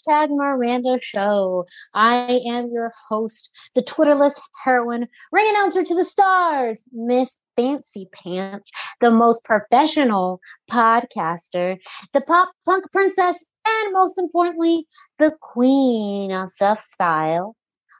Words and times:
hashtag 0.00 0.30
Miranda 0.30 0.98
Show. 1.02 1.66
I 1.94 2.40
am 2.46 2.70
your 2.72 2.92
host, 3.08 3.50
the 3.74 3.82
Twitterless 3.82 4.40
heroine, 4.64 5.06
ring 5.32 5.46
announcer 5.50 5.82
to 5.82 5.94
the 5.94 6.04
stars, 6.04 6.82
Miss 6.92 7.38
Fancy 7.56 8.08
Pants, 8.12 8.70
the 9.00 9.10
most 9.10 9.44
professional 9.44 10.40
podcaster, 10.70 11.78
the 12.12 12.20
pop 12.20 12.50
punk 12.64 12.84
princess, 12.92 13.44
and 13.66 13.92
most 13.92 14.18
importantly, 14.18 14.86
the 15.18 15.32
queen 15.40 16.32
of 16.32 16.50
soft 16.50 16.84
style, 16.84 17.56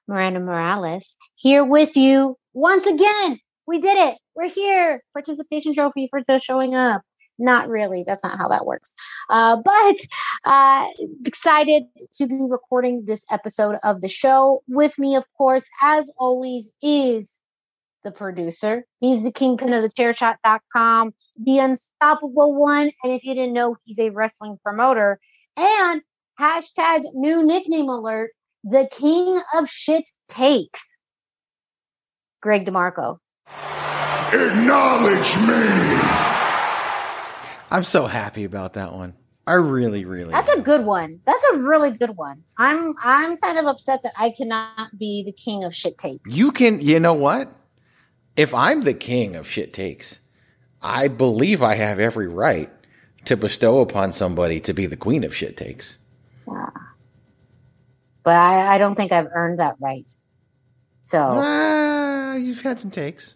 Miranda 0.08 0.40
Morales, 0.40 1.14
here 1.34 1.64
with 1.64 1.96
you 1.96 2.36
once 2.52 2.86
again. 2.86 3.38
We 3.66 3.78
did 3.78 3.98
it. 3.98 4.18
We're 4.34 4.48
here. 4.48 5.02
Participation 5.12 5.74
trophy 5.74 6.08
for 6.10 6.20
just 6.28 6.44
showing 6.44 6.74
up. 6.74 7.02
Not 7.40 7.68
really. 7.68 8.04
That's 8.06 8.22
not 8.22 8.38
how 8.38 8.48
that 8.48 8.66
works. 8.66 8.92
Uh, 9.30 9.56
but 9.64 9.96
uh, 10.44 10.88
excited 11.24 11.84
to 12.16 12.26
be 12.26 12.46
recording 12.48 13.04
this 13.06 13.24
episode 13.30 13.76
of 13.82 14.02
the 14.02 14.08
show. 14.08 14.62
With 14.68 14.98
me, 14.98 15.16
of 15.16 15.24
course, 15.38 15.68
as 15.82 16.12
always, 16.18 16.70
is 16.82 17.38
the 18.04 18.10
producer. 18.10 18.84
He's 19.00 19.24
the 19.24 19.32
kingpin 19.32 19.72
of 19.72 19.82
the 19.82 19.88
chairshot.com, 19.88 21.14
the 21.42 21.58
unstoppable 21.58 22.54
one. 22.54 22.92
And 23.02 23.12
if 23.12 23.24
you 23.24 23.34
didn't 23.34 23.54
know, 23.54 23.76
he's 23.84 23.98
a 23.98 24.10
wrestling 24.10 24.58
promoter. 24.62 25.18
And 25.56 26.02
hashtag 26.38 27.02
new 27.14 27.42
nickname 27.44 27.88
alert, 27.88 28.32
the 28.64 28.86
king 28.90 29.40
of 29.54 29.68
shit 29.68 30.04
takes. 30.28 30.82
Greg 32.42 32.66
DeMarco. 32.66 33.16
Acknowledge 34.32 35.36
me! 35.38 36.39
I'm 37.70 37.84
so 37.84 38.06
happy 38.06 38.44
about 38.44 38.74
that 38.74 38.92
one. 38.92 39.14
I 39.46 39.54
really, 39.54 40.04
really. 40.04 40.30
That's 40.30 40.52
a 40.52 40.60
good 40.60 40.84
one. 40.84 41.20
That's 41.24 41.44
a 41.52 41.58
really 41.58 41.90
good 41.90 42.16
one. 42.16 42.36
I'm 42.58 42.94
I'm 43.02 43.36
kind 43.38 43.58
of 43.58 43.66
upset 43.66 44.02
that 44.02 44.12
I 44.16 44.30
cannot 44.30 44.96
be 44.98 45.22
the 45.24 45.32
king 45.32 45.64
of 45.64 45.74
shit 45.74 45.98
takes. 45.98 46.30
You 46.32 46.52
can, 46.52 46.80
you 46.80 47.00
know 47.00 47.14
what? 47.14 47.48
If 48.36 48.54
I'm 48.54 48.82
the 48.82 48.94
king 48.94 49.36
of 49.36 49.48
shit 49.48 49.72
takes, 49.72 50.20
I 50.82 51.08
believe 51.08 51.62
I 51.62 51.74
have 51.74 51.98
every 51.98 52.28
right 52.28 52.68
to 53.24 53.36
bestow 53.36 53.80
upon 53.80 54.12
somebody 54.12 54.60
to 54.60 54.72
be 54.72 54.86
the 54.86 54.96
queen 54.96 55.24
of 55.24 55.34
shit 55.34 55.56
takes. 55.56 55.96
Yeah. 56.46 56.70
But 58.22 58.36
I, 58.36 58.74
I 58.74 58.78
don't 58.78 58.94
think 58.94 59.12
I've 59.12 59.28
earned 59.34 59.58
that 59.58 59.76
right. 59.80 60.06
So 61.02 61.18
Ah, 61.18 62.34
you've 62.36 62.60
had 62.60 62.78
some 62.78 62.90
takes. 62.90 63.34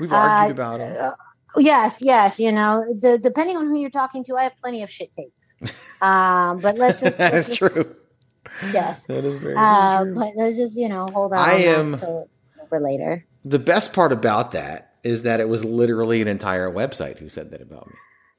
We've 0.00 0.12
uh, 0.12 0.16
argued 0.16 0.56
about 0.56 0.78
them. 0.78 1.12
Yes, 1.58 2.00
yes. 2.02 2.38
You 2.40 2.52
know, 2.52 2.84
the, 3.00 3.18
depending 3.18 3.56
on 3.56 3.66
who 3.66 3.76
you're 3.78 3.90
talking 3.90 4.24
to, 4.24 4.36
I 4.36 4.44
have 4.44 4.56
plenty 4.60 4.82
of 4.82 4.90
shit 4.90 5.12
takes. 5.12 5.54
Um, 6.02 6.60
but 6.60 6.76
let's 6.76 7.00
just 7.00 7.18
let's 7.18 7.48
That's 7.48 7.56
just- 7.56 7.58
true. 7.74 7.94
Yes. 8.72 9.04
That 9.06 9.24
is 9.24 9.36
very, 9.36 9.54
very 9.54 9.56
Uh, 9.66 10.04
true. 10.04 10.14
but 10.14 10.28
let's 10.36 10.56
just 10.56 10.76
you 10.76 10.88
know 10.88 11.06
hold 11.12 11.32
on. 11.32 11.38
I 11.38 11.52
am- 11.54 11.96
for 11.96 12.80
later. 12.80 13.22
The 13.44 13.58
best 13.60 13.92
part 13.92 14.10
about 14.12 14.50
that 14.52 14.90
is 15.04 15.22
that 15.22 15.38
it 15.38 15.48
was 15.48 15.64
literally 15.64 16.20
an 16.20 16.26
entire 16.26 16.68
website 16.70 17.18
who 17.18 17.28
said 17.28 17.50
that 17.50 17.60
about 17.60 17.86
me. 17.86 17.94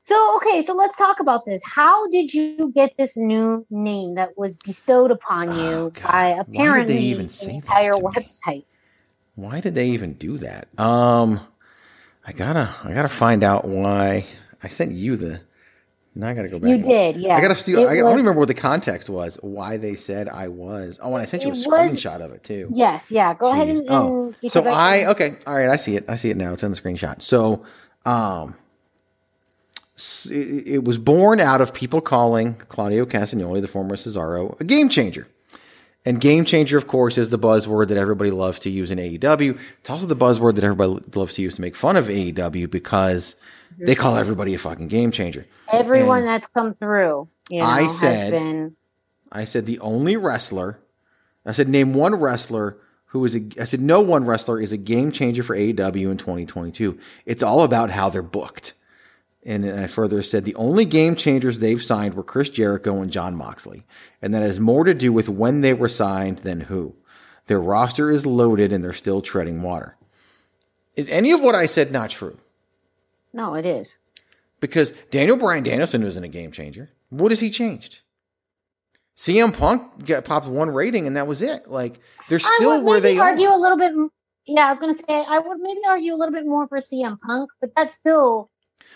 So 0.05 0.37
okay, 0.37 0.61
so 0.61 0.73
let's 0.73 0.97
talk 0.97 1.19
about 1.21 1.45
this. 1.45 1.61
How 1.65 2.07
did 2.09 2.33
you 2.33 2.71
get 2.73 2.97
this 2.97 3.15
new 3.15 3.65
name 3.69 4.15
that 4.15 4.37
was 4.37 4.57
bestowed 4.57 5.11
upon 5.11 5.57
you 5.57 5.65
Oh, 5.75 5.91
by 6.03 6.31
Why 6.31 6.35
did 6.43 6.45
they 6.47 6.59
apparently 6.59 6.97
even 6.97 7.29
say 7.29 7.55
entire 7.55 7.91
to 7.91 7.97
me? 7.99 8.03
website? 8.03 8.65
Why 9.35 9.59
did 9.61 9.75
they 9.75 9.87
even 9.89 10.13
do 10.13 10.37
that? 10.39 10.67
Um, 10.79 11.39
I 12.27 12.33
gotta, 12.33 12.69
I 12.83 12.93
gotta 12.93 13.09
find 13.09 13.41
out 13.43 13.65
why. 13.65 14.25
I 14.63 14.67
sent 14.67 14.91
you 14.91 15.15
the. 15.15 15.39
Now 16.15 16.29
I 16.29 16.33
gotta 16.33 16.49
go 16.49 16.59
back. 16.59 16.69
You 16.69 16.77
did, 16.79 17.15
yeah. 17.17 17.35
I 17.35 17.41
gotta 17.41 17.55
see. 17.55 17.73
I, 17.75 17.83
gotta, 17.83 17.91
I 17.91 17.95
don't 17.99 18.17
remember 18.17 18.39
what 18.39 18.47
the 18.47 18.53
context 18.53 19.09
was. 19.09 19.37
Why 19.41 19.77
they 19.77 19.95
said 19.95 20.27
I 20.27 20.47
was. 20.47 20.99
Oh, 21.01 21.13
and 21.13 21.21
I 21.21 21.25
sent 21.25 21.43
you 21.43 21.49
a 21.49 21.51
was- 21.51 21.65
screenshot 21.65 22.19
of 22.21 22.31
it 22.33 22.43
too. 22.43 22.67
Yes, 22.71 23.11
yeah. 23.11 23.33
Go 23.33 23.51
ahead 23.53 23.69
and, 23.69 23.81
Oh, 23.87 24.33
So 24.49 24.67
I 24.67 25.05
okay, 25.11 25.35
all 25.45 25.55
right. 25.55 25.69
I 25.69 25.77
see 25.77 25.95
it. 25.95 26.05
I 26.09 26.15
see 26.17 26.29
it 26.29 26.37
now. 26.37 26.53
It's 26.53 26.63
in 26.63 26.71
the 26.71 26.77
screenshot. 26.77 27.21
So, 27.21 27.63
um, 28.05 28.55
it, 30.29 30.67
it 30.67 30.83
was 30.83 30.97
born 30.97 31.39
out 31.39 31.61
of 31.61 31.73
people 31.73 32.01
calling 32.01 32.55
Claudio 32.55 33.05
Castagnoli, 33.05 33.61
the 33.61 33.67
former 33.67 33.95
Cesaro, 33.95 34.59
a 34.59 34.63
game 34.63 34.89
changer. 34.89 35.27
And 36.07 36.21
game 36.21 36.45
changer, 36.45 36.77
of 36.77 36.87
course, 36.87 37.17
is 37.17 37.31
the 37.31 37.37
buzzword 37.37 37.89
that 37.89 37.97
everybody 37.97 38.31
loves 38.31 38.59
to 38.59 38.69
use 38.69 38.91
in 38.91 38.97
AEW. 38.97 39.59
It's 39.79 39.89
also 39.89 40.07
the 40.07 40.15
buzzword 40.15 40.55
that 40.55 40.63
everybody 40.63 41.03
loves 41.13 41.35
to 41.35 41.41
use 41.41 41.55
to 41.55 41.61
make 41.61 41.75
fun 41.75 41.97
of 41.97 42.05
AEW 42.07 42.71
because 42.71 43.35
they 43.77 43.93
call 43.93 44.15
everybody 44.15 44.53
a 44.53 44.57
fucking 44.57 44.87
game 44.87 45.11
changer. 45.11 45.45
everyone 45.69 46.19
and 46.19 46.27
that's 46.27 46.47
come 46.47 46.73
through, 46.73 47.27
you 47.49 47.59
know, 47.59 47.65
I 47.65 47.87
said- 47.87 48.31
been 48.31 48.73
I 49.33 49.43
said 49.43 49.65
the 49.65 49.79
only 49.79 50.15
wrestler. 50.15 50.79
I 51.45 51.51
said 51.51 51.67
name 51.67 51.93
one 51.93 52.15
wrestler 52.15 52.77
who 53.09 53.25
is 53.25 53.35
a. 53.35 53.41
I 53.59 53.65
said 53.65 53.81
no 53.81 53.99
one 53.99 54.23
wrestler 54.23 54.61
is 54.61 54.71
a 54.71 54.77
game 54.77 55.11
changer 55.11 55.43
for 55.43 55.57
AEW 55.57 56.09
in 56.09 56.17
2022. 56.17 56.97
It's 57.25 57.43
all 57.43 57.63
about 57.63 57.89
how 57.89 58.07
they're 58.07 58.21
booked. 58.21 58.73
And 59.47 59.65
I 59.65 59.87
further 59.87 60.21
said 60.23 60.43
the 60.43 60.55
only 60.55 60.83
game 60.83 61.15
changers 61.15 61.57
they've 61.57 61.81
signed 61.81 62.15
were 62.15 62.23
Chris 62.23 62.49
Jericho 62.49 63.01
and 63.01 63.09
Jon 63.09 63.33
Moxley, 63.33 63.83
and 64.21 64.33
that 64.33 64.43
has 64.43 64.59
more 64.59 64.83
to 64.83 64.93
do 64.93 65.13
with 65.13 65.29
when 65.29 65.61
they 65.61 65.73
were 65.73 65.87
signed 65.87 66.39
than 66.39 66.59
who. 66.59 66.93
Their 67.47 67.61
roster 67.61 68.11
is 68.11 68.25
loaded 68.25 68.73
and 68.73 68.83
they're 68.83 68.91
still 68.91 69.21
treading 69.21 69.61
water. 69.61 69.95
Is 70.97 71.07
any 71.07 71.31
of 71.31 71.41
what 71.41 71.55
I 71.55 71.65
said 71.65 71.91
not 71.91 72.09
true? 72.09 72.37
No, 73.33 73.53
it 73.53 73.65
is. 73.65 73.95
Because 74.59 74.91
Daniel 75.11 75.37
Bryan 75.37 75.63
Danielson 75.63 76.03
wasn't 76.03 76.25
a 76.25 76.29
game 76.29 76.51
changer. 76.51 76.89
What 77.09 77.31
has 77.31 77.39
he 77.39 77.49
changed? 77.49 78.01
CM 79.15 79.57
Punk 79.57 80.05
got 80.05 80.25
popped 80.25 80.47
one 80.47 80.69
rating 80.69 81.07
and 81.07 81.15
that 81.15 81.27
was 81.27 81.41
it. 81.41 81.67
Like 81.67 81.99
they're 82.27 82.39
still 82.39 82.83
where 82.83 82.99
they 82.99 83.13
would 83.13 83.21
argue 83.21 83.47
are. 83.47 83.53
a 83.53 83.61
little 83.61 83.77
bit. 83.77 83.93
Yeah, 84.45 84.67
I 84.67 84.71
was 84.71 84.79
going 84.79 84.93
to 84.93 84.99
say 84.99 85.25
I 85.27 85.39
would 85.39 85.59
maybe 85.59 85.81
argue 85.87 86.13
a 86.13 86.17
little 86.17 86.33
bit 86.33 86.45
more 86.45 86.67
for 86.67 86.79
CM 86.79 87.17
Punk, 87.19 87.49
but 87.61 87.73
that's 87.75 87.93
still 87.93 88.49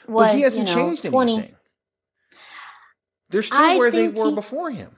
was, 0.07 0.27
but 0.29 0.35
he 0.35 0.41
hasn't 0.41 0.69
you 0.69 0.75
know, 0.75 0.87
changed 0.89 1.05
20. 1.05 1.33
anything. 1.33 1.55
They're 3.29 3.43
still 3.43 3.57
I 3.57 3.77
where 3.77 3.91
they 3.91 4.07
were 4.09 4.29
he- 4.29 4.35
before 4.35 4.71
him. 4.71 4.95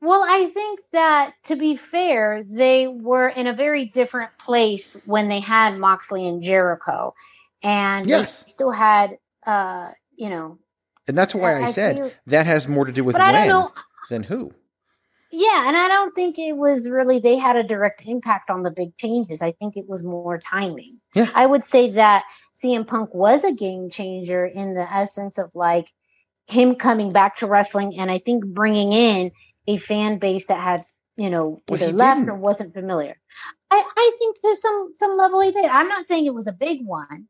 Well, 0.00 0.24
I 0.28 0.46
think 0.46 0.80
that 0.92 1.34
to 1.44 1.54
be 1.56 1.76
fair, 1.76 2.42
they 2.44 2.88
were 2.88 3.28
in 3.28 3.46
a 3.46 3.52
very 3.52 3.84
different 3.84 4.36
place 4.36 4.96
when 5.06 5.28
they 5.28 5.38
had 5.38 5.78
Moxley 5.78 6.26
and 6.26 6.42
Jericho, 6.42 7.14
and 7.62 8.04
Yes. 8.06 8.42
they 8.42 8.50
still 8.50 8.72
had, 8.72 9.18
uh, 9.46 9.90
you 10.16 10.28
know. 10.28 10.58
And 11.06 11.16
that's 11.16 11.34
why 11.34 11.54
I, 11.60 11.64
I 11.64 11.70
said 11.70 11.96
feel- 11.96 12.10
that 12.26 12.46
has 12.46 12.66
more 12.66 12.84
to 12.84 12.92
do 12.92 13.04
with 13.04 13.16
when 13.16 13.48
know. 13.48 13.72
than 14.10 14.24
who. 14.24 14.52
Yeah, 15.30 15.66
and 15.68 15.76
I 15.76 15.88
don't 15.88 16.14
think 16.14 16.38
it 16.38 16.56
was 16.56 16.86
really 16.86 17.18
they 17.18 17.36
had 17.38 17.56
a 17.56 17.62
direct 17.62 18.04
impact 18.06 18.50
on 18.50 18.64
the 18.64 18.70
big 18.70 18.96
changes. 18.98 19.40
I 19.40 19.52
think 19.52 19.76
it 19.76 19.88
was 19.88 20.02
more 20.02 20.36
timing. 20.38 21.00
Yeah. 21.14 21.30
I 21.34 21.46
would 21.46 21.64
say 21.64 21.90
that 21.92 22.24
CM 22.62 22.86
Punk 22.86 23.14
was 23.14 23.44
a 23.44 23.52
game 23.54 23.90
changer 23.90 24.46
in 24.46 24.74
the 24.74 24.92
essence 24.92 25.38
of 25.38 25.54
like 25.54 25.92
him 26.46 26.74
coming 26.76 27.12
back 27.12 27.36
to 27.36 27.46
wrestling 27.46 27.98
and 27.98 28.10
I 28.10 28.18
think 28.18 28.44
bringing 28.44 28.92
in 28.92 29.32
a 29.66 29.76
fan 29.78 30.18
base 30.18 30.46
that 30.46 30.60
had, 30.60 30.84
you 31.16 31.30
know, 31.30 31.62
either 31.68 31.86
he 31.86 31.92
left 31.92 32.20
didn't. 32.20 32.30
or 32.30 32.36
wasn't 32.36 32.74
familiar. 32.74 33.16
I, 33.70 33.82
I 33.96 34.12
think 34.18 34.40
to 34.42 34.56
some 34.56 34.94
some 34.98 35.16
level 35.16 35.40
he 35.40 35.50
did. 35.50 35.66
I'm 35.66 35.88
not 35.88 36.06
saying 36.06 36.26
it 36.26 36.34
was 36.34 36.46
a 36.46 36.52
big 36.52 36.84
one, 36.84 37.28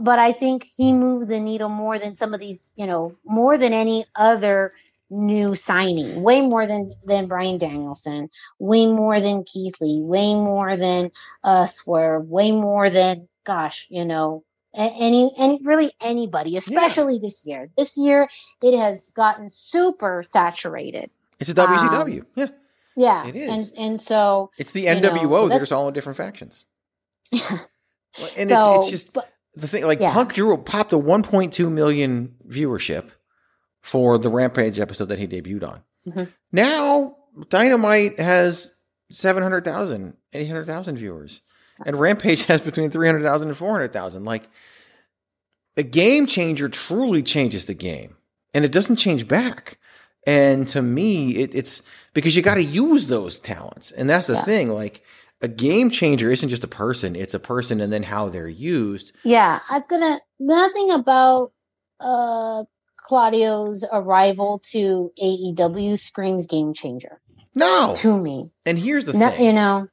but 0.00 0.18
I 0.18 0.32
think 0.32 0.66
he 0.76 0.92
moved 0.92 1.28
the 1.28 1.40
needle 1.40 1.68
more 1.68 1.98
than 1.98 2.16
some 2.16 2.34
of 2.34 2.40
these, 2.40 2.70
you 2.76 2.86
know, 2.86 3.16
more 3.24 3.58
than 3.58 3.72
any 3.72 4.06
other 4.14 4.72
new 5.10 5.54
signing, 5.54 6.22
way 6.22 6.40
more 6.40 6.66
than 6.66 6.90
than 7.04 7.26
Bryan 7.26 7.58
Danielson, 7.58 8.30
way 8.58 8.86
more 8.86 9.20
than 9.20 9.44
Keith 9.44 9.74
Lee, 9.80 10.00
way 10.02 10.34
more 10.34 10.76
than 10.76 11.10
uh 11.44 11.66
Swerve, 11.66 12.26
way 12.28 12.52
more 12.52 12.90
than 12.90 13.28
gosh, 13.44 13.86
you 13.90 14.04
know, 14.04 14.44
any 14.74 15.32
any 15.38 15.60
really 15.62 15.92
anybody, 16.00 16.56
especially 16.56 17.18
this 17.18 17.44
year. 17.46 17.70
This 17.76 17.96
year 17.96 18.28
it 18.62 18.78
has 18.78 19.10
gotten 19.10 19.48
super 19.50 20.22
saturated. 20.22 21.10
It's 21.40 21.50
a 21.50 21.54
WCW. 21.54 22.24
yeah. 22.36 22.46
Yeah, 22.96 23.26
It 23.28 23.36
is. 23.36 23.72
and 23.72 23.80
and 23.90 24.00
so 24.00 24.50
It's 24.58 24.72
the 24.72 24.80
you 24.82 24.86
know, 25.00 25.10
NWO. 25.10 25.30
that's- 25.30 25.48
They're 25.50 25.58
just 25.60 25.72
all 25.72 25.86
in 25.88 25.94
different 25.94 26.16
factions. 26.16 26.64
And 28.36 28.48
so, 28.48 28.74
it's, 28.76 28.84
it's 28.86 28.90
just 28.90 29.12
but, 29.12 29.28
the 29.54 29.68
thing 29.68 29.84
like 29.86 30.00
Yeah. 30.00 30.12
Punk 30.12 30.32
drew 30.34 30.56
popped 30.56 30.92
a 30.92 30.98
1.2 30.98 31.70
million 31.70 32.34
viewership 32.48 33.10
for 33.80 34.18
the 34.18 34.28
Rampage 34.28 34.80
episode 34.80 35.04
that 35.10 35.18
he 35.20 35.28
debuted 35.28 35.62
on. 35.68 35.82
Mhm. 36.08 36.32
Now 36.50 37.16
Dynamite 37.48 38.18
has 38.18 38.74
700,000, 39.10 40.16
800,000 40.32 40.96
viewers. 40.96 41.42
And 41.86 41.98
Rampage 41.98 42.44
has 42.46 42.60
between 42.60 42.90
300,000 42.90 43.48
and 43.48 43.56
400,000. 43.56 44.24
Like 44.24 44.48
a 45.76 45.82
game 45.82 46.26
changer 46.26 46.68
truly 46.68 47.22
changes 47.22 47.66
the 47.66 47.74
game 47.74 48.16
and 48.54 48.64
it 48.64 48.72
doesn't 48.72 48.96
change 48.96 49.28
back. 49.28 49.78
And 50.26 50.66
to 50.68 50.82
me, 50.82 51.36
it, 51.36 51.54
it's 51.54 51.82
because 52.12 52.36
you 52.36 52.42
got 52.42 52.56
to 52.56 52.62
use 52.64 53.06
those 53.06 53.38
talents. 53.38 53.92
And 53.92 54.10
that's 54.10 54.26
the 54.26 54.34
Yeah. 54.34 54.42
thing. 54.44 54.68
Like 54.70 55.02
a 55.40 55.48
game 55.48 55.90
changer 55.90 56.30
isn't 56.30 56.48
just 56.48 56.64
a 56.64 56.68
person, 56.68 57.14
it's 57.16 57.34
a 57.34 57.38
person 57.38 57.80
and 57.80 57.92
then 57.92 58.02
how 58.02 58.28
they're 58.28 58.48
used. 58.48 59.12
yeah, 59.24 59.60
I 59.70 59.78
was 59.78 59.86
gonna 59.88 60.20
nothing 60.40 60.90
about 60.90 61.52
uh 62.00 62.64
Claudio's 62.96 63.84
arrival 63.90 64.60
to 64.72 65.12
AEW 65.22 65.98
screams 65.98 66.46
game 66.46 66.74
changer 66.74 67.20
No. 67.54 67.94
to 67.98 68.18
me. 68.18 68.50
And 68.66 68.78
here's 68.78 69.04
the 69.06 69.14
No, 69.14 69.30
thing. 69.30 69.46
you 69.46 69.52
know, 69.52 69.86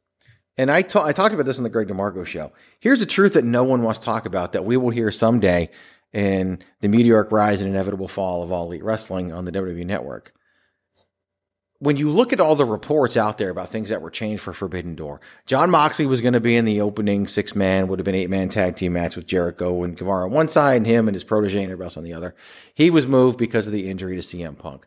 And 0.57 0.71
I 0.71 0.81
ta- 0.81 1.05
I 1.05 1.11
talked 1.11 1.33
about 1.33 1.45
this 1.45 1.57
on 1.57 1.63
the 1.63 1.69
Greg 1.69 1.87
DeMarco 1.87 2.25
show. 2.25 2.51
Here's 2.79 2.99
the 2.99 3.05
truth 3.05 3.33
that 3.33 3.43
no 3.43 3.63
one 3.63 3.83
wants 3.83 3.99
to 3.99 4.05
talk 4.05 4.25
about 4.25 4.53
that 4.53 4.65
we 4.65 4.77
will 4.77 4.89
hear 4.89 5.11
someday 5.11 5.69
in 6.13 6.59
the 6.79 6.87
meteoric 6.87 7.31
rise 7.31 7.61
and 7.61 7.69
inevitable 7.69 8.07
fall 8.07 8.41
of 8.41 8.51
all 8.51 8.67
elite 8.67 8.83
wrestling 8.83 9.33
on 9.33 9.43
the 9.43 9.51
WWE 9.51 9.85
network. 9.85 10.31
When 11.79 11.97
you 11.97 12.09
look 12.09 12.31
at 12.31 12.39
all 12.39 12.55
the 12.55 12.63
reports 12.63 13.17
out 13.17 13.37
there 13.37 13.49
about 13.49 13.67
things 13.69 13.89
that 13.89 14.01
were 14.01 14.09
changed 14.09 14.41
for 14.41 14.53
Forbidden 14.53 14.95
Door, 14.95 15.19
Jon 15.45 15.69
Moxley 15.69 16.05
was 16.05 16.21
going 16.21 16.33
to 16.33 16.39
be 16.39 16.55
in 16.55 16.63
the 16.63 16.79
opening 16.79 17.27
six 17.27 17.53
man, 17.53 17.89
would 17.89 17.99
have 17.99 18.05
been 18.05 18.15
eight 18.15 18.29
man 18.29 18.47
tag 18.47 18.77
team 18.77 18.93
match 18.93 19.17
with 19.17 19.27
Jericho 19.27 19.83
and 19.83 19.97
Guevara 19.97 20.23
on 20.25 20.31
one 20.31 20.47
side 20.47 20.77
and 20.77 20.87
him 20.87 21.09
and 21.09 21.13
his 21.13 21.25
protege 21.25 21.57
and 21.57 21.65
everybody 21.65 21.87
else 21.87 21.97
on 21.97 22.05
the 22.05 22.13
other. 22.13 22.33
He 22.73 22.89
was 22.89 23.05
moved 23.05 23.37
because 23.37 23.67
of 23.67 23.73
the 23.73 23.89
injury 23.89 24.15
to 24.15 24.21
CM 24.21 24.57
Punk. 24.57 24.85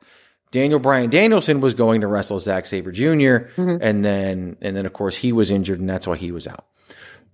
Daniel 0.50 0.78
Bryan 0.78 1.10
Danielson 1.10 1.60
was 1.60 1.74
going 1.74 2.00
to 2.00 2.06
wrestle 2.06 2.38
Zack 2.40 2.66
Sabre 2.66 2.92
junior 2.92 3.50
Mhm. 3.56 3.78
and 3.82 4.04
then 4.04 4.56
and 4.60 4.76
then 4.76 4.86
of 4.86 4.92
course 4.92 5.16
he 5.16 5.32
was 5.32 5.50
injured 5.50 5.80
and 5.80 5.88
that's 5.88 6.06
why 6.06 6.16
he 6.16 6.32
was 6.32 6.46
out. 6.46 6.64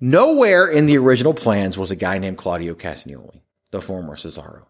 Nowhere 0.00 0.66
in 0.68 0.86
the 0.86 0.98
original 0.98 1.34
plans 1.34 1.78
was 1.78 1.90
a 1.90 1.96
guy 1.96 2.18
named 2.18 2.36
Claudio 2.36 2.74
Castagnoli, 2.74 3.40
the 3.70 3.80
former 3.80 4.16
Cesaro. 4.16 4.64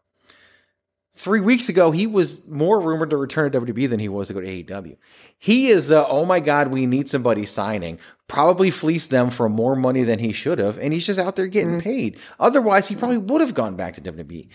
Three 1.16 1.40
weeks 1.40 1.68
ago, 1.68 1.92
he 1.92 2.08
was 2.08 2.44
more 2.48 2.80
rumored 2.80 3.10
to 3.10 3.16
return 3.16 3.52
to 3.52 3.60
WWE 3.60 3.86
than 3.88 4.00
he 4.00 4.08
was 4.08 4.28
to 4.28 4.34
go 4.34 4.40
to 4.40 4.46
AEW. 4.48 4.96
He 5.38 5.68
is, 5.68 5.92
uh, 5.92 6.04
oh 6.08 6.24
my 6.24 6.40
God, 6.40 6.68
we 6.72 6.86
need 6.86 7.08
somebody 7.08 7.46
signing. 7.46 8.00
Probably 8.26 8.70
fleeced 8.72 9.10
them 9.10 9.30
for 9.30 9.48
more 9.48 9.76
money 9.76 10.02
than 10.02 10.18
he 10.18 10.32
should 10.32 10.58
have, 10.58 10.76
and 10.76 10.92
he's 10.92 11.06
just 11.06 11.20
out 11.20 11.36
there 11.36 11.46
getting 11.46 11.80
paid. 11.80 12.18
Otherwise, 12.40 12.88
he 12.88 12.96
probably 12.96 13.18
would 13.18 13.40
have 13.40 13.54
gone 13.54 13.76
back 13.76 13.94
to 13.94 14.00
WWE. 14.00 14.48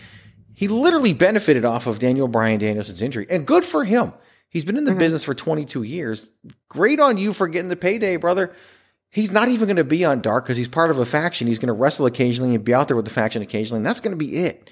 He 0.60 0.68
literally 0.68 1.14
benefited 1.14 1.64
off 1.64 1.86
of 1.86 2.00
Daniel 2.00 2.28
Bryan 2.28 2.60
Danielson's 2.60 3.00
injury, 3.00 3.26
and 3.30 3.46
good 3.46 3.64
for 3.64 3.82
him. 3.82 4.12
He's 4.50 4.62
been 4.62 4.76
in 4.76 4.84
the 4.84 4.90
mm-hmm. 4.90 4.98
business 4.98 5.24
for 5.24 5.32
22 5.32 5.84
years. 5.84 6.28
Great 6.68 7.00
on 7.00 7.16
you 7.16 7.32
for 7.32 7.48
getting 7.48 7.70
the 7.70 7.76
payday, 7.76 8.16
brother. 8.16 8.52
He's 9.08 9.32
not 9.32 9.48
even 9.48 9.68
going 9.68 9.76
to 9.76 9.84
be 9.84 10.04
on 10.04 10.20
Dark 10.20 10.44
because 10.44 10.58
he's 10.58 10.68
part 10.68 10.90
of 10.90 10.98
a 10.98 11.06
faction. 11.06 11.46
He's 11.46 11.58
going 11.58 11.68
to 11.68 11.72
wrestle 11.72 12.04
occasionally 12.04 12.54
and 12.54 12.62
be 12.62 12.74
out 12.74 12.88
there 12.88 12.96
with 12.96 13.06
the 13.06 13.10
faction 13.10 13.40
occasionally, 13.40 13.78
and 13.78 13.86
that's 13.86 14.00
going 14.00 14.10
to 14.10 14.22
be 14.22 14.36
it. 14.36 14.68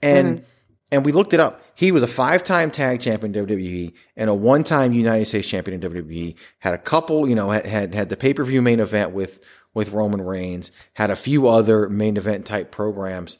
And 0.00 0.36
mm-hmm. 0.36 0.44
and 0.92 1.04
we 1.04 1.10
looked 1.10 1.34
it 1.34 1.40
up. 1.40 1.60
He 1.74 1.90
was 1.90 2.04
a 2.04 2.06
five-time 2.06 2.70
tag 2.70 3.00
champion 3.00 3.34
in 3.34 3.44
WWE 3.44 3.94
and 4.16 4.30
a 4.30 4.34
one-time 4.34 4.92
United 4.92 5.24
States 5.24 5.48
champion 5.48 5.82
in 5.82 5.90
WWE. 5.90 6.36
Had 6.60 6.74
a 6.74 6.78
couple, 6.78 7.28
you 7.28 7.34
know, 7.34 7.50
had 7.50 7.66
had, 7.66 7.94
had 7.96 8.08
the 8.10 8.16
pay-per-view 8.16 8.62
main 8.62 8.78
event 8.78 9.10
with 9.10 9.44
with 9.74 9.90
Roman 9.90 10.22
Reigns. 10.22 10.70
Had 10.92 11.10
a 11.10 11.16
few 11.16 11.48
other 11.48 11.88
main 11.88 12.16
event 12.16 12.46
type 12.46 12.70
programs. 12.70 13.38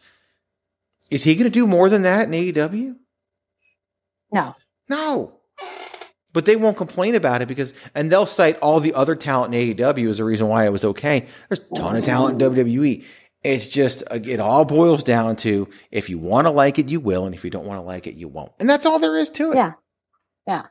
Is 1.12 1.23
he 1.25 1.35
going 1.35 1.45
to 1.45 1.50
do 1.50 1.66
more 1.66 1.90
than 1.90 2.02
that 2.02 2.26
in 2.26 2.33
AEW? 2.33 2.97
no. 4.33 4.54
No. 4.88 5.38
But 6.33 6.47
they 6.47 6.57
won't 6.57 6.78
complain 6.78 7.14
about 7.14 7.42
it 7.42 7.49
because, 7.49 7.75
and 7.95 8.11
they'll 8.11 8.25
cite 8.25 8.59
all 8.61 8.81
the 8.81 8.95
other 8.95 9.14
talent 9.14 9.54
in 9.54 9.76
AEW 9.76 10.09
as 10.09 10.19
a 10.19 10.25
reason 10.25 10.49
why 10.49 10.64
it 10.64 10.73
was 10.73 10.87
okay. 10.87 11.26
There's 11.49 11.61
a 11.61 11.75
ton 11.75 11.97
of 11.97 12.04
talent 12.04 12.40
in 12.40 12.50
WWE. 12.50 13.04
It's 13.45 13.69
just, 13.69 14.02
uh, 14.11 14.21
it 14.25 14.40
all 14.40 14.64
boils 14.64 15.04
down 15.04 15.37
to 15.37 15.69
if 15.90 16.09
you 16.09 16.19
want 16.19 16.47
to 16.47 16.50
like 16.50 16.78
it, 16.78 16.88
you 16.88 17.00
will. 17.00 17.26
And 17.26 17.35
if 17.35 17.45
you 17.45 17.50
don't 17.50 17.66
want 17.66 17.78
to 17.78 17.83
like 17.83 18.07
it, 18.07 18.14
you 18.14 18.28
won't. 18.28 18.52
And 18.59 18.71
that's 18.71 18.87
all 18.87 18.99
there 18.99 19.19
is 19.19 19.28
to 19.31 19.52
it. 19.52 19.57
Yeah. 19.57 19.73
Yeah. 20.47 20.66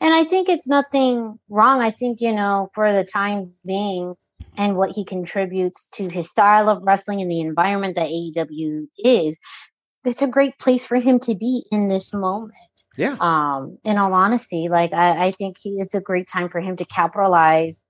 And 0.00 0.12
I 0.12 0.24
think 0.24 0.48
it's 0.48 0.66
nothing 0.66 1.38
wrong. 1.48 1.80
I 1.80 1.92
think, 1.92 2.20
you 2.20 2.32
know, 2.32 2.70
for 2.74 2.92
the 2.92 3.04
time 3.04 3.52
being 3.64 4.14
and 4.58 4.76
what 4.76 4.90
he 4.90 5.04
contributes 5.04 5.86
to 5.92 6.08
his 6.08 6.28
style 6.28 6.68
of 6.68 6.82
wrestling 6.82 7.22
and 7.22 7.30
the 7.30 7.40
environment 7.40 7.94
that 7.94 8.08
AEW 8.08 8.88
is, 8.98 9.38
it's 10.04 10.22
a 10.22 10.26
great 10.26 10.58
place 10.58 10.84
for 10.84 10.96
him 10.96 11.20
to 11.20 11.34
be 11.36 11.64
in 11.70 11.88
this 11.88 12.12
moment. 12.12 12.54
Yeah. 12.96 13.16
Um, 13.20 13.78
in 13.84 13.96
all 13.98 14.12
honesty, 14.12 14.68
like 14.68 14.92
I, 14.92 15.26
I 15.26 15.30
think 15.30 15.56
he, 15.60 15.78
it's 15.78 15.94
a 15.94 16.00
great 16.00 16.28
time 16.28 16.48
for 16.48 16.60
him 16.60 16.76
to 16.76 16.84
capitalize 16.84 17.80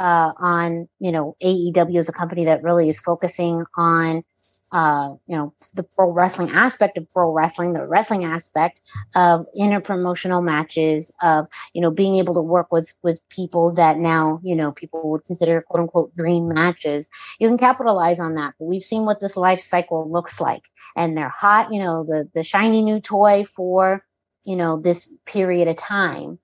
uh, 0.00 0.32
on, 0.36 0.88
you 0.98 1.12
know, 1.12 1.36
AEW 1.42 1.98
as 1.98 2.08
a 2.08 2.12
company 2.12 2.46
that 2.46 2.64
really 2.64 2.88
is 2.88 2.98
focusing 2.98 3.64
on 3.76 4.24
uh, 4.72 5.14
you 5.26 5.36
know, 5.36 5.54
the 5.74 5.82
pro 5.82 6.10
wrestling 6.10 6.50
aspect 6.50 6.98
of 6.98 7.08
pro 7.10 7.30
wrestling, 7.32 7.72
the 7.72 7.86
wrestling 7.86 8.24
aspect 8.24 8.80
of 9.14 9.46
interpromotional 9.58 10.42
matches, 10.42 11.10
of 11.22 11.46
you 11.74 11.80
know, 11.82 11.90
being 11.90 12.16
able 12.16 12.34
to 12.34 12.42
work 12.42 12.72
with 12.72 12.94
with 13.02 13.20
people 13.28 13.72
that 13.74 13.98
now 13.98 14.40
you 14.42 14.56
know 14.56 14.72
people 14.72 15.10
would 15.10 15.24
consider 15.24 15.62
quote 15.62 15.80
unquote 15.82 16.16
dream 16.16 16.48
matches. 16.48 17.08
You 17.38 17.48
can 17.48 17.58
capitalize 17.58 18.20
on 18.20 18.34
that. 18.34 18.54
But 18.58 18.66
we've 18.66 18.82
seen 18.82 19.04
what 19.04 19.20
this 19.20 19.36
life 19.36 19.60
cycle 19.60 20.10
looks 20.10 20.40
like, 20.40 20.62
and 20.96 21.16
they're 21.16 21.28
hot. 21.28 21.72
You 21.72 21.80
know, 21.80 22.04
the 22.04 22.28
the 22.34 22.42
shiny 22.42 22.82
new 22.82 23.00
toy 23.00 23.44
for 23.44 24.02
you 24.44 24.56
know, 24.56 24.80
this 24.80 25.12
period 25.26 25.68
of 25.68 25.76
time. 25.76 26.38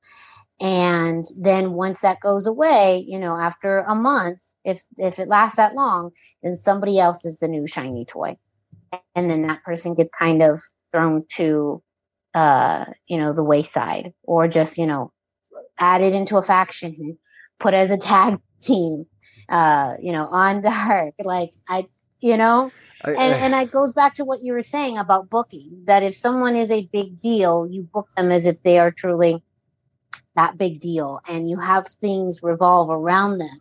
And 0.61 1.25
then 1.41 1.73
once 1.73 2.01
that 2.01 2.21
goes 2.21 2.47
away, 2.47 3.05
you 3.07 3.19
know, 3.19 3.37
after 3.37 3.81
a 3.81 3.95
month, 3.95 4.41
if 4.65 4.83
if 4.99 5.19
it 5.19 5.29
lasts 5.29 5.57
that 5.57 5.75
long, 5.75 6.11
then 6.43 6.57
somebody 6.57 6.99
else 6.99 7.25
is 7.25 7.39
the 7.39 7.49
new 7.49 7.67
shiny 7.67 8.05
toy. 8.05 8.37
And 9.15 9.31
then 9.31 9.43
that 9.43 9.63
person 9.65 9.95
gets 9.95 10.11
kind 10.19 10.43
of 10.43 10.61
thrown 10.93 11.25
to 11.37 11.83
uh, 12.35 12.87
you 13.07 13.19
know, 13.19 13.33
the 13.33 13.43
wayside 13.43 14.13
or 14.23 14.49
just, 14.49 14.79
you 14.79 14.87
know, 14.87 15.13
added 15.79 16.15
into 16.15 16.37
a 16.37 16.43
faction, 16.43 17.19
put 17.59 17.75
as 17.75 17.91
a 17.91 17.97
tag 17.97 18.39
team, 18.63 19.07
uh, 19.49 19.95
you 20.01 20.13
know, 20.13 20.27
on 20.27 20.61
dark. 20.63 21.15
Like 21.23 21.53
I 21.69 21.87
you 22.21 22.37
know, 22.37 22.71
and, 23.05 23.19
and 23.19 23.55
it 23.55 23.73
goes 23.73 23.93
back 23.93 24.15
to 24.15 24.25
what 24.25 24.43
you 24.43 24.53
were 24.53 24.61
saying 24.61 24.97
about 24.97 25.29
booking 25.29 25.83
that 25.87 26.05
if 26.05 26.15
someone 26.15 26.55
is 26.55 26.71
a 26.71 26.89
big 26.93 27.21
deal, 27.21 27.67
you 27.69 27.83
book 27.83 28.09
them 28.17 28.31
as 28.31 28.47
if 28.47 28.63
they 28.63 28.79
are 28.79 28.93
truly 28.93 29.43
that 30.37 30.57
big 30.57 30.81
deal 30.81 31.21
and 31.29 31.51
you 31.51 31.59
have 31.59 31.89
things 31.89 32.43
revolve 32.43 32.91
around 32.91 33.39
them. 33.39 33.61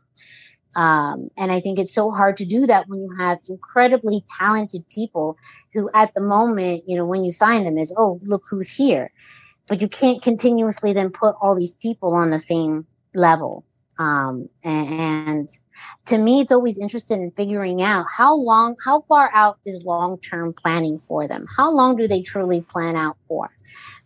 Um, 0.75 1.29
and 1.37 1.51
I 1.51 1.59
think 1.59 1.79
it's 1.79 1.93
so 1.93 2.11
hard 2.11 2.37
to 2.37 2.45
do 2.45 2.65
that 2.65 2.87
when 2.87 3.01
you 3.01 3.15
have 3.17 3.39
incredibly 3.49 4.23
talented 4.39 4.87
people 4.89 5.37
who, 5.73 5.89
at 5.93 6.13
the 6.13 6.21
moment, 6.21 6.83
you 6.87 6.95
know, 6.95 7.05
when 7.05 7.23
you 7.23 7.31
sign 7.31 7.63
them, 7.63 7.77
is, 7.77 7.93
oh, 7.97 8.19
look 8.23 8.43
who's 8.49 8.71
here. 8.71 9.11
But 9.67 9.81
you 9.81 9.87
can't 9.87 10.21
continuously 10.21 10.93
then 10.93 11.11
put 11.11 11.35
all 11.41 11.55
these 11.55 11.73
people 11.73 12.13
on 12.13 12.29
the 12.29 12.39
same 12.39 12.85
level. 13.13 13.65
Um, 13.99 14.49
and, 14.63 15.49
to 16.07 16.17
me, 16.17 16.41
it's 16.41 16.51
always 16.51 16.79
interested 16.79 17.19
in 17.19 17.31
figuring 17.31 17.81
out 17.81 18.05
how 18.15 18.35
long, 18.35 18.75
how 18.83 19.01
far 19.01 19.29
out 19.33 19.59
is 19.65 19.85
long 19.85 20.19
term 20.19 20.53
planning 20.53 20.99
for 20.99 21.27
them? 21.27 21.45
How 21.55 21.71
long 21.71 21.95
do 21.95 22.07
they 22.07 22.21
truly 22.21 22.61
plan 22.61 22.95
out 22.95 23.17
for? 23.27 23.49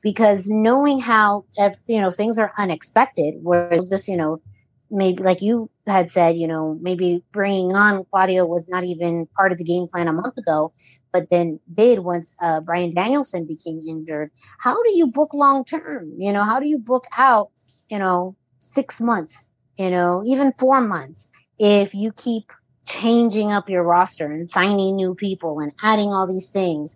Because 0.01 0.47
knowing 0.47 0.99
how, 0.99 1.45
if, 1.57 1.77
you 1.87 2.01
know, 2.01 2.11
things 2.11 2.37
are 2.37 2.53
unexpected, 2.57 3.35
where 3.41 3.81
just, 3.89 4.07
you 4.07 4.17
know, 4.17 4.41
maybe 4.89 5.23
like 5.23 5.41
you 5.41 5.69
had 5.87 6.09
said, 6.11 6.37
you 6.37 6.47
know, 6.47 6.77
maybe 6.81 7.23
bringing 7.31 7.75
on 7.75 8.05
Claudio 8.05 8.45
was 8.45 8.67
not 8.67 8.83
even 8.83 9.27
part 9.35 9.51
of 9.51 9.57
the 9.57 9.63
game 9.63 9.87
plan 9.87 10.07
a 10.07 10.13
month 10.13 10.37
ago, 10.37 10.73
but 11.11 11.29
then 11.29 11.59
did 11.73 11.99
once 11.99 12.35
uh, 12.41 12.59
Bryan 12.61 12.93
Danielson 12.93 13.45
became 13.45 13.81
injured. 13.87 14.31
How 14.59 14.81
do 14.83 14.97
you 14.97 15.07
book 15.07 15.33
long 15.33 15.65
term? 15.65 16.13
You 16.17 16.33
know, 16.33 16.43
how 16.43 16.59
do 16.59 16.67
you 16.67 16.77
book 16.77 17.05
out, 17.17 17.51
you 17.89 17.99
know, 17.99 18.35
six 18.59 19.01
months, 19.01 19.49
you 19.77 19.89
know, 19.89 20.23
even 20.25 20.53
four 20.57 20.81
months 20.81 21.29
if 21.57 21.93
you 21.93 22.11
keep 22.11 22.51
changing 22.85 23.51
up 23.51 23.69
your 23.69 23.83
roster 23.83 24.31
and 24.31 24.49
signing 24.49 24.95
new 24.95 25.15
people 25.15 25.59
and 25.59 25.73
adding 25.81 26.09
all 26.09 26.27
these 26.27 26.49
things? 26.49 26.95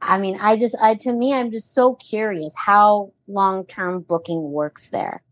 I 0.00 0.18
mean, 0.18 0.38
I 0.40 0.56
just, 0.56 0.76
I, 0.80 0.96
to 0.96 1.12
me, 1.12 1.32
I'm 1.32 1.50
just 1.50 1.74
so 1.74 1.94
curious 1.94 2.54
how 2.56 3.12
long 3.26 3.64
term 3.64 4.02
booking 4.02 4.42
works 4.42 4.90
there. 4.90 5.22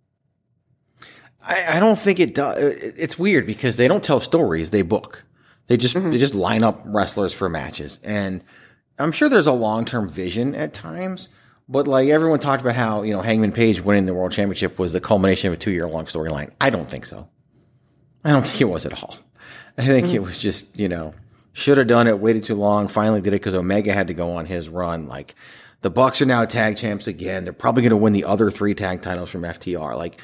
I, 1.46 1.76
I 1.76 1.80
don't 1.80 1.98
think 1.98 2.20
it 2.20 2.34
does. 2.34 2.58
It's 2.58 3.18
weird 3.18 3.46
because 3.46 3.76
they 3.76 3.88
don't 3.88 4.04
tell 4.04 4.20
stories; 4.20 4.70
they 4.70 4.82
book. 4.82 5.24
They 5.66 5.76
just 5.76 5.96
mm-hmm. 5.96 6.10
they 6.10 6.18
just 6.18 6.34
line 6.34 6.62
up 6.62 6.82
wrestlers 6.84 7.32
for 7.32 7.48
matches, 7.48 7.98
and 8.04 8.42
I'm 8.98 9.12
sure 9.12 9.28
there's 9.28 9.46
a 9.46 9.52
long 9.52 9.84
term 9.84 10.08
vision 10.08 10.54
at 10.54 10.72
times. 10.72 11.28
But 11.68 11.86
like 11.86 12.08
everyone 12.08 12.40
talked 12.40 12.62
about 12.62 12.76
how 12.76 13.02
you 13.02 13.12
know 13.12 13.22
Hangman 13.22 13.52
Page 13.52 13.80
winning 13.80 14.06
the 14.06 14.14
world 14.14 14.32
championship 14.32 14.78
was 14.78 14.92
the 14.92 15.00
culmination 15.00 15.48
of 15.48 15.54
a 15.54 15.56
two 15.56 15.70
year 15.70 15.88
long 15.88 16.06
storyline. 16.06 16.50
I 16.60 16.70
don't 16.70 16.88
think 16.88 17.06
so. 17.06 17.28
I 18.24 18.30
don't 18.30 18.46
think 18.46 18.60
it 18.60 18.66
was 18.66 18.86
at 18.86 19.02
all. 19.02 19.16
I 19.78 19.86
think 19.86 20.08
mm-hmm. 20.08 20.16
it 20.16 20.22
was 20.22 20.38
just 20.38 20.78
you 20.78 20.88
know 20.88 21.14
should 21.52 21.78
have 21.78 21.86
done 21.86 22.06
it, 22.06 22.18
waited 22.18 22.44
too 22.44 22.54
long, 22.54 22.88
finally 22.88 23.20
did 23.20 23.28
it 23.28 23.36
because 23.36 23.54
Omega 23.54 23.92
had 23.92 24.08
to 24.08 24.14
go 24.14 24.36
on 24.36 24.46
his 24.46 24.68
run. 24.68 25.06
Like 25.06 25.34
the 25.82 25.90
Bucks 25.90 26.22
are 26.22 26.26
now 26.26 26.44
tag 26.44 26.76
champs 26.76 27.06
again. 27.06 27.44
They're 27.44 27.52
probably 27.52 27.82
going 27.82 27.90
to 27.90 27.96
win 27.96 28.12
the 28.12 28.24
other 28.24 28.50
three 28.50 28.74
tag 28.74 29.02
titles 29.02 29.30
from 29.30 29.42
FTR. 29.42 29.96
Like 29.96 30.20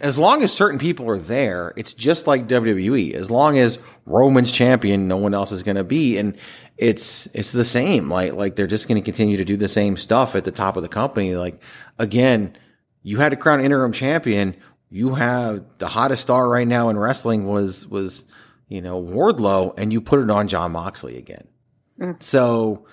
as 0.00 0.18
long 0.18 0.42
as 0.42 0.52
certain 0.52 0.78
people 0.78 1.08
are 1.08 1.18
there, 1.18 1.72
it's 1.76 1.94
just 1.94 2.26
like 2.26 2.46
WWE. 2.46 3.14
As 3.14 3.30
long 3.30 3.58
as 3.58 3.78
Roman's 4.06 4.52
champion, 4.52 5.08
no 5.08 5.16
one 5.16 5.34
else 5.34 5.52
is 5.52 5.62
going 5.62 5.76
to 5.76 5.84
be, 5.84 6.18
and 6.18 6.36
it's 6.76 7.26
it's 7.34 7.52
the 7.52 7.64
same. 7.64 8.10
Like 8.10 8.34
like 8.34 8.56
they're 8.56 8.66
just 8.66 8.88
going 8.88 9.00
to 9.00 9.04
continue 9.04 9.36
to 9.36 9.44
do 9.44 9.56
the 9.56 9.68
same 9.68 9.96
stuff 9.96 10.34
at 10.34 10.44
the 10.44 10.50
top 10.50 10.76
of 10.76 10.82
the 10.82 10.88
company. 10.88 11.34
Like 11.34 11.62
again, 11.98 12.56
you 13.02 13.18
had 13.18 13.30
to 13.30 13.36
crown 13.36 13.60
interim 13.60 13.92
champion. 13.92 14.56
You 14.90 15.14
have 15.14 15.64
the 15.78 15.88
hottest 15.88 16.22
star 16.22 16.48
right 16.48 16.68
now 16.68 16.88
in 16.88 16.98
wrestling 16.98 17.46
was 17.46 17.86
was 17.88 18.24
you 18.68 18.82
know 18.82 19.02
Wardlow, 19.02 19.78
and 19.78 19.92
you 19.92 20.00
put 20.00 20.20
it 20.20 20.30
on 20.30 20.48
Jon 20.48 20.72
Moxley 20.72 21.16
again. 21.16 21.46
Mm. 21.98 22.22
So 22.22 22.86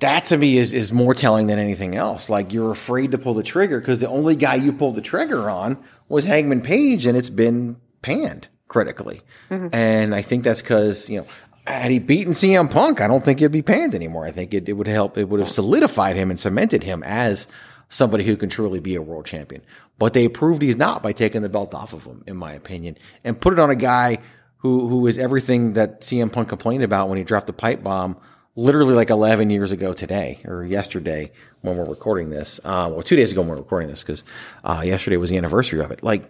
that 0.00 0.26
to 0.26 0.36
me 0.36 0.58
is 0.58 0.74
is 0.74 0.92
more 0.92 1.14
telling 1.14 1.46
than 1.46 1.58
anything 1.58 1.94
else. 1.94 2.28
Like 2.28 2.52
you're 2.52 2.72
afraid 2.72 3.12
to 3.12 3.18
pull 3.18 3.34
the 3.34 3.42
trigger 3.42 3.78
because 3.80 3.98
the 3.98 4.08
only 4.08 4.34
guy 4.34 4.56
you 4.56 4.72
pulled 4.72 4.96
the 4.96 5.02
trigger 5.02 5.48
on 5.48 5.82
was 6.08 6.24
Hangman 6.24 6.62
Page, 6.62 7.06
and 7.06 7.16
it's 7.16 7.30
been 7.30 7.76
panned 8.02 8.48
critically. 8.68 9.20
Mm-hmm. 9.50 9.68
And 9.72 10.14
I 10.14 10.22
think 10.22 10.44
that's 10.44 10.62
because 10.62 11.08
you 11.08 11.18
know 11.18 11.26
had 11.66 11.90
he 11.90 11.98
beaten 11.98 12.32
CM 12.32 12.70
Punk, 12.70 13.00
I 13.00 13.06
don't 13.06 13.22
think 13.22 13.40
it'd 13.40 13.52
be 13.52 13.62
panned 13.62 13.94
anymore. 13.94 14.26
I 14.26 14.30
think 14.30 14.54
it, 14.54 14.68
it 14.68 14.72
would 14.72 14.88
help. 14.88 15.18
It 15.18 15.28
would 15.28 15.40
have 15.40 15.50
solidified 15.50 16.16
him 16.16 16.30
and 16.30 16.40
cemented 16.40 16.82
him 16.82 17.02
as 17.04 17.46
somebody 17.90 18.24
who 18.24 18.36
can 18.36 18.48
truly 18.48 18.80
be 18.80 18.94
a 18.94 19.02
world 19.02 19.26
champion. 19.26 19.62
But 19.98 20.14
they 20.14 20.28
proved 20.28 20.62
he's 20.62 20.76
not 20.76 21.02
by 21.02 21.12
taking 21.12 21.42
the 21.42 21.48
belt 21.48 21.74
off 21.74 21.92
of 21.92 22.04
him, 22.04 22.24
in 22.26 22.36
my 22.36 22.52
opinion, 22.52 22.96
and 23.22 23.38
put 23.38 23.52
it 23.52 23.58
on 23.58 23.70
a 23.70 23.76
guy 23.76 24.18
who 24.58 24.88
who 24.88 25.06
is 25.06 25.18
everything 25.18 25.74
that 25.74 26.00
CM 26.00 26.32
Punk 26.32 26.48
complained 26.48 26.84
about 26.84 27.08
when 27.08 27.18
he 27.18 27.24
dropped 27.24 27.46
the 27.46 27.52
pipe 27.52 27.82
bomb 27.82 28.16
literally 28.60 28.94
like 28.94 29.08
11 29.08 29.48
years 29.48 29.72
ago 29.72 29.94
today 29.94 30.38
or 30.44 30.64
yesterday 30.64 31.32
when 31.62 31.78
we're 31.78 31.88
recording 31.88 32.28
this. 32.28 32.60
Uh, 32.62 32.90
well, 32.92 33.02
two 33.02 33.16
days 33.16 33.32
ago 33.32 33.40
when 33.40 33.50
we're 33.50 33.56
recording 33.56 33.88
this 33.88 34.02
because 34.02 34.22
uh, 34.64 34.82
yesterday 34.84 35.16
was 35.16 35.30
the 35.30 35.38
anniversary 35.38 35.80
of 35.80 35.90
it. 35.90 36.02
Like 36.02 36.24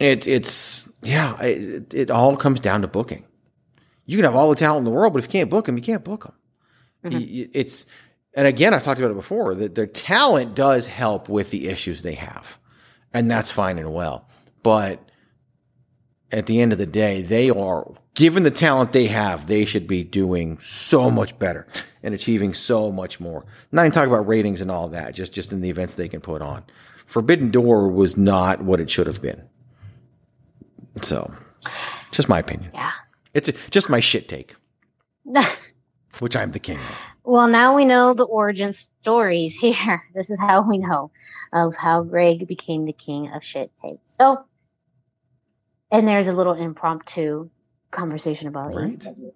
it, 0.00 0.26
it's 0.26 0.88
yeah, 1.02 1.40
it, 1.40 1.94
it 1.94 2.10
all 2.10 2.36
comes 2.36 2.58
down 2.58 2.82
to 2.82 2.88
booking. 2.88 3.24
You 4.04 4.16
can 4.16 4.24
have 4.24 4.34
all 4.34 4.50
the 4.50 4.56
talent 4.56 4.78
in 4.78 4.84
the 4.84 4.90
world, 4.90 5.12
but 5.12 5.20
if 5.20 5.26
you 5.26 5.32
can't 5.32 5.48
book 5.48 5.66
them, 5.66 5.76
you 5.76 5.82
can't 5.82 6.02
book 6.02 6.24
them. 6.24 6.34
Mm-hmm. 7.04 7.50
It's 7.54 7.86
and 8.34 8.48
again, 8.48 8.74
I've 8.74 8.82
talked 8.82 8.98
about 8.98 9.12
it 9.12 9.14
before 9.14 9.54
that 9.54 9.76
their 9.76 9.86
talent 9.86 10.56
does 10.56 10.86
help 10.86 11.28
with 11.28 11.50
the 11.50 11.68
issues 11.68 12.02
they 12.02 12.14
have, 12.14 12.58
and 13.14 13.30
that's 13.30 13.50
fine 13.50 13.78
and 13.78 13.94
well. 13.94 14.26
But 14.64 15.00
at 16.32 16.46
the 16.46 16.60
end 16.60 16.72
of 16.72 16.78
the 16.78 16.86
day, 16.86 17.22
they 17.22 17.50
are 17.50 17.92
given 18.14 18.42
the 18.42 18.50
talent 18.50 18.92
they 18.92 19.06
have, 19.06 19.46
they 19.46 19.64
should 19.64 19.86
be 19.86 20.04
doing 20.04 20.58
so 20.58 21.10
much 21.10 21.38
better 21.38 21.66
and 22.02 22.14
achieving 22.14 22.54
so 22.54 22.90
much 22.90 23.20
more. 23.20 23.44
Not 23.70 23.82
even 23.82 23.92
talking 23.92 24.12
about 24.12 24.26
ratings 24.26 24.60
and 24.60 24.70
all 24.70 24.88
that, 24.88 25.14
just 25.14 25.32
just 25.32 25.52
in 25.52 25.60
the 25.60 25.70
events 25.70 25.94
they 25.94 26.08
can 26.08 26.20
put 26.20 26.42
on. 26.42 26.64
Forbidden 26.96 27.50
Door 27.50 27.88
was 27.88 28.16
not 28.16 28.62
what 28.62 28.80
it 28.80 28.90
should 28.90 29.06
have 29.06 29.20
been. 29.20 29.42
So, 31.00 31.32
just 32.10 32.28
my 32.28 32.38
opinion. 32.38 32.70
Yeah. 32.74 32.92
It's 33.34 33.50
just 33.70 33.88
my 33.88 34.00
shit 34.00 34.28
take. 34.28 34.54
which 36.20 36.36
I'm 36.36 36.52
the 36.52 36.58
king 36.58 36.78
of. 36.78 36.96
Well, 37.24 37.48
now 37.48 37.74
we 37.74 37.84
know 37.84 38.14
the 38.14 38.24
origin 38.24 38.72
stories 38.72 39.54
here. 39.54 40.02
This 40.14 40.28
is 40.28 40.38
how 40.38 40.68
we 40.68 40.78
know 40.78 41.10
of 41.52 41.74
how 41.74 42.02
Greg 42.02 42.46
became 42.46 42.84
the 42.84 42.92
king 42.92 43.32
of 43.32 43.42
shit 43.42 43.70
take. 43.82 44.00
So, 44.06 44.44
and 45.90 46.06
there's 46.06 46.26
a 46.26 46.32
little 46.32 46.54
impromptu 46.54 47.50
conversation 47.92 48.48
about 48.48 48.74
right. 48.74 49.04
it. 49.06 49.34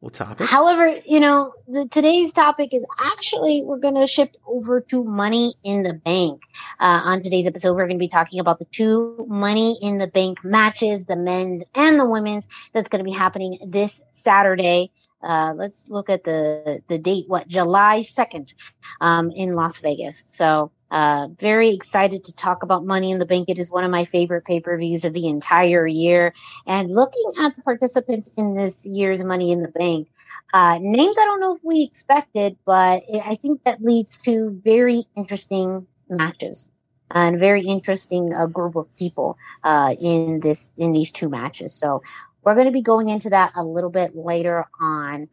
Well, 0.00 0.10
topic. 0.10 0.46
However, 0.46 1.00
you 1.06 1.20
know, 1.20 1.54
the, 1.66 1.88
today's 1.88 2.32
topic 2.32 2.74
is 2.74 2.86
actually 3.04 3.62
we're 3.62 3.78
going 3.78 3.94
to 3.94 4.06
shift 4.06 4.36
over 4.46 4.80
to 4.82 5.02
Money 5.02 5.54
in 5.64 5.84
the 5.84 5.94
Bank. 5.94 6.42
Uh, 6.78 7.00
on 7.04 7.22
today's 7.22 7.46
episode, 7.46 7.74
we're 7.74 7.86
going 7.86 7.98
to 7.98 8.02
be 8.02 8.08
talking 8.08 8.38
about 8.38 8.58
the 8.58 8.66
two 8.66 9.26
Money 9.28 9.78
in 9.80 9.98
the 9.98 10.06
Bank 10.06 10.44
matches, 10.44 11.06
the 11.06 11.16
men's 11.16 11.64
and 11.74 11.98
the 11.98 12.04
women's, 12.04 12.46
that's 12.72 12.88
going 12.88 13.00
to 13.00 13.04
be 13.04 13.10
happening 13.10 13.58
this 13.66 14.02
Saturday. 14.12 14.90
Uh, 15.22 15.54
let's 15.56 15.88
look 15.88 16.10
at 16.10 16.24
the 16.24 16.82
the 16.88 16.98
date. 16.98 17.24
What 17.26 17.48
July 17.48 18.02
second, 18.02 18.52
um, 19.00 19.30
in 19.30 19.54
Las 19.54 19.78
Vegas. 19.78 20.24
So 20.30 20.70
uh, 20.90 21.28
very 21.38 21.74
excited 21.74 22.24
to 22.24 22.34
talk 22.34 22.62
about 22.62 22.84
Money 22.84 23.10
in 23.10 23.18
the 23.18 23.26
Bank. 23.26 23.48
It 23.48 23.58
is 23.58 23.70
one 23.70 23.84
of 23.84 23.90
my 23.90 24.04
favorite 24.04 24.44
pay 24.44 24.60
per 24.60 24.76
views 24.78 25.04
of 25.04 25.12
the 25.12 25.26
entire 25.26 25.86
year. 25.86 26.32
And 26.66 26.90
looking 26.90 27.32
at 27.40 27.54
the 27.56 27.62
participants 27.62 28.30
in 28.36 28.54
this 28.54 28.86
year's 28.86 29.22
Money 29.24 29.52
in 29.52 29.62
the 29.62 29.68
Bank, 29.68 30.08
uh, 30.52 30.78
names 30.80 31.16
I 31.18 31.24
don't 31.24 31.40
know 31.40 31.56
if 31.56 31.64
we 31.64 31.82
expected, 31.82 32.56
but 32.64 33.02
I 33.24 33.34
think 33.34 33.64
that 33.64 33.82
leads 33.82 34.16
to 34.18 34.60
very 34.64 35.04
interesting 35.16 35.86
matches 36.08 36.68
and 37.10 37.38
very 37.38 37.62
interesting 37.62 38.32
uh, 38.32 38.46
group 38.46 38.76
of 38.76 38.94
people 38.96 39.36
uh, 39.64 39.94
in 40.00 40.40
this 40.40 40.70
in 40.76 40.92
these 40.92 41.10
two 41.10 41.28
matches. 41.28 41.74
So 41.74 42.02
we're 42.42 42.54
going 42.54 42.66
to 42.66 42.72
be 42.72 42.82
going 42.82 43.08
into 43.08 43.30
that 43.30 43.52
a 43.56 43.64
little 43.64 43.90
bit 43.90 44.14
later 44.14 44.66
on. 44.80 45.28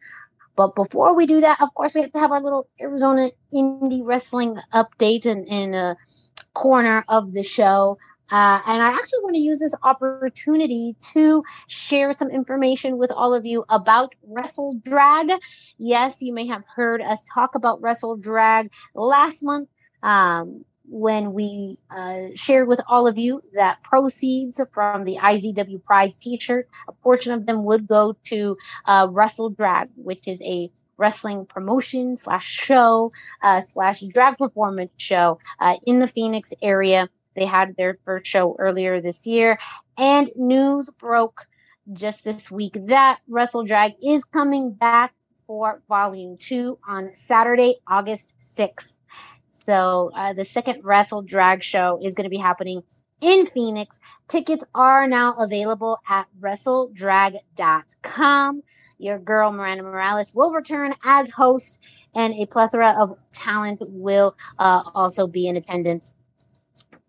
But 0.56 0.74
before 0.74 1.14
we 1.14 1.26
do 1.26 1.40
that, 1.40 1.60
of 1.60 1.74
course, 1.74 1.94
we 1.94 2.02
have 2.02 2.12
to 2.12 2.20
have 2.20 2.32
our 2.32 2.42
little 2.42 2.68
Arizona 2.80 3.28
indie 3.52 4.02
wrestling 4.04 4.56
update 4.72 5.26
and 5.26 5.46
in, 5.48 5.74
in 5.74 5.74
a 5.74 5.96
corner 6.54 7.04
of 7.08 7.32
the 7.32 7.42
show. 7.42 7.98
Uh, 8.30 8.60
and 8.66 8.82
I 8.82 8.88
actually 8.88 9.22
want 9.22 9.36
to 9.36 9.40
use 9.40 9.58
this 9.58 9.74
opportunity 9.82 10.96
to 11.12 11.42
share 11.66 12.12
some 12.12 12.30
information 12.30 12.96
with 12.96 13.10
all 13.10 13.34
of 13.34 13.44
you 13.44 13.64
about 13.68 14.14
Wrestle 14.26 14.80
Drag. 14.82 15.30
Yes, 15.76 16.22
you 16.22 16.32
may 16.32 16.46
have 16.46 16.62
heard 16.74 17.02
us 17.02 17.22
talk 17.32 17.54
about 17.54 17.82
Wrestle 17.82 18.16
Drag 18.16 18.70
last 18.94 19.42
month. 19.42 19.68
Um, 20.02 20.64
when 20.86 21.32
we 21.32 21.78
uh, 21.90 22.28
shared 22.34 22.68
with 22.68 22.80
all 22.88 23.06
of 23.06 23.18
you 23.18 23.42
that 23.54 23.82
proceeds 23.82 24.60
from 24.72 25.04
the 25.04 25.16
IZW 25.16 25.82
Pride 25.84 26.14
t-shirt, 26.20 26.68
a 26.88 26.92
portion 26.92 27.32
of 27.32 27.46
them 27.46 27.64
would 27.64 27.86
go 27.86 28.16
to 28.26 28.56
uh, 28.84 29.08
Wrestle 29.10 29.50
Drag, 29.50 29.88
which 29.96 30.28
is 30.28 30.40
a 30.42 30.70
wrestling 30.96 31.46
promotion 31.46 32.16
slash 32.16 32.46
show 32.46 33.10
uh, 33.42 33.60
slash 33.62 34.00
drag 34.00 34.38
performance 34.38 34.92
show 34.96 35.38
uh, 35.60 35.76
in 35.86 35.98
the 35.98 36.08
Phoenix 36.08 36.52
area. 36.62 37.08
They 37.34 37.46
had 37.46 37.76
their 37.76 37.98
first 38.04 38.26
show 38.26 38.54
earlier 38.58 39.00
this 39.00 39.26
year, 39.26 39.58
and 39.98 40.30
news 40.36 40.88
broke 40.90 41.46
just 41.92 42.22
this 42.24 42.50
week 42.50 42.76
that 42.86 43.18
Wrestle 43.28 43.64
Drag 43.64 43.92
is 44.02 44.24
coming 44.24 44.72
back 44.72 45.12
for 45.46 45.82
Volume 45.88 46.38
Two 46.38 46.78
on 46.86 47.14
Saturday, 47.14 47.76
August 47.88 48.32
sixth. 48.38 48.93
So 49.64 50.10
uh, 50.14 50.34
the 50.34 50.44
second 50.44 50.82
Wrestle 50.84 51.22
Drag 51.22 51.62
show 51.62 51.98
is 52.02 52.14
going 52.14 52.24
to 52.24 52.30
be 52.30 52.36
happening 52.36 52.82
in 53.20 53.46
Phoenix. 53.46 54.00
Tickets 54.28 54.64
are 54.74 55.06
now 55.06 55.34
available 55.38 55.98
at 56.08 56.26
WrestleDrag.com. 56.40 58.62
Your 58.98 59.18
girl 59.18 59.52
Miranda 59.52 59.82
Morales 59.82 60.34
will 60.34 60.52
return 60.52 60.94
as 61.04 61.28
host, 61.30 61.78
and 62.14 62.32
a 62.34 62.46
plethora 62.46 62.94
of 62.98 63.18
talent 63.32 63.80
will 63.82 64.36
uh, 64.58 64.82
also 64.94 65.26
be 65.26 65.48
in 65.48 65.56
attendance 65.56 66.14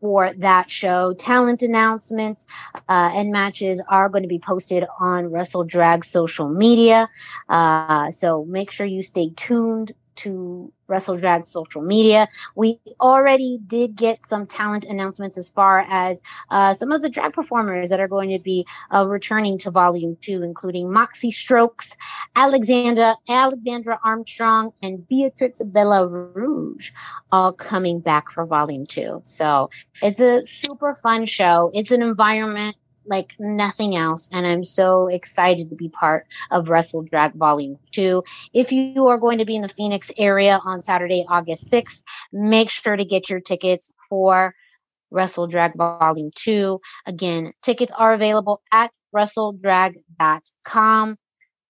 for 0.02 0.34
that 0.34 0.70
show. 0.70 1.14
Talent 1.14 1.62
announcements 1.62 2.46
uh, 2.88 3.12
and 3.14 3.32
matches 3.32 3.82
are 3.88 4.10
going 4.10 4.24
to 4.24 4.30
be 4.30 4.40
posted 4.40 4.84
on 5.00 5.32
Wrestle 5.32 5.64
Drag 5.64 6.04
social 6.06 6.50
media. 6.50 7.10
Uh, 7.50 8.12
so 8.12 8.46
make 8.46 8.72
sure 8.72 8.86
you 8.86 9.04
stay 9.04 9.32
tuned 9.36 9.92
to 10.18 10.72
Wrestle 10.88 11.18
Drag 11.18 11.48
social 11.48 11.82
media. 11.82 12.28
We 12.56 12.80
already 13.00 13.60
did 13.66 13.96
get 13.96 14.26
some 14.26 14.46
talent 14.46 14.86
announcements 14.86 15.38
as 15.38 15.50
far 15.50 15.80
as 15.80 16.20
uh, 16.50 16.74
some 16.74 16.92
of 16.92 17.02
the 17.02 17.10
drag 17.10 17.34
performers 17.34 17.90
that 17.90 18.00
are 18.00 18.08
going 18.08 18.30
to 18.38 18.44
be 18.44 18.66
uh, 18.94 19.06
returning 19.08 19.58
to 19.60 19.72
Volume 19.72 20.18
Two, 20.22 20.44
including 20.44 20.92
Moxie 20.92 21.32
Strokes, 21.32 21.96
Alexandra 22.36 23.16
Alexandra 23.28 24.00
Armstrong, 24.04 24.72
and 24.82 25.08
Beatrix 25.08 25.62
Bella 25.64 26.08
Rouge, 26.08 26.92
all 27.32 27.52
coming 27.52 28.00
back 28.00 28.30
for 28.30 28.46
Volume 28.46 28.86
Two. 28.86 29.22
So 29.26 29.70
it's 30.02 30.20
a 30.20 30.46
super 30.46 30.96
fun 30.96 31.26
show. 31.26 31.72
It's 31.74 31.92
an 31.92 32.02
environment 32.02 32.76
like 33.06 33.34
nothing 33.40 33.96
else. 33.96 34.30
And 34.32 34.46
I'm 34.46 34.64
so 34.64 35.08
excited 35.08 35.70
to 35.70 35.76
be 35.76 35.90
part 35.90 36.28
of 36.52 36.70
Wrestle 36.70 37.04
Drag 37.04 37.34
Volume 37.34 37.78
2. 37.92 38.24
If 38.54 38.72
you 38.72 39.08
are 39.08 39.18
going 39.18 39.40
to 39.40 39.46
be 39.46 39.56
in 39.56 39.62
the 39.62 39.68
Phoenix 39.68 40.12
area 40.18 40.60
on 40.64 40.82
Saturday, 40.82 41.26
August 41.28 41.72
6th, 41.72 42.04
make 42.32 42.70
sure 42.70 42.96
to 42.96 43.06
get 43.06 43.30
your 43.30 43.40
tickets 43.40 43.92
for 44.10 44.56
Wrestle 45.12 45.48
Drag 45.48 45.76
Volume 45.76 46.32
2. 46.36 46.80
Again, 47.06 47.54
tickets 47.62 47.92
are 47.96 48.14
available 48.14 48.62
at 48.72 48.92
WrestleDrag.com, 49.16 51.18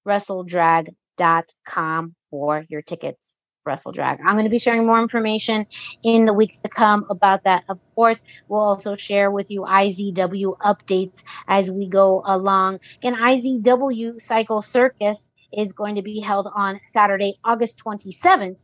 WrestleDrag.com 0.07 2.15
for 2.31 2.65
your 2.69 2.81
tickets. 2.81 3.34
Wrestle 3.65 3.91
Drag. 3.91 4.19
I'm 4.21 4.33
going 4.33 4.45
to 4.45 4.49
be 4.49 4.59
sharing 4.59 4.85
more 4.85 5.01
information 5.01 5.65
in 6.03 6.25
the 6.25 6.33
weeks 6.33 6.59
to 6.59 6.69
come 6.69 7.05
about 7.09 7.43
that. 7.43 7.63
Of 7.69 7.79
course, 7.95 8.21
we'll 8.47 8.61
also 8.61 8.95
share 8.95 9.31
with 9.31 9.49
you 9.49 9.61
IZW 9.61 10.57
updates 10.59 11.23
as 11.47 11.71
we 11.71 11.87
go 11.87 12.21
along. 12.25 12.79
And 13.03 13.15
IZW 13.15 14.21
Psycho 14.21 14.61
Circus 14.61 15.29
is 15.51 15.73
going 15.73 15.95
to 15.95 16.01
be 16.01 16.19
held 16.19 16.47
on 16.53 16.79
Saturday, 16.89 17.39
August 17.43 17.77
27th 17.77 18.63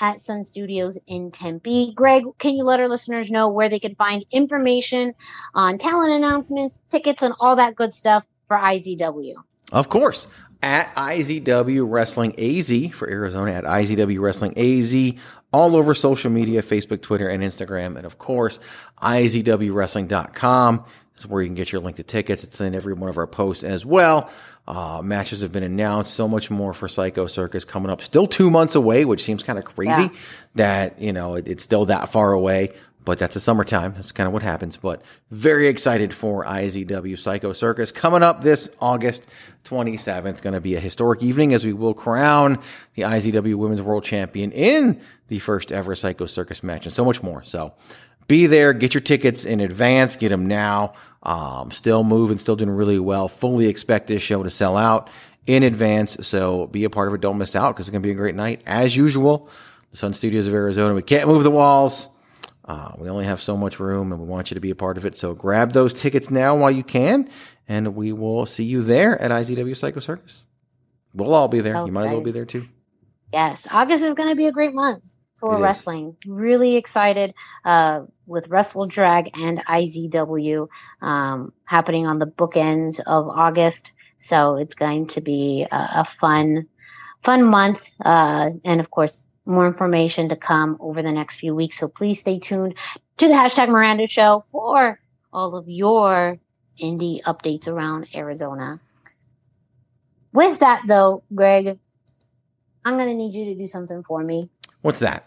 at 0.00 0.22
Sun 0.22 0.44
Studios 0.44 0.98
in 1.06 1.30
Tempe. 1.30 1.92
Greg, 1.94 2.24
can 2.38 2.54
you 2.54 2.64
let 2.64 2.80
our 2.80 2.88
listeners 2.88 3.30
know 3.30 3.48
where 3.48 3.68
they 3.68 3.78
can 3.78 3.94
find 3.96 4.24
information 4.30 5.14
on 5.54 5.76
talent 5.76 6.12
announcements, 6.12 6.80
tickets, 6.88 7.22
and 7.22 7.34
all 7.38 7.56
that 7.56 7.76
good 7.76 7.92
stuff 7.92 8.24
for 8.48 8.56
IZW? 8.56 9.34
Of 9.72 9.88
course 9.88 10.26
at 10.62 10.94
IZW 10.94 11.84
Wrestling 11.88 12.34
AZ 12.38 12.90
for 12.92 13.08
Arizona 13.08 13.52
at 13.52 13.64
IZW 13.64 14.20
Wrestling 14.20 14.56
AZ 14.56 15.14
all 15.52 15.76
over 15.76 15.94
social 15.94 16.30
media, 16.30 16.62
Facebook, 16.62 17.02
Twitter, 17.02 17.28
and 17.28 17.42
Instagram. 17.42 17.96
And 17.96 18.06
of 18.06 18.18
course, 18.18 18.60
IZWWrestling.com 19.02 20.84
is 21.18 21.26
where 21.26 21.42
you 21.42 21.48
can 21.48 21.54
get 21.54 21.72
your 21.72 21.80
link 21.80 21.96
to 21.96 22.02
tickets. 22.02 22.44
It's 22.44 22.60
in 22.60 22.74
every 22.74 22.94
one 22.94 23.08
of 23.08 23.18
our 23.18 23.26
posts 23.26 23.64
as 23.64 23.84
well. 23.84 24.30
Uh, 24.68 25.00
matches 25.02 25.42
have 25.42 25.50
been 25.52 25.64
announced. 25.64 26.14
So 26.14 26.28
much 26.28 26.50
more 26.50 26.72
for 26.72 26.86
Psycho 26.86 27.26
Circus 27.26 27.64
coming 27.64 27.90
up. 27.90 28.02
Still 28.02 28.26
two 28.26 28.50
months 28.50 28.76
away, 28.76 29.04
which 29.04 29.24
seems 29.24 29.42
kind 29.42 29.58
of 29.58 29.64
crazy 29.64 30.02
yeah. 30.02 30.08
that, 30.54 31.00
you 31.00 31.12
know, 31.12 31.34
it, 31.34 31.48
it's 31.48 31.64
still 31.64 31.86
that 31.86 32.10
far 32.10 32.32
away 32.32 32.70
but 33.04 33.18
that's 33.18 33.34
the 33.34 33.40
summertime. 33.40 33.94
That's 33.94 34.12
kind 34.12 34.26
of 34.26 34.32
what 34.32 34.42
happens. 34.42 34.76
But 34.76 35.02
very 35.30 35.68
excited 35.68 36.14
for 36.14 36.44
IZW 36.44 37.18
Psycho 37.18 37.52
Circus 37.52 37.92
coming 37.92 38.22
up 38.22 38.42
this 38.42 38.74
August 38.80 39.26
27th. 39.64 40.42
Going 40.42 40.54
to 40.54 40.60
be 40.60 40.74
a 40.74 40.80
historic 40.80 41.22
evening 41.22 41.54
as 41.54 41.64
we 41.64 41.72
will 41.72 41.94
crown 41.94 42.58
the 42.94 43.02
IZW 43.02 43.54
Women's 43.54 43.82
World 43.82 44.04
Champion 44.04 44.52
in 44.52 45.00
the 45.28 45.38
first 45.38 45.72
ever 45.72 45.94
Psycho 45.94 46.26
Circus 46.26 46.62
match 46.62 46.84
and 46.86 46.92
so 46.92 47.04
much 47.04 47.22
more. 47.22 47.42
So 47.42 47.74
be 48.28 48.46
there, 48.46 48.72
get 48.72 48.94
your 48.94 49.00
tickets 49.00 49.44
in 49.44 49.60
advance, 49.60 50.16
get 50.16 50.28
them 50.28 50.46
now. 50.46 50.92
Um, 51.22 51.70
still 51.70 52.04
moving, 52.04 52.38
still 52.38 52.56
doing 52.56 52.70
really 52.70 52.98
well. 52.98 53.28
Fully 53.28 53.66
expect 53.66 54.06
this 54.06 54.22
show 54.22 54.42
to 54.42 54.50
sell 54.50 54.76
out 54.76 55.10
in 55.46 55.62
advance. 55.62 56.26
So 56.26 56.66
be 56.66 56.84
a 56.84 56.90
part 56.90 57.08
of 57.08 57.14
it. 57.14 57.20
Don't 57.20 57.38
miss 57.38 57.56
out 57.56 57.74
because 57.74 57.88
it's 57.88 57.90
going 57.92 58.02
to 58.02 58.06
be 58.06 58.12
a 58.12 58.16
great 58.16 58.34
night 58.34 58.62
as 58.66 58.96
usual. 58.96 59.48
The 59.90 59.96
Sun 59.96 60.14
Studios 60.14 60.46
of 60.46 60.54
Arizona. 60.54 60.94
We 60.94 61.02
can't 61.02 61.28
move 61.28 61.42
the 61.42 61.50
walls. 61.50 62.08
Uh, 62.70 62.92
we 62.98 63.08
only 63.08 63.24
have 63.24 63.42
so 63.42 63.56
much 63.56 63.80
room 63.80 64.12
and 64.12 64.20
we 64.20 64.28
want 64.28 64.52
you 64.52 64.54
to 64.54 64.60
be 64.60 64.70
a 64.70 64.76
part 64.76 64.96
of 64.96 65.04
it. 65.04 65.16
So 65.16 65.34
grab 65.34 65.72
those 65.72 65.92
tickets 65.92 66.30
now 66.30 66.56
while 66.56 66.70
you 66.70 66.84
can, 66.84 67.28
and 67.66 67.96
we 67.96 68.12
will 68.12 68.46
see 68.46 68.62
you 68.62 68.80
there 68.80 69.20
at 69.20 69.32
IZW 69.32 69.76
Psycho 69.76 69.98
Circus. 69.98 70.44
We'll 71.12 71.34
all 71.34 71.48
be 71.48 71.58
there. 71.58 71.78
Okay. 71.78 71.86
You 71.86 71.92
might 71.92 72.06
as 72.06 72.12
well 72.12 72.20
be 72.20 72.30
there 72.30 72.44
too. 72.44 72.68
Yes, 73.32 73.66
August 73.72 74.04
is 74.04 74.14
going 74.14 74.28
to 74.28 74.36
be 74.36 74.46
a 74.46 74.52
great 74.52 74.72
month 74.72 75.02
for 75.34 75.56
it 75.56 75.60
wrestling. 75.60 76.16
Is. 76.22 76.30
Really 76.30 76.76
excited 76.76 77.34
uh, 77.64 78.02
with 78.24 78.46
Wrestle 78.46 78.86
Drag 78.86 79.36
and 79.36 79.64
IZW 79.66 80.68
um, 81.02 81.52
happening 81.64 82.06
on 82.06 82.20
the 82.20 82.26
bookends 82.26 83.00
of 83.04 83.28
August. 83.28 83.90
So 84.20 84.58
it's 84.58 84.74
going 84.74 85.08
to 85.08 85.20
be 85.20 85.66
a, 85.68 85.76
a 85.76 86.06
fun, 86.20 86.68
fun 87.24 87.42
month. 87.42 87.90
Uh, 88.00 88.50
and 88.64 88.80
of 88.80 88.92
course, 88.92 89.24
more 89.44 89.66
information 89.66 90.28
to 90.28 90.36
come 90.36 90.76
over 90.80 91.02
the 91.02 91.12
next 91.12 91.36
few 91.36 91.54
weeks. 91.54 91.78
So 91.78 91.88
please 91.88 92.20
stay 92.20 92.38
tuned 92.38 92.74
to 93.18 93.28
the 93.28 93.34
hashtag 93.34 93.68
Miranda 93.68 94.08
Show 94.08 94.44
for 94.50 95.00
all 95.32 95.56
of 95.56 95.68
your 95.68 96.38
indie 96.80 97.22
updates 97.22 97.68
around 97.68 98.08
Arizona. 98.14 98.80
With 100.32 100.60
that, 100.60 100.82
though, 100.86 101.22
Greg, 101.34 101.78
I'm 102.84 102.96
going 102.96 103.08
to 103.08 103.14
need 103.14 103.34
you 103.34 103.46
to 103.46 103.54
do 103.54 103.66
something 103.66 104.02
for 104.02 104.22
me. 104.22 104.48
What's 104.82 105.00
that? 105.00 105.26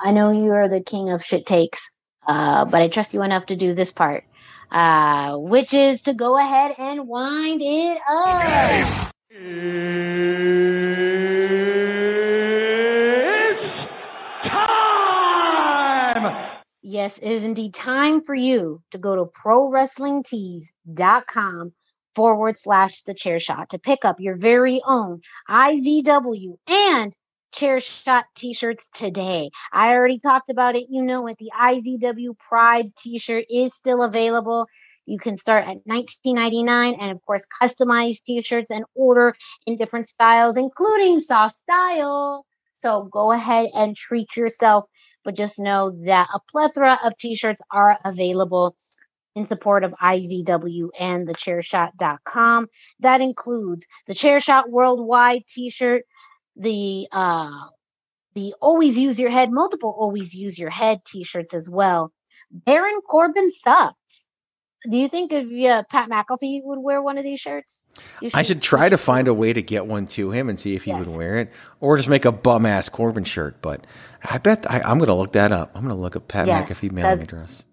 I 0.00 0.10
know 0.12 0.30
you're 0.30 0.68
the 0.68 0.82
king 0.82 1.10
of 1.10 1.24
shit 1.24 1.46
takes, 1.46 1.88
uh, 2.26 2.64
but 2.64 2.82
I 2.82 2.88
trust 2.88 3.14
you 3.14 3.22
enough 3.22 3.46
to 3.46 3.56
do 3.56 3.74
this 3.74 3.92
part, 3.92 4.24
uh, 4.70 5.36
which 5.36 5.74
is 5.74 6.02
to 6.02 6.14
go 6.14 6.36
ahead 6.38 6.74
and 6.78 7.06
wind 7.06 7.60
it 7.62 7.98
up. 8.08 9.02
Yes, 17.02 17.18
it 17.18 17.32
is 17.32 17.42
indeed 17.42 17.74
time 17.74 18.20
for 18.20 18.32
you 18.32 18.80
to 18.92 18.98
go 18.98 19.16
to 19.16 19.24
prowrestlingtees.com 19.24 21.72
forward 22.14 22.56
slash 22.56 23.02
the 23.02 23.12
chair 23.12 23.40
shot 23.40 23.70
to 23.70 23.80
pick 23.80 24.04
up 24.04 24.20
your 24.20 24.36
very 24.36 24.80
own 24.86 25.20
IZW 25.50 26.58
and 26.68 27.12
chair 27.50 27.80
shot 27.80 28.26
t-shirts 28.36 28.88
today. 28.94 29.50
I 29.72 29.88
already 29.88 30.20
talked 30.20 30.48
about 30.48 30.76
it. 30.76 30.86
You 30.90 31.02
know 31.02 31.26
it. 31.26 31.38
The 31.40 31.50
IZW 31.60 32.38
Pride 32.38 32.94
t-shirt 32.96 33.46
is 33.50 33.74
still 33.74 34.04
available. 34.04 34.68
You 35.04 35.18
can 35.18 35.36
start 35.36 35.66
at 35.66 35.84
$19.99 35.84 36.98
and 37.00 37.10
of 37.10 37.20
course 37.26 37.44
customize 37.60 38.22
t-shirts 38.24 38.70
and 38.70 38.84
order 38.94 39.34
in 39.66 39.76
different 39.76 40.08
styles, 40.08 40.56
including 40.56 41.18
soft 41.18 41.56
style. 41.56 42.46
So 42.74 43.08
go 43.12 43.32
ahead 43.32 43.70
and 43.74 43.96
treat 43.96 44.36
yourself 44.36 44.84
but 45.24 45.36
just 45.36 45.58
know 45.58 45.90
that 46.06 46.28
a 46.34 46.40
plethora 46.50 46.98
of 47.04 47.16
t-shirts 47.18 47.62
are 47.70 47.98
available 48.04 48.76
in 49.34 49.48
support 49.48 49.84
of 49.84 49.94
IZW 50.02 50.90
and 50.98 51.26
the 51.26 51.34
chairshot.com. 51.34 52.66
That 53.00 53.20
includes 53.20 53.86
the 54.06 54.14
Chairshot 54.14 54.68
Worldwide 54.68 55.46
t-shirt, 55.48 56.04
the 56.56 57.08
uh 57.12 57.68
the 58.34 58.54
always 58.60 58.98
use 58.98 59.18
your 59.18 59.30
head, 59.30 59.50
multiple 59.50 59.94
always 59.98 60.34
use 60.34 60.58
your 60.58 60.70
head 60.70 61.00
t-shirts 61.06 61.54
as 61.54 61.68
well. 61.68 62.12
Baron 62.50 62.98
Corbin 63.08 63.50
sucks. 63.50 64.21
Do 64.90 64.96
you 64.96 65.08
think 65.08 65.32
if 65.32 65.46
uh, 65.70 65.84
Pat 65.84 66.10
McAfee 66.10 66.62
would 66.64 66.80
wear 66.80 67.00
one 67.00 67.16
of 67.16 67.24
these 67.24 67.38
shirts? 67.38 67.82
Should, 68.20 68.34
I 68.34 68.42
should 68.42 68.62
try 68.62 68.88
to 68.88 68.98
find 68.98 69.28
a 69.28 69.34
way 69.34 69.52
to 69.52 69.62
get 69.62 69.86
one 69.86 70.06
to 70.06 70.30
him 70.32 70.48
and 70.48 70.58
see 70.58 70.74
if 70.74 70.84
he 70.84 70.90
yes. 70.90 71.06
would 71.06 71.16
wear 71.16 71.36
it, 71.36 71.52
or 71.80 71.96
just 71.96 72.08
make 72.08 72.24
a 72.24 72.32
bum 72.32 72.66
ass 72.66 72.88
Corbin 72.88 73.24
shirt. 73.24 73.62
But 73.62 73.86
I 74.24 74.38
bet 74.38 74.68
I, 74.68 74.78
am 74.90 74.98
going 74.98 75.08
to 75.08 75.14
look 75.14 75.32
that 75.32 75.52
up. 75.52 75.70
I'm 75.74 75.84
going 75.84 75.94
to 75.94 76.00
look 76.00 76.16
up 76.16 76.26
Pat 76.26 76.48
yes, 76.48 76.68
McAfee 76.68 76.90
mailing 76.90 77.22
address. 77.22 77.64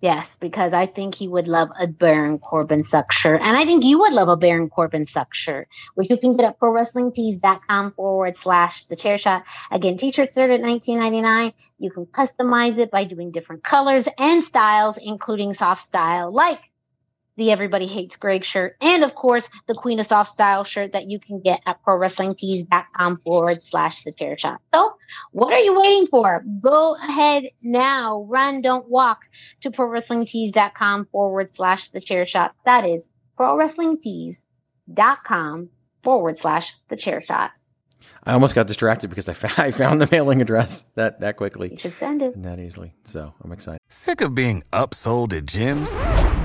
Yes, 0.00 0.36
because 0.40 0.72
I 0.72 0.86
think 0.86 1.14
he 1.14 1.28
would 1.28 1.46
love 1.46 1.68
a 1.78 1.86
Baron 1.86 2.38
Corbin 2.38 2.84
suck 2.84 3.12
shirt. 3.12 3.42
And 3.42 3.54
I 3.54 3.66
think 3.66 3.84
you 3.84 3.98
would 3.98 4.14
love 4.14 4.28
a 4.28 4.36
Baron 4.36 4.70
Corbin 4.70 5.04
suck 5.04 5.34
shirt, 5.34 5.68
which 5.94 6.08
you 6.08 6.16
can 6.16 6.36
get 6.36 6.46
at 6.46 6.58
prowrestlingtees.com 6.58 7.92
forward 7.92 8.38
slash 8.38 8.86
the 8.86 8.96
chair 8.96 9.18
shot. 9.18 9.44
Again, 9.70 9.98
t-shirts 9.98 10.32
start 10.32 10.50
at 10.50 10.62
$19.99. 10.62 11.52
You 11.78 11.90
can 11.90 12.06
customize 12.06 12.78
it 12.78 12.90
by 12.90 13.04
doing 13.04 13.30
different 13.30 13.62
colors 13.62 14.08
and 14.18 14.42
styles, 14.42 14.96
including 14.96 15.52
soft 15.52 15.82
style 15.82 16.32
like 16.32 16.69
the 17.40 17.50
Everybody 17.50 17.86
Hates 17.86 18.14
Greg 18.16 18.44
shirt, 18.44 18.76
and 18.82 19.02
of 19.02 19.14
course, 19.14 19.48
the 19.66 19.72
Queen 19.74 19.98
of 19.98 20.04
Soft 20.04 20.28
Style 20.28 20.62
shirt 20.62 20.92
that 20.92 21.08
you 21.08 21.18
can 21.18 21.40
get 21.40 21.62
at 21.64 21.82
prowrestlingtees.com 21.82 23.22
forward 23.24 23.64
slash 23.64 24.02
the 24.02 24.12
chair 24.12 24.36
shot. 24.36 24.60
So, 24.74 24.92
what 25.32 25.54
are 25.54 25.58
you 25.58 25.80
waiting 25.80 26.06
for? 26.06 26.44
Go 26.60 26.96
ahead 26.96 27.44
now, 27.62 28.26
run, 28.28 28.60
don't 28.60 28.86
walk 28.88 29.22
to 29.62 29.70
prowrestlingtees.com 29.70 31.06
forward 31.06 31.56
slash 31.56 31.88
the 31.88 32.02
chair 32.02 32.26
shot. 32.26 32.54
That 32.66 32.84
is 32.84 33.08
prowrestlingtees.com 33.38 35.70
forward 36.02 36.38
slash 36.38 36.74
the 36.88 36.96
chair 36.96 37.22
shot. 37.22 37.52
I 38.24 38.32
almost 38.34 38.54
got 38.54 38.66
distracted 38.66 39.08
because 39.08 39.30
I, 39.30 39.32
fa- 39.32 39.50
I 39.62 39.70
found 39.70 39.98
the 40.00 40.08
mailing 40.12 40.42
address 40.42 40.82
that, 40.94 41.20
that 41.20 41.36
quickly. 41.36 41.70
You 41.72 41.78
should 41.78 41.94
send 41.94 42.20
it. 42.20 42.34
And 42.34 42.44
that 42.44 42.60
easily. 42.60 42.92
So 43.04 43.32
I'm 43.42 43.52
excited. 43.52 43.78
Sick 43.88 44.20
of 44.20 44.34
being 44.34 44.62
upsold 44.72 45.32
at 45.32 45.46
gyms? 45.46 46.29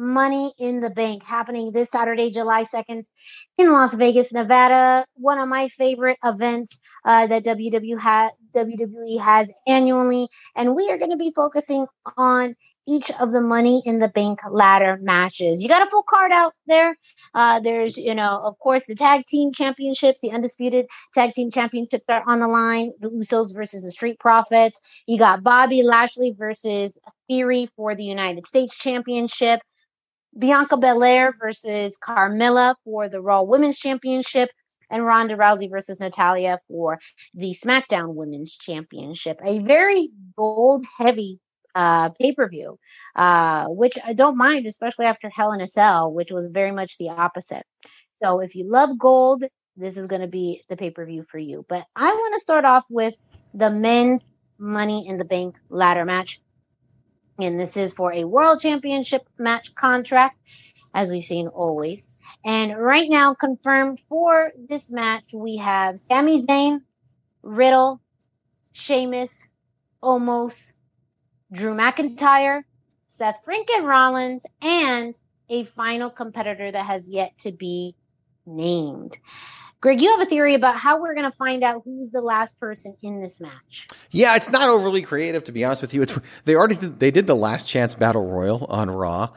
Money 0.00 0.54
in 0.58 0.80
the 0.80 0.88
Bank 0.88 1.22
happening 1.22 1.72
this 1.72 1.90
Saturday, 1.90 2.30
July 2.30 2.64
2nd 2.64 3.04
in 3.58 3.70
Las 3.70 3.92
Vegas, 3.92 4.32
Nevada. 4.32 5.04
One 5.14 5.38
of 5.38 5.48
my 5.48 5.68
favorite 5.68 6.16
events 6.24 6.78
uh, 7.04 7.26
that 7.26 7.44
WWE, 7.44 7.98
ha- 7.98 8.30
WWE 8.54 9.20
has 9.20 9.50
annually. 9.66 10.28
And 10.56 10.74
we 10.74 10.90
are 10.90 10.96
going 10.96 11.10
to 11.10 11.18
be 11.18 11.32
focusing 11.36 11.86
on 12.16 12.56
each 12.88 13.10
of 13.20 13.30
the 13.30 13.40
money 13.40 13.82
in 13.84 13.98
the 13.98 14.08
bank 14.08 14.40
ladder 14.50 14.98
matches. 15.02 15.62
You 15.62 15.68
got 15.68 15.86
a 15.86 15.90
full 15.90 16.02
card 16.02 16.32
out 16.32 16.54
there. 16.66 16.96
Uh, 17.34 17.60
there's, 17.60 17.96
you 17.96 18.14
know, 18.14 18.40
of 18.42 18.58
course, 18.58 18.82
the 18.88 18.94
tag 18.94 19.26
team 19.26 19.52
championships, 19.52 20.20
the 20.22 20.32
undisputed 20.32 20.86
tag 21.14 21.34
team 21.34 21.50
championships 21.50 22.04
are 22.08 22.24
on 22.26 22.40
the 22.40 22.48
line. 22.48 22.92
The 22.98 23.10
Usos 23.10 23.54
versus 23.54 23.82
the 23.82 23.92
Street 23.92 24.18
Profits. 24.18 24.80
You 25.06 25.18
got 25.18 25.42
Bobby 25.42 25.82
Lashley 25.82 26.34
versus 26.36 26.98
Theory 27.28 27.68
for 27.76 27.94
the 27.94 28.04
United 28.04 28.46
States 28.46 28.76
Championship. 28.76 29.60
Bianca 30.38 30.76
Belair 30.76 31.34
versus 31.38 31.98
Carmella 31.98 32.74
for 32.84 33.08
the 33.08 33.20
Raw 33.20 33.42
Women's 33.42 33.78
Championship. 33.78 34.50
And 34.92 35.06
Ronda 35.06 35.36
Rousey 35.36 35.70
versus 35.70 36.00
Natalya 36.00 36.58
for 36.66 36.98
the 37.34 37.54
SmackDown 37.54 38.14
Women's 38.14 38.56
Championship. 38.56 39.38
A 39.44 39.60
very 39.60 40.10
gold 40.36 40.84
heavy 40.98 41.38
uh, 41.76 42.08
pay 42.10 42.32
per 42.32 42.48
view, 42.48 42.76
uh, 43.14 43.66
which 43.66 43.96
I 44.04 44.14
don't 44.14 44.36
mind, 44.36 44.66
especially 44.66 45.06
after 45.06 45.30
Hell 45.30 45.52
in 45.52 45.60
a 45.60 45.68
Cell, 45.68 46.12
which 46.12 46.32
was 46.32 46.48
very 46.48 46.72
much 46.72 46.98
the 46.98 47.10
opposite. 47.10 47.64
So 48.16 48.40
if 48.40 48.56
you 48.56 48.68
love 48.68 48.98
gold, 48.98 49.44
this 49.76 49.96
is 49.96 50.08
going 50.08 50.22
to 50.22 50.28
be 50.28 50.62
the 50.68 50.76
pay 50.76 50.90
per 50.90 51.06
view 51.06 51.24
for 51.30 51.38
you. 51.38 51.64
But 51.68 51.84
I 51.94 52.10
want 52.12 52.34
to 52.34 52.40
start 52.40 52.64
off 52.64 52.84
with 52.90 53.16
the 53.54 53.70
men's 53.70 54.24
Money 54.58 55.08
in 55.08 55.16
the 55.16 55.24
Bank 55.24 55.56
ladder 55.70 56.04
match. 56.04 56.40
And 57.42 57.58
this 57.58 57.76
is 57.76 57.92
for 57.92 58.12
a 58.12 58.24
world 58.24 58.60
championship 58.60 59.26
match 59.38 59.74
contract, 59.74 60.38
as 60.94 61.08
we've 61.08 61.24
seen 61.24 61.48
always. 61.48 62.06
And 62.44 62.76
right 62.76 63.08
now, 63.08 63.34
confirmed 63.34 64.00
for 64.08 64.52
this 64.68 64.90
match, 64.90 65.32
we 65.34 65.56
have 65.56 65.98
Sami 65.98 66.46
Zayn, 66.46 66.80
Riddle, 67.42 68.00
Sheamus, 68.72 69.48
Omos, 70.02 70.72
Drew 71.52 71.74
McIntyre, 71.74 72.62
Seth 73.08 73.44
Freakin' 73.44 73.84
Rollins, 73.84 74.44
and 74.62 75.18
a 75.48 75.64
final 75.64 76.10
competitor 76.10 76.70
that 76.70 76.86
has 76.86 77.08
yet 77.08 77.36
to 77.38 77.52
be 77.52 77.96
named. 78.46 79.18
Greg, 79.80 80.02
you 80.02 80.10
have 80.10 80.20
a 80.20 80.26
theory 80.26 80.54
about 80.54 80.76
how 80.76 81.00
we're 81.00 81.14
going 81.14 81.30
to 81.30 81.36
find 81.36 81.64
out 81.64 81.82
who's 81.84 82.10
the 82.10 82.20
last 82.20 82.58
person 82.60 82.94
in 83.02 83.20
this 83.20 83.40
match. 83.40 83.88
Yeah, 84.10 84.36
it's 84.36 84.50
not 84.50 84.68
overly 84.68 85.00
creative 85.00 85.44
to 85.44 85.52
be 85.52 85.64
honest 85.64 85.80
with 85.80 85.94
you. 85.94 86.02
It's, 86.02 86.18
they 86.44 86.54
already 86.54 86.76
did, 86.76 87.00
they 87.00 87.10
did 87.10 87.26
the 87.26 87.36
last 87.36 87.66
chance 87.66 87.94
battle 87.94 88.26
royal 88.26 88.66
on 88.66 88.90
Raw 88.90 89.30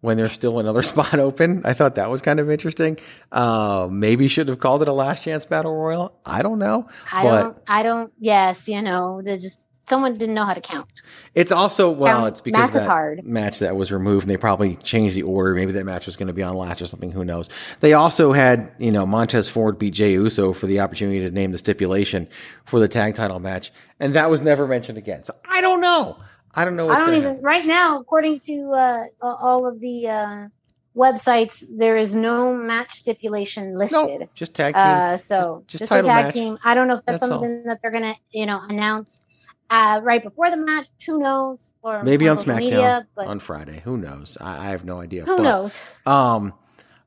when 0.00 0.16
there's 0.16 0.32
still 0.32 0.58
another 0.58 0.82
spot 0.84 1.18
open. 1.18 1.62
I 1.66 1.74
thought 1.74 1.96
that 1.96 2.08
was 2.10 2.22
kind 2.22 2.40
of 2.40 2.50
interesting. 2.50 2.98
Uh, 3.30 3.88
maybe 3.90 4.26
should 4.26 4.48
have 4.48 4.58
called 4.58 4.80
it 4.80 4.88
a 4.88 4.92
last 4.92 5.22
chance 5.22 5.44
battle 5.44 5.76
royal. 5.76 6.18
I 6.24 6.40
don't 6.40 6.58
know. 6.58 6.88
I 7.12 7.22
but, 7.22 7.40
don't. 7.42 7.58
I 7.66 7.82
don't. 7.82 8.12
Yes, 8.18 8.68
you 8.68 8.80
know, 8.80 9.20
they 9.22 9.36
just 9.36 9.66
someone 9.90 10.16
didn't 10.16 10.34
know 10.34 10.46
how 10.46 10.54
to 10.54 10.60
count. 10.62 10.88
It's 11.34 11.52
also 11.52 11.90
well, 11.90 12.16
count, 12.16 12.28
it's 12.28 12.40
because 12.40 12.70
that 12.70 12.86
hard. 12.86 13.24
match 13.26 13.58
that 13.58 13.76
was 13.76 13.92
removed, 13.92 14.24
and 14.24 14.30
they 14.30 14.38
probably 14.38 14.76
changed 14.76 15.16
the 15.16 15.22
order. 15.22 15.54
Maybe 15.54 15.72
that 15.72 15.84
match 15.84 16.06
was 16.06 16.16
going 16.16 16.28
to 16.28 16.32
be 16.32 16.42
on 16.42 16.56
last 16.56 16.80
or 16.80 16.86
something. 16.86 17.12
Who 17.12 17.24
knows? 17.24 17.50
They 17.80 17.92
also 17.92 18.32
had 18.32 18.72
you 18.78 18.90
know 18.90 19.04
Montez 19.04 19.50
Ford 19.50 19.78
beat 19.78 19.92
Jey 19.92 20.12
Uso 20.12 20.54
for 20.54 20.66
the 20.66 20.80
opportunity 20.80 21.20
to 21.20 21.30
name 21.30 21.52
the 21.52 21.58
stipulation 21.58 22.26
for 22.64 22.80
the 22.80 22.88
tag 22.88 23.16
title 23.16 23.40
match, 23.40 23.72
and 23.98 24.14
that 24.14 24.30
was 24.30 24.40
never 24.40 24.66
mentioned 24.66 24.96
again. 24.96 25.24
So 25.24 25.34
I 25.46 25.60
don't 25.60 25.82
know. 25.82 26.16
I 26.54 26.64
don't 26.64 26.76
know. 26.76 26.88
I 26.88 26.98
don't 26.98 27.14
even 27.14 27.22
happen. 27.22 27.42
right 27.42 27.66
now. 27.66 28.00
According 28.00 28.40
to 28.40 28.72
uh, 28.72 29.04
all 29.20 29.66
of 29.66 29.80
the 29.80 30.08
uh, 30.08 30.48
websites, 30.96 31.64
there 31.68 31.96
is 31.96 32.14
no 32.14 32.54
match 32.54 32.94
stipulation 32.94 33.74
listed. 33.74 34.20
Nope, 34.20 34.30
just 34.34 34.54
tag 34.54 34.74
team. 34.74 34.82
Uh, 34.82 35.16
so 35.16 35.64
just, 35.66 35.82
just, 35.82 35.90
just 35.90 35.92
a 35.92 36.08
tag 36.08 36.24
match. 36.24 36.34
team. 36.34 36.58
I 36.64 36.74
don't 36.74 36.88
know 36.88 36.94
if 36.94 37.04
that's, 37.04 37.20
that's 37.20 37.30
something 37.30 37.58
all. 37.58 37.64
that 37.66 37.82
they're 37.82 37.92
gonna 37.92 38.16
you 38.30 38.46
know 38.46 38.60
announce 38.60 39.24
uh, 39.70 40.00
right 40.02 40.22
before 40.22 40.50
the 40.50 40.56
match. 40.56 40.86
Who 41.06 41.20
knows? 41.20 41.70
Or 41.82 42.02
maybe 42.02 42.28
on, 42.28 42.36
SmackDown 42.36 42.58
media, 42.58 43.08
on 43.16 43.38
Friday. 43.38 43.80
Who 43.84 43.96
knows? 43.96 44.36
I, 44.40 44.66
I 44.66 44.70
have 44.70 44.84
no 44.84 45.00
idea. 45.00 45.24
Who 45.24 45.36
but, 45.38 45.42
knows? 45.42 45.80
Um, 46.04 46.52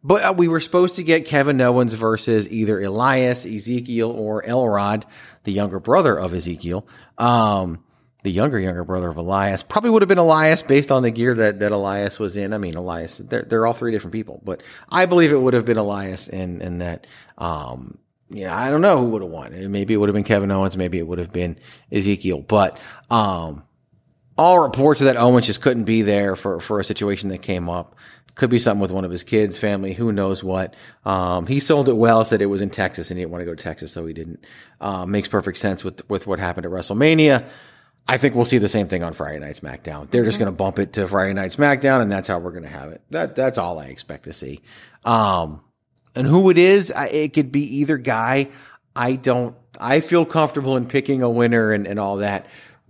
but 0.04 0.24
uh, 0.24 0.34
we 0.36 0.48
were 0.48 0.60
supposed 0.60 0.96
to 0.96 1.04
get 1.04 1.26
Kevin 1.26 1.62
Owens 1.62 1.94
versus 1.94 2.50
either 2.50 2.82
Elias, 2.82 3.46
Ezekiel, 3.46 4.10
or 4.12 4.44
Elrod, 4.44 5.06
the 5.44 5.52
younger 5.52 5.80
brother 5.80 6.20
of 6.20 6.34
Ezekiel. 6.34 6.88
Um, 7.18 7.84
the 8.24 8.32
younger 8.32 8.60
younger 8.60 8.86
brother 8.86 9.10
of 9.10 9.18
Elias 9.18 9.64
probably 9.64 9.90
would 9.90 10.02
have 10.02 10.10
been 10.10 10.18
Elias 10.18 10.64
based 10.64 10.92
on 10.92 11.04
the 11.04 11.12
gear 11.12 11.34
that, 11.36 11.60
that 11.60 11.72
Elias 11.72 12.20
was 12.20 12.38
in. 12.38 12.54
I 12.54 12.58
mean, 12.58 12.76
Elias, 12.76 13.18
they're, 13.18 13.44
they're 13.44 13.68
all 13.68 13.74
three 13.74 13.92
different 13.92 14.14
people, 14.14 14.42
but 14.44 14.64
I 14.90 15.06
believe 15.06 15.34
it 15.34 15.38
would 15.38 15.54
have 15.54 15.66
been 15.66 15.78
Elias 15.78 16.30
and, 16.30 16.62
and 16.62 16.82
that, 16.82 17.06
um, 17.38 17.98
yeah, 18.30 18.56
I 18.56 18.70
don't 18.70 18.82
know 18.82 19.00
who 19.00 19.12
would 19.12 19.22
have 19.22 19.32
won. 19.32 19.72
Maybe 19.72 19.94
it 19.94 19.98
would 19.98 20.10
have 20.10 20.14
been 20.14 20.24
Kevin 20.24 20.52
Owens. 20.52 20.78
Maybe 20.78 20.98
it 20.98 21.08
would 21.08 21.20
have 21.20 21.32
been 21.32 21.58
Ezekiel. 21.92 22.42
But 22.42 22.80
um, 23.10 23.64
all 24.38 24.60
reports 24.60 25.02
are 25.02 25.06
that 25.06 25.18
Owens 25.18 25.46
just 25.46 25.62
couldn't 25.62 25.84
be 25.84 26.02
there 26.02 26.36
for, 26.36 26.60
for 26.60 26.80
a 26.80 26.84
situation 26.84 27.30
that 27.30 27.42
came 27.42 27.70
up. 27.70 27.96
Could 28.36 28.50
be 28.50 28.58
something 28.58 28.82
with 28.82 28.92
one 28.92 29.06
of 29.06 29.12
his 29.12 29.24
kids, 29.24 29.60
family, 29.60 29.94
who 29.94 30.12
knows 30.12 30.44
what. 30.44 30.76
Um, 31.06 31.46
he 31.46 31.60
sold 31.60 31.88
it 31.88 31.96
well, 31.96 32.26
said 32.26 32.42
it 32.42 32.48
was 32.48 32.62
in 32.62 32.72
Texas 32.72 33.12
and 33.12 33.18
he 33.20 33.22
didn't 33.22 33.32
want 33.32 33.42
to 33.42 33.46
go 33.46 33.54
to 33.54 33.64
Texas, 33.64 33.92
so 33.92 34.08
he 34.08 34.14
didn't. 34.14 34.44
Uh, 34.82 35.06
makes 35.06 35.28
perfect 35.28 35.60
sense 35.60 35.84
with, 35.84 36.10
with 36.10 36.26
what 36.26 36.40
happened 36.40 36.66
at 36.66 36.72
WrestleMania. 36.72 37.46
I 38.08 38.18
think 38.18 38.36
we'll 38.36 38.46
see 38.46 38.58
the 38.58 38.68
same 38.68 38.88
thing 38.88 39.04
on 39.04 39.14
Friday 39.14 39.40
Night 39.40 39.56
SmackDown. 39.56 40.10
They're 40.10 40.24
just 40.24 40.36
mm-hmm. 40.36 40.46
going 40.46 40.54
to 40.54 40.58
bump 40.58 40.80
it 40.80 40.94
to 40.94 41.08
Friday 41.08 41.34
Night 41.34 41.52
SmackDown, 41.52 42.02
and 42.02 42.12
that's 42.12 42.28
how 42.28 42.40
we're 42.40 42.52
going 42.52 42.64
to 42.64 42.70
have 42.70 42.92
it. 42.92 43.02
That 43.12 43.36
that's 43.36 43.58
all 43.58 43.80
I 43.80 43.86
expect 43.86 44.26
to 44.26 44.34
see. 44.34 44.60
Um, 45.06 45.62
and 46.16 46.28
who 46.28 46.50
it 46.50 46.58
is, 46.58 46.92
I, 46.92 47.08
it 47.08 47.34
could 47.34 47.52
be 47.52 47.80
either 47.80 47.98
guy. 47.98 48.50
I 48.96 49.16
don't. 49.16 49.56
I 49.80 50.00
feel 50.00 50.26
comfortable 50.26 50.78
in 50.78 50.86
picking 50.86 51.24
a 51.24 51.30
winner 51.30 51.72
and, 51.72 51.88
and 51.88 52.00
all 52.00 52.18
that, 52.18 52.46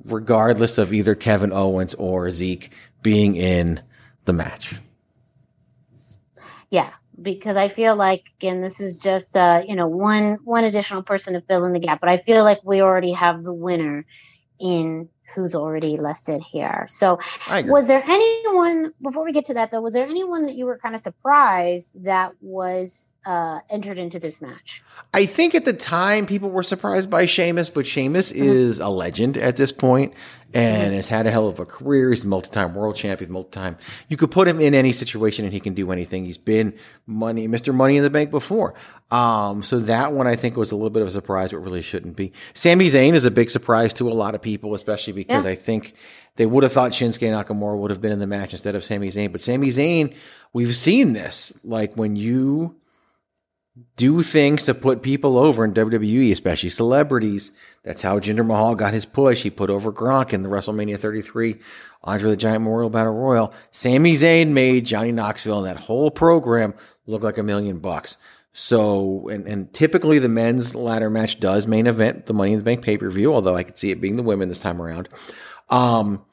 regardless 0.06 0.78
of 0.78 0.94
either 0.94 1.16
Kevin 1.16 1.54
Owens 1.54 1.94
or 1.94 2.30
Zeke 2.30 2.72
being 3.02 3.36
in 3.36 3.82
the 4.26 4.34
match. 4.34 4.76
Yeah, 6.70 6.92
because 7.22 7.56
I 7.56 7.68
feel 7.68 7.96
like 7.96 8.24
again 8.38 8.62
this 8.62 8.80
is 8.80 8.98
just 8.98 9.38
uh 9.38 9.64
you 9.66 9.76
know 9.76 9.88
one 9.88 10.40
one 10.44 10.64
additional 10.64 11.04
person 11.04 11.34
to 11.34 11.42
fill 11.42 11.66
in 11.66 11.74
the 11.74 11.80
gap, 11.80 12.02
but 12.02 12.10
I 12.10 12.18
feel 12.18 12.44
like 12.44 12.60
we 12.64 12.82
already 12.82 13.14
have 13.14 13.44
the 13.44 13.54
winner 13.54 14.06
in 14.60 15.10
who's 15.34 15.56
already 15.56 15.98
listed 15.98 16.42
here. 16.42 16.86
So 16.90 17.20
was 17.66 17.88
there 17.88 18.04
anyone 18.06 18.94
before 19.02 19.24
we 19.24 19.32
get 19.32 19.46
to 19.46 19.54
that 19.56 19.72
though, 19.72 19.82
was 19.82 19.94
there 19.94 20.06
anyone 20.06 20.44
that 20.46 20.56
you 20.56 20.66
were 20.66 20.78
kind 20.78 20.96
of 20.96 21.02
surprised 21.02 21.92
that 22.04 22.34
was 22.42 23.06
uh, 23.26 23.60
entered 23.70 23.98
into 23.98 24.20
this 24.20 24.42
match. 24.42 24.84
I 25.14 25.26
think 25.26 25.56
at 25.56 25.66
the 25.66 25.74
time 25.74 26.26
people 26.26 26.50
were 26.50 26.64
surprised 26.64 27.10
by 27.10 27.26
Sheamus, 27.26 27.70
but 27.70 27.86
Sheamus 27.86 28.32
mm-hmm. 28.32 28.44
is 28.44 28.80
a 28.80 28.90
legend 28.90 29.38
at 29.38 29.58
this 29.58 29.72
point 29.72 30.14
and 30.54 30.88
mm-hmm. 30.88 30.96
has 30.96 31.08
had 31.08 31.26
a 31.26 31.32
hell 31.32 31.48
of 31.48 31.60
a 31.60 31.66
career. 31.66 32.12
He's 32.12 32.24
a 32.24 32.28
multi-time 32.28 32.76
world 32.76 32.96
champion, 32.96 33.32
multi-time. 33.32 33.78
You 34.08 34.18
could 34.18 34.32
put 34.32 34.48
him 34.48 34.60
in 34.60 34.76
any 34.76 34.92
situation 34.92 35.46
and 35.46 35.54
he 35.54 35.60
can 35.60 35.74
do 35.74 35.92
anything. 35.92 36.26
He's 36.26 36.38
been 36.38 36.74
money, 37.08 37.48
Mr. 37.48 37.74
Money 37.74 37.98
in 37.98 38.04
the 38.04 38.10
Bank 38.10 38.32
before. 38.32 38.74
Um, 39.12 39.64
so 39.64 39.80
that 39.80 40.14
one 40.14 40.28
I 40.28 40.36
think 40.36 40.58
was 40.58 40.72
a 40.72 40.76
little 40.76 40.90
bit 40.90 41.02
of 41.02 41.08
a 41.08 41.12
surprise, 41.12 41.52
but 41.52 41.60
really 41.60 41.82
shouldn't 41.82 42.16
be. 42.16 42.34
Sami 42.54 42.86
Zayn 42.88 43.14
is 43.14 43.26
a 43.26 43.32
big 43.32 43.50
surprise 43.50 43.94
to 43.96 44.10
a 44.10 44.14
lot 44.14 44.36
of 44.36 44.42
people, 44.42 44.74
especially 44.74 45.14
because 45.14 45.46
yeah. 45.46 45.52
I 45.52 45.56
think 45.56 45.94
they 46.36 46.48
would 46.48 46.64
have 46.64 46.72
thought 46.72 46.92
Shinsuke 46.92 47.30
Nakamura 47.30 47.78
would 47.78 47.92
have 47.92 48.02
been 48.02 48.12
in 48.12 48.20
the 48.20 48.28
match 48.28 48.54
instead 48.54 48.76
of 48.76 48.84
Sami 48.84 49.10
Zayn. 49.10 49.32
But 49.32 49.42
Sami 49.42 49.68
Zayn, 49.68 50.16
we've 50.52 50.76
seen 50.76 51.14
this. 51.14 51.60
Like 51.64 51.96
when 51.96 52.16
you 52.16 52.76
do 53.96 54.22
things 54.22 54.64
to 54.64 54.74
put 54.74 55.02
people 55.02 55.38
over 55.38 55.66
in 55.66 55.74
WWE, 55.74 56.32
especially 56.32 56.70
celebrities. 56.70 57.52
That's 57.84 58.02
how 58.02 58.20
Jinder 58.20 58.46
Mahal 58.46 58.76
got 58.76 58.94
his 58.94 59.06
push. 59.06 59.44
He 59.44 59.50
put 59.50 59.70
over 59.70 59.92
Gronk 59.92 60.32
in 60.32 60.44
the 60.44 60.50
WrestleMania 60.50 60.98
33 60.98 61.58
Andre 62.04 62.30
the 62.32 62.38
Giant 62.38 62.64
Memorial 62.64 62.90
Battle 62.90 63.14
Royal. 63.14 63.54
Sami 63.72 64.14
Zayn 64.14 64.50
made 64.50 64.86
Johnny 64.86 65.12
Knoxville 65.12 65.66
and 65.66 65.68
that 65.68 65.82
whole 65.82 66.12
program 66.12 66.74
look 67.08 67.24
like 67.24 67.38
a 67.38 67.44
million 67.44 67.80
bucks. 67.80 68.18
So, 68.54 69.30
and, 69.30 69.48
and 69.48 69.74
typically 69.74 70.20
the 70.20 70.30
men's 70.30 70.76
ladder 70.76 71.10
match 71.10 71.40
does 71.40 71.66
main 71.66 71.88
event 71.88 72.28
the 72.28 72.34
Money 72.34 72.52
in 72.52 72.60
the 72.60 72.64
Bank 72.64 72.84
pay 72.84 72.98
per 72.98 73.10
view, 73.10 73.34
although 73.34 73.56
I 73.56 73.64
could 73.64 73.80
see 73.80 73.90
it 73.90 74.00
being 74.00 74.16
the 74.16 74.24
women 74.24 74.50
this 74.50 74.62
time 74.62 74.82
around. 74.82 75.10
Um, 75.70 76.24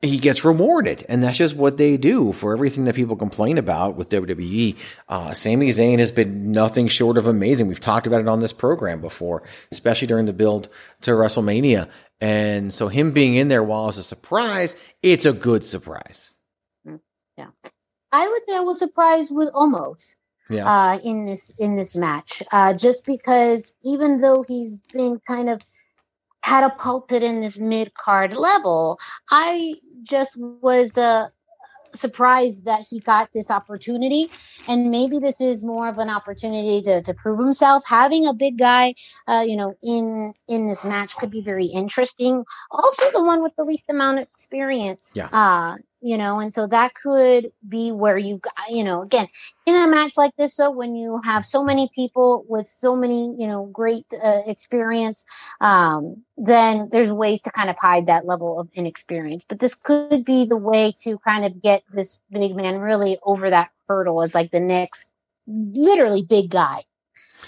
he 0.00 0.18
gets 0.18 0.44
rewarded. 0.44 1.04
And 1.08 1.22
that's 1.22 1.38
just 1.38 1.56
what 1.56 1.76
they 1.76 1.96
do 1.96 2.32
for 2.32 2.52
everything 2.52 2.84
that 2.84 2.94
people 2.94 3.16
complain 3.16 3.58
about 3.58 3.96
with 3.96 4.10
WWE. 4.10 4.76
Uh, 5.08 5.34
Sami 5.34 5.68
Zayn 5.70 5.98
has 5.98 6.12
been 6.12 6.52
nothing 6.52 6.86
short 6.86 7.18
of 7.18 7.26
amazing. 7.26 7.66
We've 7.66 7.80
talked 7.80 8.06
about 8.06 8.20
it 8.20 8.28
on 8.28 8.40
this 8.40 8.52
program 8.52 9.00
before, 9.00 9.42
especially 9.72 10.06
during 10.06 10.26
the 10.26 10.32
build 10.32 10.68
to 11.02 11.12
WrestleMania. 11.12 11.88
And 12.20 12.72
so 12.72 12.88
him 12.88 13.12
being 13.12 13.34
in 13.34 13.48
there 13.48 13.62
while 13.62 13.88
it's 13.88 13.98
a 13.98 14.04
surprise, 14.04 14.76
it's 15.02 15.24
a 15.24 15.32
good 15.32 15.64
surprise. 15.64 16.32
Mm, 16.86 17.00
yeah. 17.36 17.48
I 18.12 18.28
would 18.28 18.42
say 18.48 18.56
I 18.56 18.60
was 18.60 18.78
surprised 18.78 19.34
with 19.34 19.52
Omos. 19.52 20.16
Yeah. 20.50 20.66
Uh, 20.66 20.98
in 21.04 21.26
this 21.26 21.50
in 21.60 21.74
this 21.74 21.94
match, 21.94 22.42
uh, 22.52 22.72
just 22.72 23.04
because 23.04 23.74
even 23.82 24.16
though 24.16 24.42
he's 24.48 24.78
been 24.94 25.20
kind 25.26 25.50
of 25.50 25.60
catapulted 26.48 27.22
in 27.22 27.40
this 27.40 27.58
mid 27.58 27.92
card 27.94 28.34
level, 28.34 28.98
I 29.30 29.74
just 30.02 30.32
was 30.38 30.96
uh, 30.96 31.28
surprised 31.94 32.64
that 32.64 32.86
he 32.88 33.00
got 33.00 33.28
this 33.34 33.50
opportunity. 33.50 34.30
And 34.66 34.90
maybe 34.90 35.18
this 35.18 35.40
is 35.40 35.64
more 35.64 35.88
of 35.88 35.98
an 35.98 36.08
opportunity 36.08 36.80
to, 36.82 37.02
to 37.02 37.14
prove 37.14 37.38
himself. 37.38 37.84
Having 37.86 38.26
a 38.26 38.32
big 38.32 38.58
guy, 38.58 38.94
uh, 39.26 39.44
you 39.46 39.56
know, 39.56 39.74
in 39.82 40.32
in 40.48 40.66
this 40.66 40.84
match 40.84 41.16
could 41.16 41.30
be 41.30 41.42
very 41.42 41.66
interesting. 41.66 42.44
Also, 42.70 43.10
the 43.12 43.22
one 43.22 43.42
with 43.42 43.54
the 43.56 43.64
least 43.64 43.90
amount 43.90 44.20
of 44.20 44.28
experience. 44.34 45.12
Yeah. 45.14 45.28
Uh, 45.30 45.76
you 46.00 46.16
know, 46.16 46.38
and 46.38 46.54
so 46.54 46.66
that 46.66 46.94
could 46.94 47.50
be 47.68 47.90
where 47.90 48.16
you, 48.16 48.40
you 48.70 48.84
know, 48.84 49.02
again, 49.02 49.28
in 49.66 49.74
a 49.74 49.88
match 49.88 50.12
like 50.16 50.34
this, 50.36 50.54
so 50.54 50.70
when 50.70 50.94
you 50.94 51.20
have 51.24 51.44
so 51.44 51.64
many 51.64 51.90
people 51.94 52.44
with 52.48 52.66
so 52.66 52.94
many, 52.94 53.34
you 53.38 53.48
know, 53.48 53.66
great 53.66 54.06
uh, 54.22 54.42
experience, 54.46 55.24
um, 55.60 56.22
then 56.36 56.88
there's 56.90 57.10
ways 57.10 57.42
to 57.42 57.50
kind 57.50 57.68
of 57.68 57.76
hide 57.76 58.06
that 58.06 58.26
level 58.26 58.60
of 58.60 58.68
inexperience. 58.74 59.44
But 59.48 59.58
this 59.58 59.74
could 59.74 60.24
be 60.24 60.46
the 60.46 60.56
way 60.56 60.94
to 61.02 61.18
kind 61.18 61.44
of 61.44 61.60
get 61.60 61.82
this 61.92 62.20
big 62.30 62.54
man 62.54 62.78
really 62.78 63.18
over 63.24 63.50
that 63.50 63.70
hurdle 63.88 64.22
as 64.22 64.34
like 64.34 64.52
the 64.52 64.60
next, 64.60 65.10
literally 65.46 66.22
big 66.22 66.50
guy. 66.50 66.82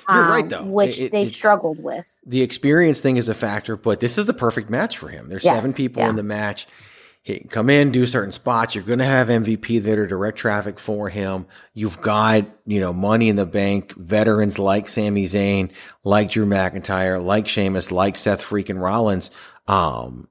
You're 0.09 0.25
um, 0.25 0.31
right, 0.31 0.49
though. 0.49 0.65
Which 0.65 0.99
it, 0.99 1.13
they've 1.13 1.35
struggled 1.35 1.83
with. 1.83 2.19
The 2.27 2.43
experience 2.43 3.01
thing 3.01 3.17
is 3.17 3.29
a 3.29 3.35
factor, 3.35 3.77
but 3.77 4.01
this 4.01 4.19
is 4.19 4.27
the 4.27 4.35
perfect 4.35 4.71
match 4.71 4.99
for 4.99 5.09
him. 5.09 5.29
There's 5.29 5.45
yes, 5.45 5.55
seven 5.55 5.73
people 5.73 6.03
yeah. 6.03 6.11
in 6.11 6.17
the 6.17 6.23
match 6.23 6.67
he 7.23 7.39
can 7.39 7.49
come 7.49 7.69
in, 7.69 7.93
do 7.93 8.07
certain 8.07 8.33
spots. 8.33 8.75
You're 8.75 8.85
going 8.85 8.99
to 9.01 9.05
have 9.05 9.29
MVP 9.29 9.83
that 9.83 9.99
are 9.99 10.07
direct 10.07 10.39
traffic 10.39 10.81
for 10.81 11.11
him. 11.11 11.47
You've 11.75 12.01
got, 12.01 12.47
you 12.67 12.81
know, 12.81 12.95
money 12.95 13.29
in 13.29 13.37
the 13.37 13.45
bank, 13.45 13.95
veterans 13.95 14.59
like 14.59 14.89
Sami 14.89 15.25
Zayn, 15.25 15.71
like 16.03 16.31
Drew 16.31 16.47
McIntyre, 16.47 17.23
like 17.23 17.47
Sheamus, 17.47 17.93
like 17.93 18.17
Seth 18.17 18.43
freaking 18.43 18.81
Rollins. 18.81 19.31
Um, 19.67 20.29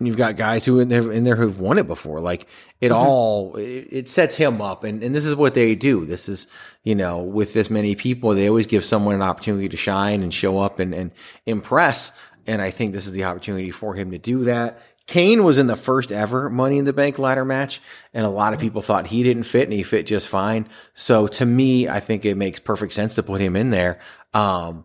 you've 0.00 0.18
got 0.18 0.36
guys 0.36 0.66
who 0.66 0.80
in 0.80 0.90
there, 0.90 1.10
in 1.10 1.24
there 1.24 1.34
who've 1.34 1.58
won 1.58 1.78
it 1.78 1.86
before. 1.86 2.20
Like 2.20 2.46
it 2.82 2.88
mm-hmm. 2.88 3.06
all, 3.06 3.56
it, 3.56 3.88
it, 3.90 4.08
sets 4.08 4.36
him 4.36 4.60
up. 4.60 4.84
And, 4.84 5.02
and 5.02 5.14
this 5.14 5.24
is 5.24 5.34
what 5.34 5.54
they 5.54 5.74
do. 5.74 6.04
This 6.04 6.28
is, 6.28 6.46
you 6.84 6.94
know, 6.94 7.22
with 7.22 7.54
this 7.54 7.70
many 7.70 7.94
people, 7.94 8.34
they 8.34 8.48
always 8.48 8.66
give 8.66 8.84
someone 8.84 9.14
an 9.14 9.22
opportunity 9.22 9.70
to 9.70 9.76
shine 9.78 10.22
and 10.22 10.32
show 10.32 10.60
up 10.60 10.78
and, 10.78 10.94
and 10.94 11.10
impress. 11.46 12.12
And 12.46 12.60
I 12.60 12.70
think 12.70 12.92
this 12.92 13.06
is 13.06 13.12
the 13.12 13.24
opportunity 13.24 13.70
for 13.70 13.94
him 13.94 14.10
to 14.10 14.18
do 14.18 14.44
that. 14.44 14.82
Kane 15.08 15.42
was 15.42 15.56
in 15.56 15.66
the 15.66 15.74
first 15.74 16.12
ever 16.12 16.50
Money 16.50 16.78
in 16.78 16.84
the 16.84 16.92
Bank 16.92 17.18
ladder 17.18 17.44
match, 17.44 17.80
and 18.14 18.24
a 18.24 18.30
lot 18.30 18.52
of 18.52 18.60
people 18.60 18.82
thought 18.82 19.06
he 19.06 19.22
didn't 19.22 19.44
fit, 19.44 19.64
and 19.64 19.72
he 19.72 19.82
fit 19.82 20.06
just 20.06 20.28
fine. 20.28 20.68
So 20.92 21.26
to 21.26 21.46
me, 21.46 21.88
I 21.88 21.98
think 21.98 22.24
it 22.24 22.36
makes 22.36 22.60
perfect 22.60 22.92
sense 22.92 23.16
to 23.16 23.22
put 23.22 23.40
him 23.40 23.56
in 23.56 23.70
there. 23.70 24.00
Um, 24.34 24.84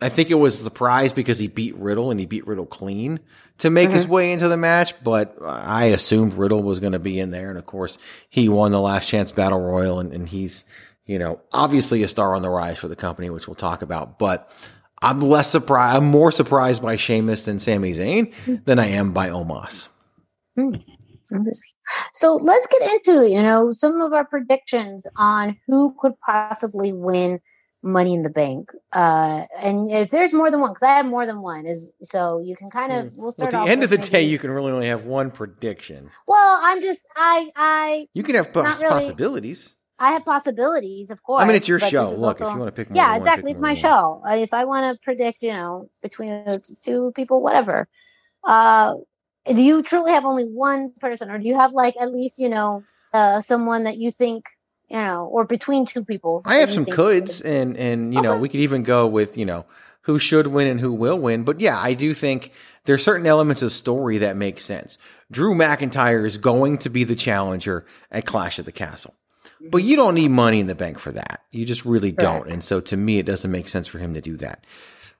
I 0.00 0.10
think 0.10 0.30
it 0.30 0.34
was 0.34 0.60
a 0.60 0.64
surprise 0.64 1.12
because 1.12 1.40
he 1.40 1.48
beat 1.48 1.76
Riddle 1.76 2.12
and 2.12 2.20
he 2.20 2.26
beat 2.26 2.46
Riddle 2.46 2.66
clean 2.66 3.18
to 3.58 3.68
make 3.68 3.88
mm-hmm. 3.88 3.96
his 3.96 4.06
way 4.06 4.30
into 4.30 4.46
the 4.46 4.56
match, 4.56 4.94
but 5.02 5.36
I 5.44 5.86
assumed 5.86 6.34
Riddle 6.34 6.62
was 6.62 6.78
going 6.78 6.92
to 6.92 7.00
be 7.00 7.18
in 7.18 7.32
there. 7.32 7.48
And 7.48 7.58
of 7.58 7.66
course, 7.66 7.98
he 8.28 8.48
won 8.48 8.70
the 8.70 8.80
last 8.80 9.08
chance 9.08 9.32
battle 9.32 9.60
royal 9.60 9.98
and, 9.98 10.12
and 10.12 10.28
he's, 10.28 10.64
you 11.04 11.18
know, 11.18 11.40
obviously 11.52 12.04
a 12.04 12.08
star 12.08 12.36
on 12.36 12.42
the 12.42 12.48
rise 12.48 12.78
for 12.78 12.86
the 12.86 12.94
company, 12.94 13.28
which 13.28 13.48
we'll 13.48 13.56
talk 13.56 13.82
about. 13.82 14.20
But 14.20 14.48
I'm 15.02 15.20
less 15.20 15.50
surprised. 15.50 15.96
I'm 15.96 16.06
more 16.06 16.32
surprised 16.32 16.82
by 16.82 16.96
Sheamus 16.96 17.44
than 17.44 17.58
Sami 17.58 17.92
Zayn 17.92 18.64
than 18.64 18.78
I 18.78 18.86
am 18.86 19.12
by 19.12 19.30
Omos. 19.30 19.88
Hmm. 20.56 20.74
So 22.14 22.36
let's 22.36 22.66
get 22.66 22.92
into 22.92 23.28
you 23.28 23.42
know 23.42 23.72
some 23.72 24.00
of 24.00 24.12
our 24.12 24.24
predictions 24.24 25.04
on 25.16 25.56
who 25.66 25.94
could 25.98 26.18
possibly 26.20 26.92
win 26.92 27.40
Money 27.82 28.14
in 28.14 28.22
the 28.22 28.30
Bank. 28.30 28.70
Uh, 28.92 29.44
and 29.62 29.90
if 29.90 30.10
there's 30.10 30.32
more 30.32 30.50
than 30.50 30.60
one, 30.60 30.72
because 30.72 30.82
I 30.82 30.96
have 30.96 31.06
more 31.06 31.26
than 31.26 31.40
one, 31.42 31.66
is 31.66 31.90
so 32.02 32.40
you 32.40 32.56
can 32.56 32.70
kind 32.70 32.92
of 32.92 33.08
hmm. 33.08 33.20
we'll 33.20 33.30
start. 33.30 33.54
At 33.54 33.64
the 33.64 33.70
end 33.70 33.84
of 33.84 33.90
the 33.90 33.98
maybe, 33.98 34.08
day, 34.08 34.22
you 34.22 34.38
can 34.38 34.50
really 34.50 34.72
only 34.72 34.88
have 34.88 35.04
one 35.04 35.30
prediction. 35.30 36.10
Well, 36.26 36.60
I'm 36.62 36.82
just 36.82 37.00
I 37.14 37.50
I. 37.54 38.06
You 38.14 38.22
can 38.22 38.34
have 38.34 38.52
poss- 38.52 38.82
really, 38.82 38.92
possibilities. 38.92 39.76
I 39.98 40.12
have 40.12 40.24
possibilities, 40.24 41.10
of 41.10 41.22
course. 41.22 41.42
I 41.42 41.46
mean, 41.46 41.56
it's 41.56 41.68
your 41.68 41.80
show. 41.80 42.10
Look, 42.10 42.40
also, 42.40 42.48
if 42.48 42.52
you 42.54 42.60
want 42.60 42.74
to 42.74 42.84
pick, 42.84 42.94
yeah, 42.94 43.16
exactly, 43.16 43.50
it's 43.50 43.60
my 43.60 43.74
show. 43.74 44.22
If 44.26 44.54
I 44.54 44.64
want 44.64 44.94
to 44.94 45.02
predict, 45.02 45.42
you 45.42 45.52
know, 45.52 45.90
between 46.02 46.60
two 46.82 47.12
people, 47.16 47.42
whatever. 47.42 47.88
Uh, 48.44 48.94
do 49.46 49.62
you 49.62 49.82
truly 49.82 50.12
have 50.12 50.24
only 50.24 50.44
one 50.44 50.92
person, 51.00 51.30
or 51.30 51.38
do 51.38 51.46
you 51.48 51.56
have 51.56 51.72
like 51.72 51.94
at 52.00 52.12
least 52.12 52.38
you 52.38 52.48
know 52.48 52.84
uh, 53.12 53.40
someone 53.40 53.84
that 53.84 53.96
you 53.96 54.12
think 54.12 54.44
you 54.88 54.96
know, 54.96 55.26
or 55.26 55.44
between 55.44 55.86
two 55.86 56.04
people? 56.04 56.42
I 56.44 56.56
have 56.56 56.70
some 56.70 56.86
coulds, 56.86 57.40
and 57.44 57.76
and 57.76 58.12
you 58.12 58.20
okay. 58.20 58.28
know, 58.28 58.38
we 58.38 58.48
could 58.48 58.60
even 58.60 58.82
go 58.82 59.06
with 59.06 59.36
you 59.36 59.44
know 59.44 59.66
who 60.02 60.18
should 60.18 60.46
win 60.46 60.68
and 60.68 60.80
who 60.80 60.92
will 60.92 61.18
win. 61.18 61.44
But 61.44 61.60
yeah, 61.60 61.78
I 61.78 61.94
do 61.94 62.14
think 62.14 62.52
there's 62.84 63.04
certain 63.04 63.26
elements 63.26 63.62
of 63.62 63.72
story 63.72 64.18
that 64.18 64.36
make 64.36 64.58
sense. 64.60 64.96
Drew 65.30 65.54
McIntyre 65.54 66.24
is 66.24 66.38
going 66.38 66.78
to 66.78 66.88
be 66.88 67.04
the 67.04 67.14
challenger 67.14 67.84
at 68.10 68.24
Clash 68.24 68.58
at 68.58 68.64
the 68.64 68.72
Castle. 68.72 69.14
But 69.60 69.82
you 69.82 69.96
don't 69.96 70.14
need 70.14 70.30
money 70.30 70.60
in 70.60 70.66
the 70.66 70.74
bank 70.74 70.98
for 70.98 71.12
that. 71.12 71.42
You 71.50 71.64
just 71.64 71.84
really 71.84 72.12
don't. 72.12 72.48
And 72.48 72.62
so 72.62 72.80
to 72.80 72.96
me, 72.96 73.18
it 73.18 73.26
doesn't 73.26 73.50
make 73.50 73.68
sense 73.68 73.88
for 73.88 73.98
him 73.98 74.14
to 74.14 74.20
do 74.20 74.36
that. 74.36 74.64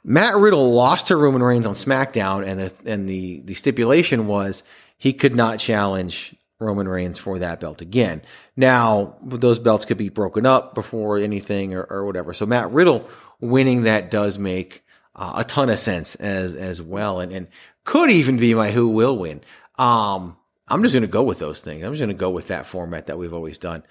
Matt 0.04 0.36
Riddle 0.36 0.72
lost 0.72 1.08
to 1.08 1.16
Roman 1.16 1.42
Reigns 1.42 1.66
on 1.66 1.74
SmackDown, 1.74 2.46
and 2.46 2.60
the 2.60 2.72
and 2.90 3.08
the 3.08 3.40
the 3.40 3.54
stipulation 3.54 4.26
was 4.26 4.62
he 4.96 5.12
could 5.12 5.34
not 5.34 5.58
challenge 5.58 6.34
Roman 6.60 6.88
Reigns 6.88 7.18
for 7.18 7.38
that 7.38 7.60
belt 7.60 7.82
again. 7.82 8.22
Now 8.56 9.16
those 9.22 9.58
belts 9.58 9.84
could 9.84 9.98
be 9.98 10.08
broken 10.08 10.46
up 10.46 10.74
before 10.74 11.18
anything 11.18 11.74
or, 11.74 11.82
or 11.82 12.06
whatever. 12.06 12.32
So 12.32 12.46
Matt 12.46 12.70
Riddle 12.70 13.08
winning 13.40 13.82
that 13.82 14.10
does 14.10 14.38
make 14.38 14.84
uh, 15.14 15.34
a 15.36 15.44
ton 15.44 15.68
of 15.68 15.78
sense 15.78 16.14
as 16.16 16.54
as 16.54 16.80
well, 16.80 17.20
and 17.20 17.32
and 17.32 17.48
could 17.84 18.10
even 18.10 18.36
be 18.36 18.54
my 18.54 18.70
who 18.70 18.88
will 18.88 19.18
win. 19.18 19.40
Um, 19.78 20.36
I'm 20.68 20.82
just 20.82 20.94
going 20.94 21.02
to 21.02 21.08
go 21.08 21.22
with 21.22 21.38
those 21.38 21.60
things. 21.60 21.84
I'm 21.84 21.92
just 21.92 22.00
going 22.00 22.14
to 22.14 22.14
go 22.14 22.30
with 22.30 22.48
that 22.48 22.66
format 22.66 23.06
that 23.06 23.18
we've 23.18 23.32
always 23.32 23.58
done. 23.58 23.82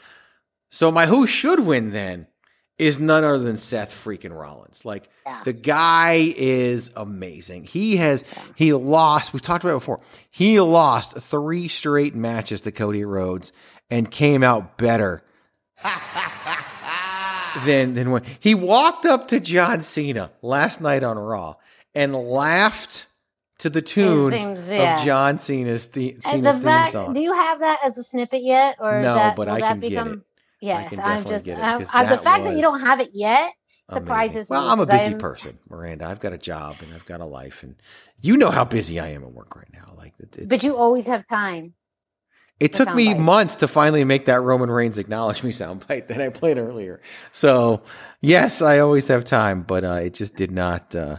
So 0.69 0.91
my 0.91 1.05
who 1.05 1.25
should 1.27 1.59
win 1.61 1.91
then 1.91 2.27
is 2.77 2.99
none 2.99 3.23
other 3.23 3.39
than 3.39 3.57
Seth 3.57 3.91
freaking 3.91 4.37
Rollins. 4.37 4.85
Like 4.85 5.09
Yeah. 5.25 5.41
the 5.43 5.53
guy 5.53 6.33
is 6.37 6.91
amazing. 6.95 7.63
He 7.63 7.97
has 7.97 8.23
he 8.55 8.73
lost. 8.73 9.33
We've 9.33 9.41
talked 9.41 9.63
about 9.63 9.77
it 9.77 9.79
before. 9.79 9.99
He 10.29 10.59
lost 10.59 11.17
three 11.17 11.67
straight 11.67 12.15
matches 12.15 12.61
to 12.61 12.71
Cody 12.71 13.03
Rhodes 13.03 13.51
and 13.89 14.09
came 14.11 14.43
out 14.43 14.77
better 14.77 15.23
than 17.65 17.93
than 17.95 18.11
when 18.11 18.23
he 18.39 18.53
walked 18.53 19.05
up 19.05 19.29
to 19.29 19.39
John 19.39 19.81
Cena 19.81 20.29
last 20.41 20.81
night 20.81 21.03
on 21.03 21.17
Raw 21.17 21.55
and 21.95 22.13
laughed 22.15 23.07
to 23.59 23.69
the 23.71 23.81
tune 23.81 24.31
themes, 24.31 24.69
yeah. 24.69 24.99
of 24.99 25.05
John 25.05 25.39
Cena's, 25.39 25.87
the, 25.87 26.15
Cena's 26.19 26.59
the 26.59 26.63
theme 26.63 26.87
song. 26.87 27.13
do 27.15 27.19
you 27.19 27.33
have 27.33 27.59
that 27.59 27.79
as 27.83 27.97
a 27.97 28.03
snippet 28.03 28.43
yet, 28.43 28.75
or 28.79 29.01
No, 29.01 29.15
that, 29.15 29.35
but 29.35 29.47
I 29.47 29.61
can 29.61 29.79
get 29.79 30.05
it. 30.05 30.19
Yes, 30.61 30.89
can 30.89 30.99
I'm 30.99 31.23
just 31.25 31.45
get 31.45 31.57
it, 31.59 31.61
I'm- 31.63 31.85
I'm- 31.93 32.09
the 32.09 32.17
fact 32.17 32.43
that 32.45 32.55
you 32.55 32.61
don't 32.61 32.81
have 32.81 32.99
it 32.99 33.09
yet 33.13 33.53
Amazing. 33.89 34.05
surprises 34.05 34.49
Well, 34.49 34.63
me. 34.65 34.69
I'm 34.71 34.79
a 34.79 34.85
busy 34.85 35.11
I'm- 35.11 35.19
person, 35.19 35.57
Miranda. 35.69 36.05
I've 36.07 36.19
got 36.19 36.33
a 36.33 36.37
job 36.37 36.77
and 36.81 36.93
I've 36.93 37.05
got 37.05 37.21
a 37.21 37.25
life, 37.25 37.63
and 37.63 37.75
you 38.21 38.37
know 38.37 38.49
how 38.51 38.65
busy 38.65 38.99
I 38.99 39.09
am 39.09 39.23
at 39.23 39.31
work 39.31 39.55
right 39.55 39.71
now. 39.73 39.93
Like 39.97 40.13
But 40.45 40.63
you 40.63 40.75
always 40.77 41.05
have 41.07 41.27
time. 41.27 41.73
it 42.59 42.73
took 42.73 42.93
me 42.95 43.13
soundbite. 43.13 43.19
months 43.19 43.55
to 43.57 43.67
finally 43.67 44.03
make 44.03 44.25
that 44.25 44.41
Roman 44.41 44.71
Reigns 44.71 44.97
acknowledge 44.97 45.43
me 45.43 45.51
soundbite 45.53 46.07
that 46.07 46.19
I 46.21 46.29
played 46.29 46.57
earlier. 46.57 47.01
So 47.31 47.83
yes, 48.21 48.61
I 48.63 48.79
always 48.79 49.07
have 49.09 49.23
time, 49.25 49.61
but 49.61 49.83
uh, 49.83 49.99
it 50.03 50.15
just 50.15 50.35
did 50.35 50.51
not 50.51 50.95
uh, 50.95 51.17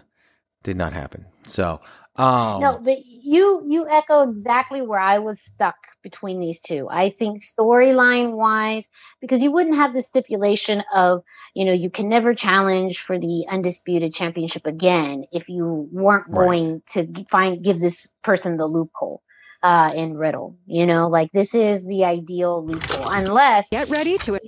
did 0.64 0.76
not 0.76 0.92
happen. 0.92 1.26
So 1.44 1.80
um, 2.16 2.60
no, 2.60 2.78
but 2.78 2.98
you 3.28 3.62
you 3.66 3.88
echo 3.88 4.30
exactly 4.30 4.82
where 4.82 5.00
I 5.00 5.18
was 5.18 5.40
stuck 5.40 5.76
between 6.02 6.40
these 6.40 6.60
two. 6.60 6.88
I 6.90 7.10
think 7.10 7.42
storyline 7.44 8.32
wise, 8.32 8.88
because 9.20 9.42
you 9.42 9.52
wouldn't 9.52 9.76
have 9.76 9.94
the 9.94 10.02
stipulation 10.02 10.82
of 10.94 11.22
you 11.54 11.64
know 11.66 11.72
you 11.72 11.90
can 11.90 12.08
never 12.08 12.34
challenge 12.34 13.00
for 13.00 13.18
the 13.18 13.46
undisputed 13.50 14.14
championship 14.14 14.66
again 14.66 15.24
if 15.32 15.48
you 15.48 15.88
weren't 15.92 16.30
Right. 16.30 16.48
going 16.50 16.82
to 16.92 17.06
find 17.30 17.62
give 17.64 17.80
this 17.80 18.08
person 18.22 18.56
the 18.56 18.66
loophole 18.66 19.22
uh 19.62 19.92
in 19.96 20.16
riddle 20.16 20.56
you 20.66 20.86
know 20.86 21.08
like 21.08 21.30
this 21.32 21.54
is 21.54 21.86
the 21.86 22.04
ideal 22.04 22.64
loophole 22.64 23.08
unless 23.08 23.68
Get 23.70 23.88
ready 23.88 24.18
to 24.18 24.38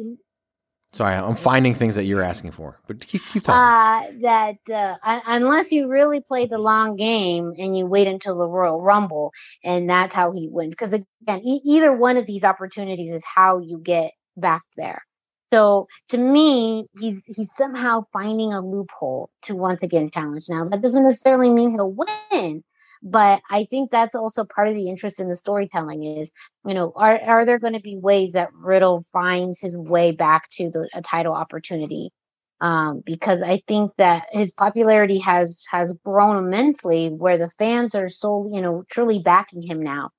sorry, 0.92 1.14
I'm 1.14 1.36
finding 1.36 1.74
things 1.74 1.96
that 1.96 2.04
you're 2.04 2.22
asking 2.22 2.52
for, 2.52 2.78
but 2.86 3.06
keep 3.06 3.24
keep 3.26 3.42
talking. 3.42 3.58
uh, 3.58 4.02
that 4.20 4.56
uh, 4.72 5.20
unless 5.26 5.72
you 5.72 5.88
really 5.88 6.20
play 6.20 6.46
the 6.46 6.58
long 6.58 6.96
game 6.96 7.54
and 7.58 7.76
you 7.76 7.86
wait 7.86 8.06
until 8.06 8.38
the 8.38 8.46
Royal 8.46 8.80
Rumble, 8.80 9.32
and 9.64 9.88
that's 9.88 10.14
how 10.14 10.32
he 10.32 10.48
wins. 10.48 10.70
Because 10.70 10.92
again, 10.92 11.40
e- 11.42 11.60
either 11.64 11.92
one 11.92 12.16
of 12.16 12.26
these 12.26 12.44
opportunities 12.44 13.12
is 13.12 13.24
how 13.24 13.58
you 13.58 13.78
get 13.78 14.12
back 14.36 14.62
there. 14.76 15.02
So 15.52 15.88
to 16.10 16.18
me, 16.18 16.86
he's 16.98 17.20
he's 17.26 17.52
somehow 17.54 18.04
finding 18.12 18.52
a 18.52 18.60
loophole 18.60 19.30
to 19.42 19.56
once 19.56 19.82
again 19.82 20.10
challenge. 20.10 20.44
Now 20.48 20.64
that 20.64 20.80
doesn't 20.80 21.02
necessarily 21.02 21.50
mean 21.50 21.70
he'll 21.70 21.92
win, 21.92 22.62
but 23.02 23.40
I 23.50 23.64
think 23.64 23.90
that's 23.90 24.14
also 24.14 24.44
part 24.44 24.68
of 24.68 24.74
the 24.74 24.88
interest 24.88 25.20
in 25.20 25.28
the 25.28 25.36
storytelling. 25.36 26.04
Is 26.04 26.30
you 26.66 26.74
know, 26.74 26.92
are 26.96 27.18
are 27.20 27.44
there 27.46 27.58
going 27.58 27.74
to 27.74 27.80
be 27.80 27.96
ways 27.96 28.32
that 28.32 28.52
Riddle 28.54 29.04
finds 29.12 29.60
his 29.60 29.76
way 29.76 30.12
back 30.12 30.48
to 30.52 30.70
the 30.70 30.88
a 30.94 31.02
title 31.02 31.34
opportunity? 31.34 32.12
um, 32.60 33.02
because 33.04 33.42
I 33.42 33.62
think 33.66 33.92
that 33.98 34.26
his 34.32 34.52
popularity 34.52 35.18
has 35.20 35.62
has 35.70 35.92
grown 36.04 36.36
immensely, 36.36 37.08
where 37.08 37.38
the 37.38 37.50
fans 37.50 37.94
are 37.94 38.08
so 38.08 38.44
you 38.50 38.60
know 38.62 38.84
truly 38.90 39.18
backing 39.18 39.62
him 39.62 39.82
now. 39.82 40.10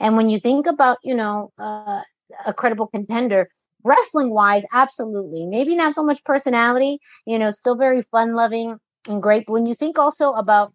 And 0.00 0.16
when 0.16 0.28
you 0.28 0.38
think 0.38 0.66
about 0.66 0.98
you 1.04 1.14
know 1.14 1.52
uh, 1.58 2.02
a 2.46 2.52
credible 2.54 2.86
contender, 2.86 3.48
wrestling 3.84 4.32
wise, 4.34 4.64
absolutely, 4.72 5.46
maybe 5.46 5.74
not 5.76 5.94
so 5.94 6.02
much 6.04 6.24
personality, 6.24 6.98
you 7.26 7.38
know, 7.38 7.50
still 7.50 7.76
very 7.76 8.02
fun 8.02 8.34
loving 8.34 8.78
and 9.08 9.22
great. 9.22 9.44
But 9.46 9.54
when 9.54 9.66
you 9.66 9.74
think 9.74 9.98
also 9.98 10.32
about 10.32 10.72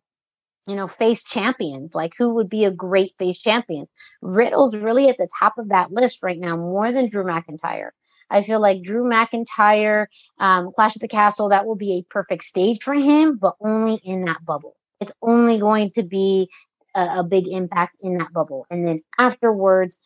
you 0.68 0.76
know, 0.76 0.88
face 0.88 1.24
champions. 1.24 1.94
Like 1.94 2.14
who 2.18 2.36
would 2.36 2.50
be 2.50 2.66
a 2.66 2.72
great 2.72 3.14
face 3.20 3.40
champion? 3.40 3.88
Riddle's 4.22 4.76
really 4.76 5.10
at 5.10 5.18
the 5.18 5.30
top 5.40 5.58
of 5.58 5.70
that 5.70 5.92
list 5.92 6.24
right 6.24 6.40
now, 6.40 6.56
more 6.56 6.92
than 6.92 7.10
Drew 7.10 7.24
McIntyre. 7.24 7.90
I 8.30 8.42
feel 8.42 8.60
like 8.60 8.82
Drew 8.82 9.04
McIntyre, 9.04 10.08
um, 10.40 10.72
Clash 10.76 10.96
at 10.96 11.02
the 11.02 11.08
Castle, 11.08 11.50
that 11.50 11.66
will 11.66 11.76
be 11.76 11.94
a 11.94 12.12
perfect 12.12 12.44
stage 12.44 12.82
for 12.84 12.94
him, 12.94 13.38
but 13.38 13.56
only 13.62 14.00
in 14.04 14.26
that 14.26 14.44
bubble. 14.44 14.76
It's 15.00 15.14
only 15.22 15.60
going 15.60 15.92
to 15.92 16.04
be 16.04 16.50
a, 16.96 17.20
a 17.20 17.24
big 17.24 17.48
impact 17.48 17.98
in 18.02 18.18
that 18.18 18.34
bubble. 18.34 18.66
And 18.72 18.88
then 18.88 19.00
afterwards, 19.20 19.98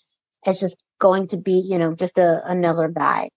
it's 0.45 0.59
just 0.59 0.77
going 0.99 1.27
to 1.27 1.37
be, 1.37 1.63
you 1.65 1.77
know, 1.77 1.95
just 1.95 2.17
a, 2.17 2.41
another 2.45 2.89
guy. 2.89 3.29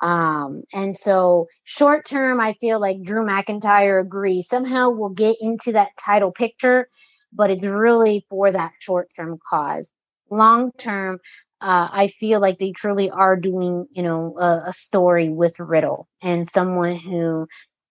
Um, 0.00 0.62
and 0.72 0.96
so 0.96 1.46
short 1.64 2.06
term, 2.06 2.40
I 2.40 2.54
feel 2.54 2.80
like 2.80 3.02
Drew 3.02 3.24
McIntyre 3.24 4.00
agrees. 4.00 4.48
Somehow 4.48 4.90
we'll 4.90 5.10
get 5.10 5.36
into 5.40 5.72
that 5.72 5.90
title 5.98 6.32
picture, 6.32 6.88
but 7.32 7.50
it's 7.50 7.64
really 7.64 8.26
for 8.30 8.50
that 8.50 8.72
short 8.80 9.08
term 9.14 9.38
cause. 9.48 9.92
Long 10.30 10.72
term, 10.72 11.18
uh, 11.60 11.88
I 11.92 12.06
feel 12.08 12.40
like 12.40 12.58
they 12.58 12.72
truly 12.72 13.10
are 13.10 13.36
doing, 13.36 13.86
you 13.90 14.02
know, 14.02 14.36
a, 14.38 14.68
a 14.68 14.72
story 14.72 15.28
with 15.28 15.60
Riddle 15.60 16.08
and 16.22 16.48
someone 16.48 16.96
who 16.96 17.46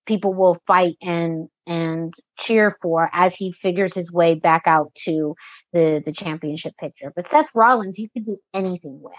people 0.05 0.33
will 0.33 0.57
fight 0.65 0.95
and 1.03 1.49
and 1.67 2.15
cheer 2.39 2.75
for 2.81 3.11
as 3.13 3.35
he 3.35 3.51
figures 3.51 3.93
his 3.93 4.11
way 4.11 4.33
back 4.33 4.63
out 4.65 4.95
to 4.95 5.35
the 5.71 6.01
the 6.03 6.11
championship 6.11 6.75
picture. 6.77 7.13
But 7.15 7.27
Seth 7.27 7.53
Rollins, 7.53 7.99
you 7.99 8.09
could 8.09 8.25
do 8.25 8.37
anything 8.53 8.99
with 9.03 9.13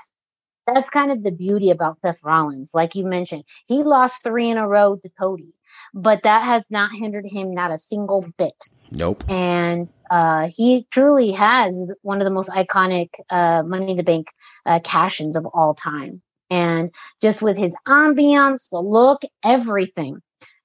that's 0.67 0.91
kind 0.91 1.11
of 1.11 1.23
the 1.23 1.33
beauty 1.33 1.71
about 1.71 1.99
Seth 2.05 2.23
Rollins. 2.23 2.73
Like 2.75 2.95
you 2.95 3.05
mentioned, 3.05 3.45
he 3.67 3.83
lost 3.83 4.23
three 4.23 4.51
in 4.51 4.57
a 4.57 4.69
row 4.69 4.97
to 4.97 5.11
Cody, 5.19 5.53
but 5.95 6.23
that 6.23 6.43
has 6.45 6.65
not 6.71 6.93
hindered 6.93 7.27
him 7.27 7.55
not 7.55 7.73
a 7.73 7.79
single 7.79 8.25
bit. 8.39 8.67
Nope. 8.91 9.25
And 9.29 9.93
uh, 10.11 10.49
he 10.55 10.87
truly 10.91 11.31
has 11.33 11.89
one 12.03 12.21
of 12.21 12.25
the 12.25 12.33
most 12.33 12.51
iconic 12.51 13.11
uh, 13.31 13.63
Money 13.65 13.91
in 13.91 13.97
the 13.97 14.03
Bank 14.03 14.29
uh, 14.67 14.81
cash-ins 14.83 15.37
of 15.37 15.47
all 15.47 15.75
time. 15.75 16.23
And 16.51 16.93
just 17.23 17.41
with 17.41 17.57
his 17.57 17.75
ambiance, 17.87 18.69
the 18.71 18.81
look, 18.81 19.23
everything, 19.45 20.21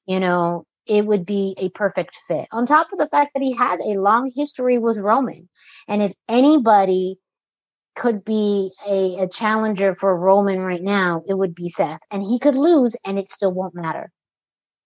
you 0.07 0.19
know, 0.19 0.65
it 0.87 1.05
would 1.05 1.25
be 1.25 1.55
a 1.57 1.69
perfect 1.69 2.17
fit. 2.27 2.47
On 2.51 2.65
top 2.65 2.91
of 2.91 2.97
the 2.97 3.07
fact 3.07 3.31
that 3.33 3.43
he 3.43 3.53
has 3.53 3.79
a 3.81 3.99
long 3.99 4.31
history 4.35 4.77
with 4.77 4.97
Roman. 4.97 5.47
And 5.87 6.01
if 6.01 6.13
anybody 6.27 7.19
could 7.95 8.25
be 8.25 8.71
a, 8.87 9.23
a 9.23 9.27
challenger 9.27 9.93
for 9.93 10.15
Roman 10.17 10.59
right 10.59 10.81
now, 10.81 11.23
it 11.27 11.35
would 11.35 11.55
be 11.55 11.69
Seth. 11.69 12.01
And 12.11 12.21
he 12.23 12.39
could 12.39 12.55
lose 12.55 12.95
and 13.05 13.19
it 13.19 13.31
still 13.31 13.53
won't 13.53 13.75
matter. 13.75 14.11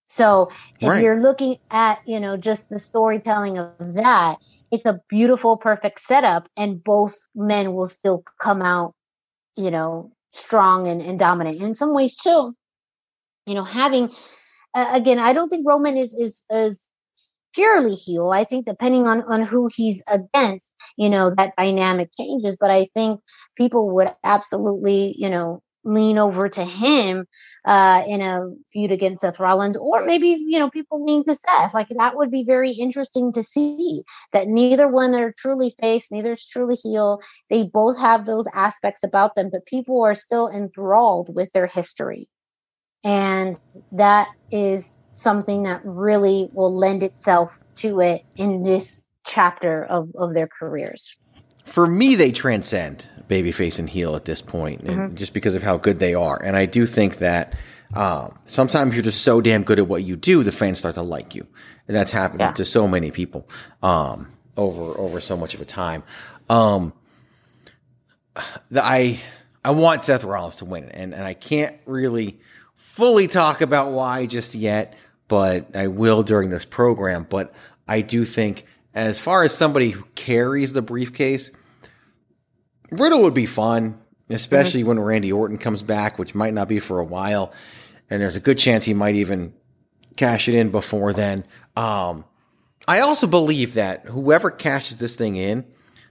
So 0.08 0.50
if 0.82 0.88
Right. 0.88 1.04
you're 1.04 1.20
looking 1.20 1.58
at, 1.72 2.02
you 2.08 2.20
know, 2.20 2.38
just 2.38 2.70
the 2.70 2.80
storytelling 2.80 3.58
of 3.58 3.94
that, 3.96 4.38
it's 4.72 4.86
a 4.86 5.02
beautiful, 5.10 5.58
perfect 5.58 6.00
setup, 6.00 6.48
and 6.58 6.84
both 6.84 7.18
men 7.36 7.74
will 7.74 7.90
still 7.90 8.24
come 8.42 8.62
out, 8.62 8.94
you 9.56 9.72
know, 9.72 10.12
strong 10.32 10.88
and, 10.88 11.02
and 11.02 11.20
dominant. 11.20 11.62
In 11.62 11.74
some 11.74 11.94
ways, 11.94 12.16
too, 12.16 12.56
you 13.46 13.56
know, 13.56 13.64
having 13.64 14.12
uh, 14.76 14.90
again, 14.94 15.20
I 15.20 15.34
don't 15.34 15.50
think 15.50 15.68
Roman 15.68 15.98
is 15.98 16.14
is 16.14 16.44
is 16.52 16.90
purely 17.54 17.96
heel. 17.96 18.32
I 18.32 18.44
think 18.44 18.66
depending 18.66 19.08
on 19.08 19.22
on 19.24 19.44
who 19.44 19.70
he's 19.76 20.04
against, 20.08 20.74
you 20.98 21.10
know, 21.10 21.32
that 21.36 21.54
dynamic 21.58 22.10
changes. 22.18 22.58
But 22.60 22.72
I 22.72 22.88
think 22.94 23.22
people 23.56 23.90
would 23.96 24.14
absolutely, 24.24 25.16
you 25.18 25.30
know, 25.30 25.62
lean 25.86 26.18
over 26.18 26.50
to 26.50 26.66
him 26.66 27.26
uh 27.66 28.04
in 28.08 28.22
a 28.22 28.42
feud 28.72 28.92
against 28.92 29.22
Seth 29.22 29.40
Rollins, 29.40 29.78
or 29.78 30.06
maybe 30.06 30.28
you 30.28 30.60
know 30.60 30.70
people 30.70 31.04
lean 31.06 31.24
to 31.26 31.36
Seth. 31.36 31.74
Like 31.74 31.88
that 31.90 32.16
would 32.16 32.32
be 32.32 32.44
very 32.44 32.72
interesting 32.72 33.32
to 33.34 33.44
see. 33.44 34.04
That 34.34 34.48
neither 34.48 34.88
one 34.88 35.16
are 35.16 35.34
truly 35.38 35.74
face, 35.82 36.12
neither 36.12 36.34
is 36.34 36.48
truly 36.48 36.76
heel. 36.76 37.22
They 37.50 37.64
both 37.64 37.98
have 37.98 38.26
those 38.26 38.48
aspects 38.54 39.04
about 39.04 39.36
them, 39.36 39.50
but 39.52 39.66
people 39.66 40.04
are 40.04 40.14
still 40.14 40.50
enthralled 40.50 41.34
with 41.34 41.52
their 41.54 41.68
history, 41.68 42.30
and 43.04 43.58
that 43.94 44.28
is 44.52 45.00
something 45.14 45.64
that 45.64 45.82
really 45.84 46.50
will 46.54 46.76
lend 46.76 47.04
itself 47.04 47.60
to 47.78 48.00
it 48.00 48.22
in 48.38 48.64
this 48.64 49.02
chapter 49.26 49.84
of, 49.86 50.10
of 50.16 50.34
their 50.34 50.48
careers. 50.48 51.18
For 51.66 51.86
me, 51.86 52.16
they 52.16 52.32
transcend 52.32 53.08
babyface 53.28 53.78
and 53.80 53.90
heel 53.90 54.16
at 54.16 54.26
this 54.26 54.42
point, 54.42 54.82
and 54.82 55.12
Mhm. 55.12 55.16
just 55.16 55.34
because 55.34 55.54
of 55.56 55.62
how 55.62 55.78
good 55.78 56.00
they 56.00 56.14
are. 56.16 56.42
And 56.44 56.56
I 56.56 56.66
do 56.66 56.86
think 56.86 57.18
that 57.18 57.54
um, 57.94 58.38
sometimes 58.46 58.94
you're 58.94 59.04
just 59.04 59.24
so 59.24 59.42
damn 59.42 59.64
good 59.64 59.80
at 59.80 59.88
what 59.88 60.04
you 60.04 60.16
do, 60.16 60.44
the 60.44 60.52
fans 60.52 60.78
start 60.78 60.94
to 60.96 61.02
like 61.02 61.34
you, 61.34 61.48
and 61.88 61.96
that's 61.96 62.12
happened 62.12 62.42
Yeah. 62.42 62.52
to 62.52 62.64
so 62.64 62.88
many 62.88 63.10
people 63.10 63.50
um, 63.82 64.28
over 64.58 64.96
over 65.00 65.20
so 65.20 65.36
much 65.36 65.56
of 65.56 65.62
a 65.62 65.66
time. 65.66 66.04
Um, 66.50 66.94
the, 68.70 68.84
I 68.86 69.20
I 69.66 69.72
want 69.72 70.04
Seth 70.04 70.24
Rollins 70.24 70.58
to 70.58 70.66
win, 70.66 70.90
and 70.90 71.14
and 71.14 71.24
I 71.24 71.34
can't 71.34 71.76
really 71.86 72.40
fully 72.76 73.28
talk 73.28 73.62
about 73.62 73.92
why 73.92 74.26
just 74.26 74.56
yet, 74.56 74.94
but 75.30 75.74
I 75.74 75.88
will 75.88 76.24
during 76.24 76.50
this 76.50 76.66
program. 76.66 77.26
But 77.30 77.54
I 77.88 78.02
do 78.02 78.26
think, 78.26 78.66
as 78.94 79.18
far 79.18 79.46
as 79.46 79.56
somebody 79.56 79.92
who 79.92 80.04
carries 80.16 80.74
the 80.74 80.82
briefcase, 80.82 81.52
Riddle 82.92 83.22
would 83.22 83.34
be 83.34 83.46
fun, 83.46 84.02
especially 84.30 84.84
when 84.84 85.00
Randy 85.00 85.32
Orton 85.32 85.58
comes 85.58 85.82
back, 85.82 86.20
which 86.20 86.36
might 86.36 86.54
not 86.54 86.68
be 86.68 86.80
for 86.80 87.00
a 87.00 87.06
while. 87.06 87.54
and 88.10 88.22
there's 88.22 88.36
a 88.36 88.42
good 88.42 88.58
chance 88.58 88.86
he 88.86 88.96
might 88.96 89.16
even 89.16 89.54
cash 90.18 90.50
it 90.50 90.56
in 90.56 90.72
before 90.72 91.14
then. 91.14 91.46
Um, 91.76 92.26
I 92.88 93.02
also 93.02 93.28
believe 93.28 93.76
that 93.76 94.06
whoever 94.06 94.50
cashes 94.50 94.98
this 94.98 95.16
thing 95.16 95.36
in, 95.36 95.64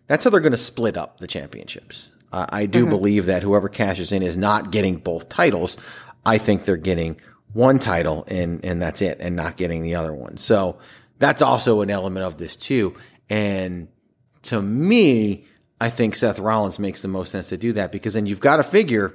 that's 0.07 0.23
how 0.23 0.31
they're 0.31 0.41
going 0.41 0.53
to 0.53 0.57
split 0.57 0.97
up 0.97 1.19
the 1.19 1.27
championships. 1.27 2.11
Uh, 2.31 2.47
I 2.49 2.67
do 2.67 2.83
mm-hmm. 2.83 2.91
believe 2.91 3.27
that 3.27 3.43
whoever 3.43 3.69
cashes 3.69 4.13
in 4.13 4.23
is 4.23 4.37
not 4.37 4.71
getting 4.71 4.99
both 4.99 5.29
titles. 5.29 5.77
I 6.25 6.39
think 6.39 6.65
they're 6.65 6.77
getting 6.77 7.21
one 7.53 7.79
title 7.79 8.25
and 8.29 8.65
and 8.65 8.81
that's 8.81 9.03
it, 9.03 9.19
and 9.21 9.37
not 9.37 9.57
getting 9.57 9.83
the 9.83 9.95
other 9.95 10.13
one. 10.13 10.37
So 10.37 10.79
that's 11.19 11.43
also 11.43 11.81
an 11.81 11.91
element 11.91 12.25
of 12.25 12.39
this 12.39 12.57
too. 12.57 12.95
And 13.31 13.89
to 14.43 14.61
me, 14.61 15.47
I 15.81 15.91
think 15.91 16.15
Seth 16.15 16.39
Rollins 16.39 16.79
makes 16.79 17.03
the 17.03 17.09
most 17.09 17.33
sense 17.33 17.49
to 17.49 17.57
do 17.57 17.73
that 17.75 17.93
because 17.93 18.15
then 18.15 18.27
you've 18.27 18.41
got 18.41 18.57
to 18.57 18.63
figure 18.63 19.15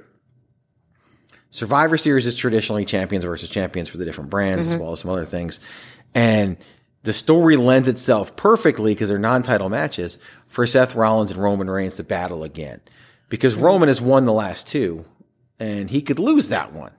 Survivor 1.54 1.96
Series 1.96 2.26
is 2.26 2.34
traditionally 2.34 2.84
champions 2.84 3.24
versus 3.24 3.48
champions 3.48 3.88
for 3.88 3.96
the 3.96 4.04
different 4.04 4.28
brands 4.28 4.66
mm-hmm. 4.66 4.74
as 4.74 4.80
well 4.80 4.92
as 4.92 5.00
some 5.00 5.10
other 5.12 5.24
things. 5.24 5.60
And 6.12 6.56
the 7.04 7.12
story 7.12 7.56
lends 7.56 7.86
itself 7.86 8.34
perfectly 8.34 8.92
because 8.92 9.08
they're 9.08 9.18
non-title 9.20 9.68
matches 9.68 10.18
for 10.48 10.66
Seth 10.66 10.96
Rollins 10.96 11.30
and 11.30 11.40
Roman 11.40 11.70
Reigns 11.70 11.94
to 11.96 12.02
battle 12.02 12.42
again. 12.42 12.80
Because 13.28 13.54
mm-hmm. 13.54 13.66
Roman 13.66 13.88
has 13.88 14.02
won 14.02 14.24
the 14.24 14.32
last 14.32 14.66
two 14.66 15.04
and 15.60 15.88
he 15.88 16.02
could 16.02 16.18
lose 16.18 16.48
that 16.48 16.72
one. 16.72 16.90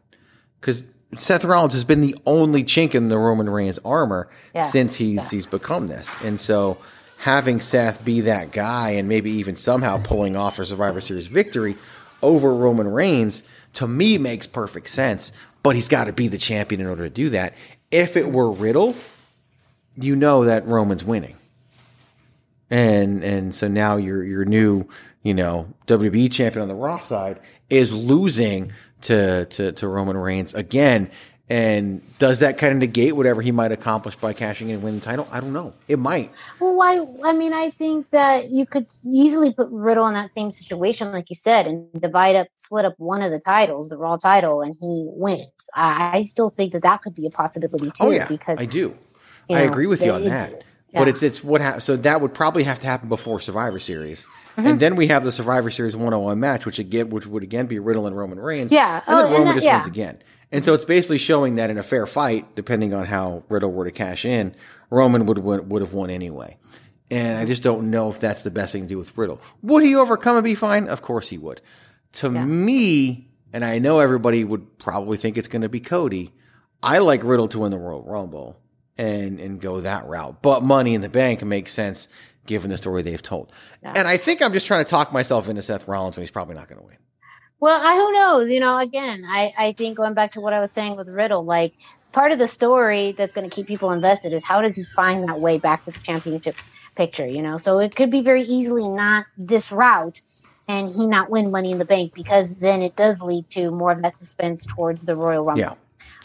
Because 0.61 0.85
Seth 1.13 1.45
Rollins 1.45 1.73
has 1.73 1.83
been 1.83 2.01
the 2.01 2.15
only 2.25 2.63
chink 2.63 2.95
in 2.95 3.09
the 3.09 3.17
Roman 3.17 3.49
Reigns 3.49 3.79
armor 3.85 4.27
yeah. 4.53 4.61
since 4.61 4.95
he's 4.95 5.31
yeah. 5.31 5.37
he's 5.37 5.45
become 5.45 5.87
this. 5.87 6.15
And 6.23 6.39
so 6.39 6.77
having 7.17 7.59
Seth 7.59 8.03
be 8.03 8.21
that 8.21 8.51
guy 8.51 8.91
and 8.91 9.07
maybe 9.07 9.31
even 9.31 9.55
somehow 9.55 10.01
pulling 10.03 10.35
off 10.35 10.59
a 10.59 10.65
Survivor 10.65 11.01
Series 11.01 11.27
victory 11.27 11.75
over 12.21 12.53
Roman 12.53 12.87
Reigns 12.87 13.43
to 13.73 13.87
me 13.87 14.17
makes 14.17 14.47
perfect 14.47 14.89
sense. 14.89 15.31
But 15.63 15.75
he's 15.75 15.89
got 15.89 16.05
to 16.05 16.13
be 16.13 16.27
the 16.27 16.37
champion 16.37 16.81
in 16.81 16.87
order 16.87 17.03
to 17.03 17.09
do 17.09 17.29
that. 17.29 17.53
If 17.91 18.17
it 18.17 18.31
were 18.31 18.51
Riddle, 18.51 18.95
you 19.99 20.15
know 20.15 20.45
that 20.45 20.65
Roman's 20.67 21.03
winning. 21.03 21.35
And 22.69 23.23
and 23.23 23.53
so 23.53 23.67
now 23.67 23.97
your 23.97 24.23
your 24.23 24.45
new, 24.45 24.87
you 25.23 25.33
know, 25.33 25.67
WWE 25.87 26.31
champion 26.31 26.61
on 26.61 26.67
the 26.67 26.75
Raw 26.75 26.99
side 26.99 27.39
is 27.69 27.93
losing 27.93 28.71
to 29.03 29.45
to 29.45 29.71
to 29.71 29.87
Roman 29.87 30.17
Reigns 30.17 30.53
again 30.53 31.11
and 31.47 32.01
does 32.17 32.39
that 32.39 32.57
kind 32.57 32.73
of 32.73 32.79
negate 32.79 33.15
whatever 33.15 33.39
he 33.39 33.51
might 33.51 33.71
accomplish 33.71 34.15
by 34.15 34.33
cashing 34.33 34.69
in 34.69 34.75
and 34.75 34.83
winning 34.83 34.99
the 34.99 35.05
title? 35.05 35.27
I 35.31 35.39
don't 35.39 35.53
know. 35.53 35.73
It 35.87 35.99
might. 35.99 36.31
Well, 36.59 36.81
I, 36.81 37.29
I 37.29 37.33
mean, 37.33 37.53
I 37.53 37.69
think 37.69 38.09
that 38.09 38.49
you 38.49 38.65
could 38.65 38.87
easily 39.05 39.53
put 39.53 39.69
Riddle 39.69 40.07
in 40.07 40.15
that 40.15 40.33
same 40.33 40.51
situation, 40.51 41.11
like 41.11 41.29
you 41.29 41.35
said, 41.35 41.67
and 41.67 41.87
divide 42.01 42.35
up, 42.35 42.47
split 42.57 42.85
up 42.85 42.95
one 42.97 43.21
of 43.21 43.31
the 43.31 43.39
titles, 43.39 43.89
the 43.89 43.97
Raw 43.97 44.17
title, 44.17 44.61
and 44.61 44.75
he 44.81 45.05
wins. 45.07 45.51
I, 45.75 46.17
I 46.17 46.21
still 46.23 46.49
think 46.49 46.73
that 46.73 46.81
that 46.81 47.03
could 47.03 47.13
be 47.13 47.27
a 47.27 47.31
possibility 47.31 47.87
oh, 47.87 47.91
too. 47.91 48.03
Oh 48.05 48.09
yeah, 48.09 48.27
because 48.27 48.59
I 48.59 48.65
do. 48.65 48.97
I 49.47 49.65
know, 49.65 49.69
agree 49.69 49.85
with 49.85 50.03
you 50.03 50.11
on 50.13 50.23
that. 50.23 50.63
Yeah. 50.95 51.01
But 51.01 51.09
it's 51.09 51.23
it's 51.23 51.43
what 51.43 51.61
ha- 51.61 51.79
so 51.79 51.97
that 51.97 52.21
would 52.21 52.33
probably 52.33 52.63
have 52.63 52.79
to 52.79 52.87
happen 52.87 53.09
before 53.09 53.41
Survivor 53.41 53.79
Series. 53.79 54.25
Mm-hmm. 54.57 54.67
And 54.67 54.79
then 54.79 54.95
we 54.95 55.07
have 55.07 55.25
the 55.25 55.33
Survivor 55.33 55.69
Series 55.69 55.97
101 55.97 56.39
match, 56.39 56.65
which 56.65 56.79
again, 56.79 57.09
which 57.09 57.27
would 57.27 57.43
again 57.43 57.65
be 57.65 57.77
Riddle 57.79 58.07
and 58.07 58.15
Roman 58.15 58.39
Reigns. 58.39 58.71
Yeah, 58.71 59.01
and 59.05 59.17
then 59.17 59.25
oh, 59.25 59.31
Roman 59.31 59.47
that, 59.47 59.53
just 59.55 59.65
yeah. 59.65 59.75
wins 59.75 59.87
again. 59.87 60.17
And 60.51 60.63
so 60.63 60.73
it's 60.73 60.85
basically 60.85 61.17
showing 61.17 61.55
that 61.55 61.69
in 61.69 61.77
a 61.77 61.83
fair 61.83 62.07
fight, 62.07 62.55
depending 62.55 62.93
on 62.93 63.05
how 63.05 63.43
Riddle 63.49 63.71
were 63.73 63.83
to 63.83 63.91
cash 63.91 64.23
in, 64.23 64.55
Roman 64.89 65.25
would 65.25 65.39
would 65.39 65.81
have 65.81 65.91
won 65.91 66.09
anyway. 66.09 66.57
And 67.11 67.37
I 67.37 67.45
just 67.45 67.61
don't 67.61 67.91
know 67.91 68.09
if 68.09 68.21
that's 68.21 68.43
the 68.43 68.51
best 68.51 68.71
thing 68.71 68.83
to 68.83 68.87
do 68.87 68.97
with 68.97 69.17
Riddle. 69.17 69.41
Would 69.61 69.83
he 69.83 69.95
overcome 69.95 70.37
and 70.37 70.43
be 70.43 70.55
fine? 70.55 70.87
Of 70.87 71.01
course 71.01 71.29
he 71.29 71.37
would. 71.37 71.61
To 72.13 72.31
yeah. 72.31 72.45
me, 72.45 73.27
and 73.51 73.63
I 73.63 73.79
know 73.79 73.99
everybody 73.99 74.43
would 74.43 74.77
probably 74.79 75.17
think 75.17 75.37
it's 75.37 75.49
going 75.49 75.61
to 75.63 75.69
be 75.69 75.81
Cody. 75.81 76.31
I 76.81 76.99
like 76.99 77.23
Riddle 77.23 77.47
to 77.49 77.59
win 77.59 77.71
the 77.71 77.77
Royal 77.77 78.03
Rumble 78.03 78.57
and 78.97 79.39
and 79.39 79.59
go 79.59 79.81
that 79.81 80.05
route. 80.05 80.41
But 80.41 80.63
Money 80.63 80.93
in 80.93 81.01
the 81.01 81.09
Bank 81.09 81.43
makes 81.43 81.71
sense 81.71 82.07
given 82.45 82.69
the 82.69 82.77
story 82.77 83.01
they've 83.01 83.21
told. 83.21 83.51
Yeah. 83.81 83.93
And 83.95 84.07
I 84.07 84.17
think 84.17 84.41
I'm 84.41 84.53
just 84.53 84.67
trying 84.67 84.83
to 84.83 84.89
talk 84.89 85.11
myself 85.11 85.49
into 85.49 85.61
Seth 85.61 85.87
Rollins 85.87 86.15
when 86.15 86.21
he's 86.21 86.31
probably 86.31 86.55
not 86.55 86.67
going 86.67 86.79
to 86.79 86.85
win. 86.85 86.97
Well, 87.59 87.79
I 87.81 87.95
who 87.95 88.11
knows? 88.13 88.49
You 88.49 88.59
know, 88.59 88.77
again, 88.77 89.25
I 89.27 89.53
I 89.57 89.71
think 89.73 89.97
going 89.97 90.13
back 90.13 90.33
to 90.33 90.41
what 90.41 90.53
I 90.53 90.59
was 90.59 90.71
saying 90.71 90.95
with 90.95 91.07
Riddle, 91.07 91.43
like 91.43 91.73
part 92.11 92.31
of 92.31 92.39
the 92.39 92.47
story 92.47 93.13
that's 93.13 93.33
going 93.33 93.49
to 93.49 93.53
keep 93.53 93.67
people 93.67 93.91
invested 93.91 94.33
is 94.33 94.43
how 94.43 94.61
does 94.61 94.75
he 94.75 94.83
find 94.83 95.27
that 95.27 95.39
way 95.39 95.57
back 95.57 95.85
to 95.85 95.91
the 95.91 95.99
championship 95.99 96.55
picture? 96.95 97.27
You 97.27 97.41
know, 97.41 97.57
so 97.57 97.79
it 97.79 97.95
could 97.95 98.11
be 98.11 98.21
very 98.21 98.43
easily 98.43 98.87
not 98.87 99.25
this 99.37 99.71
route. 99.71 100.21
And 100.67 100.89
he 100.89 101.05
not 101.05 101.29
win 101.29 101.51
Money 101.51 101.71
in 101.71 101.77
the 101.77 101.85
Bank 101.85 102.15
because 102.15 102.55
then 102.55 102.81
it 102.81 102.95
does 102.95 103.21
lead 103.21 103.47
to 103.51 103.69
more 103.69 103.91
of 103.91 104.01
that 104.01 104.17
suspense 104.17 104.65
towards 104.65 105.05
the 105.05 105.15
Royal 105.15 105.45
Rumble. 105.45 105.59
Yeah, 105.59 105.75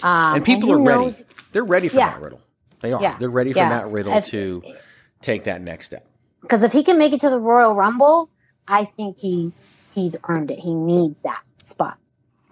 um, 0.03 0.37
and 0.37 0.45
people 0.45 0.75
and 0.75 0.81
are 0.81 0.97
knows, 0.97 1.21
ready. 1.21 1.35
They're 1.53 1.65
ready 1.65 1.89
for 1.89 1.99
yeah. 1.99 2.13
that 2.13 2.23
Riddle. 2.23 2.41
They 2.81 2.93
are. 2.93 3.03
Yeah. 3.03 3.17
They're 3.19 3.31
ready 3.31 3.53
for 3.53 3.59
yeah. 3.59 3.69
Matt 3.69 3.89
Riddle 3.91 4.15
if, 4.15 4.27
to 4.27 4.63
take 5.21 5.45
that 5.45 5.61
next 5.61 5.87
step. 5.87 6.07
Because 6.41 6.63
if 6.63 6.73
he 6.73 6.83
can 6.83 6.99
make 6.99 7.13
it 7.13 7.21
to 7.21 7.31
the 7.31 7.39
Royal 7.39 7.75
Rumble, 7.75 8.31
I 8.67 8.85
think 8.85 9.19
he 9.19 9.53
he's 9.95 10.17
earned 10.29 10.51
it. 10.51 10.59
He 10.59 10.75
needs 10.75 11.23
that 11.23 11.43
spot. 11.59 11.99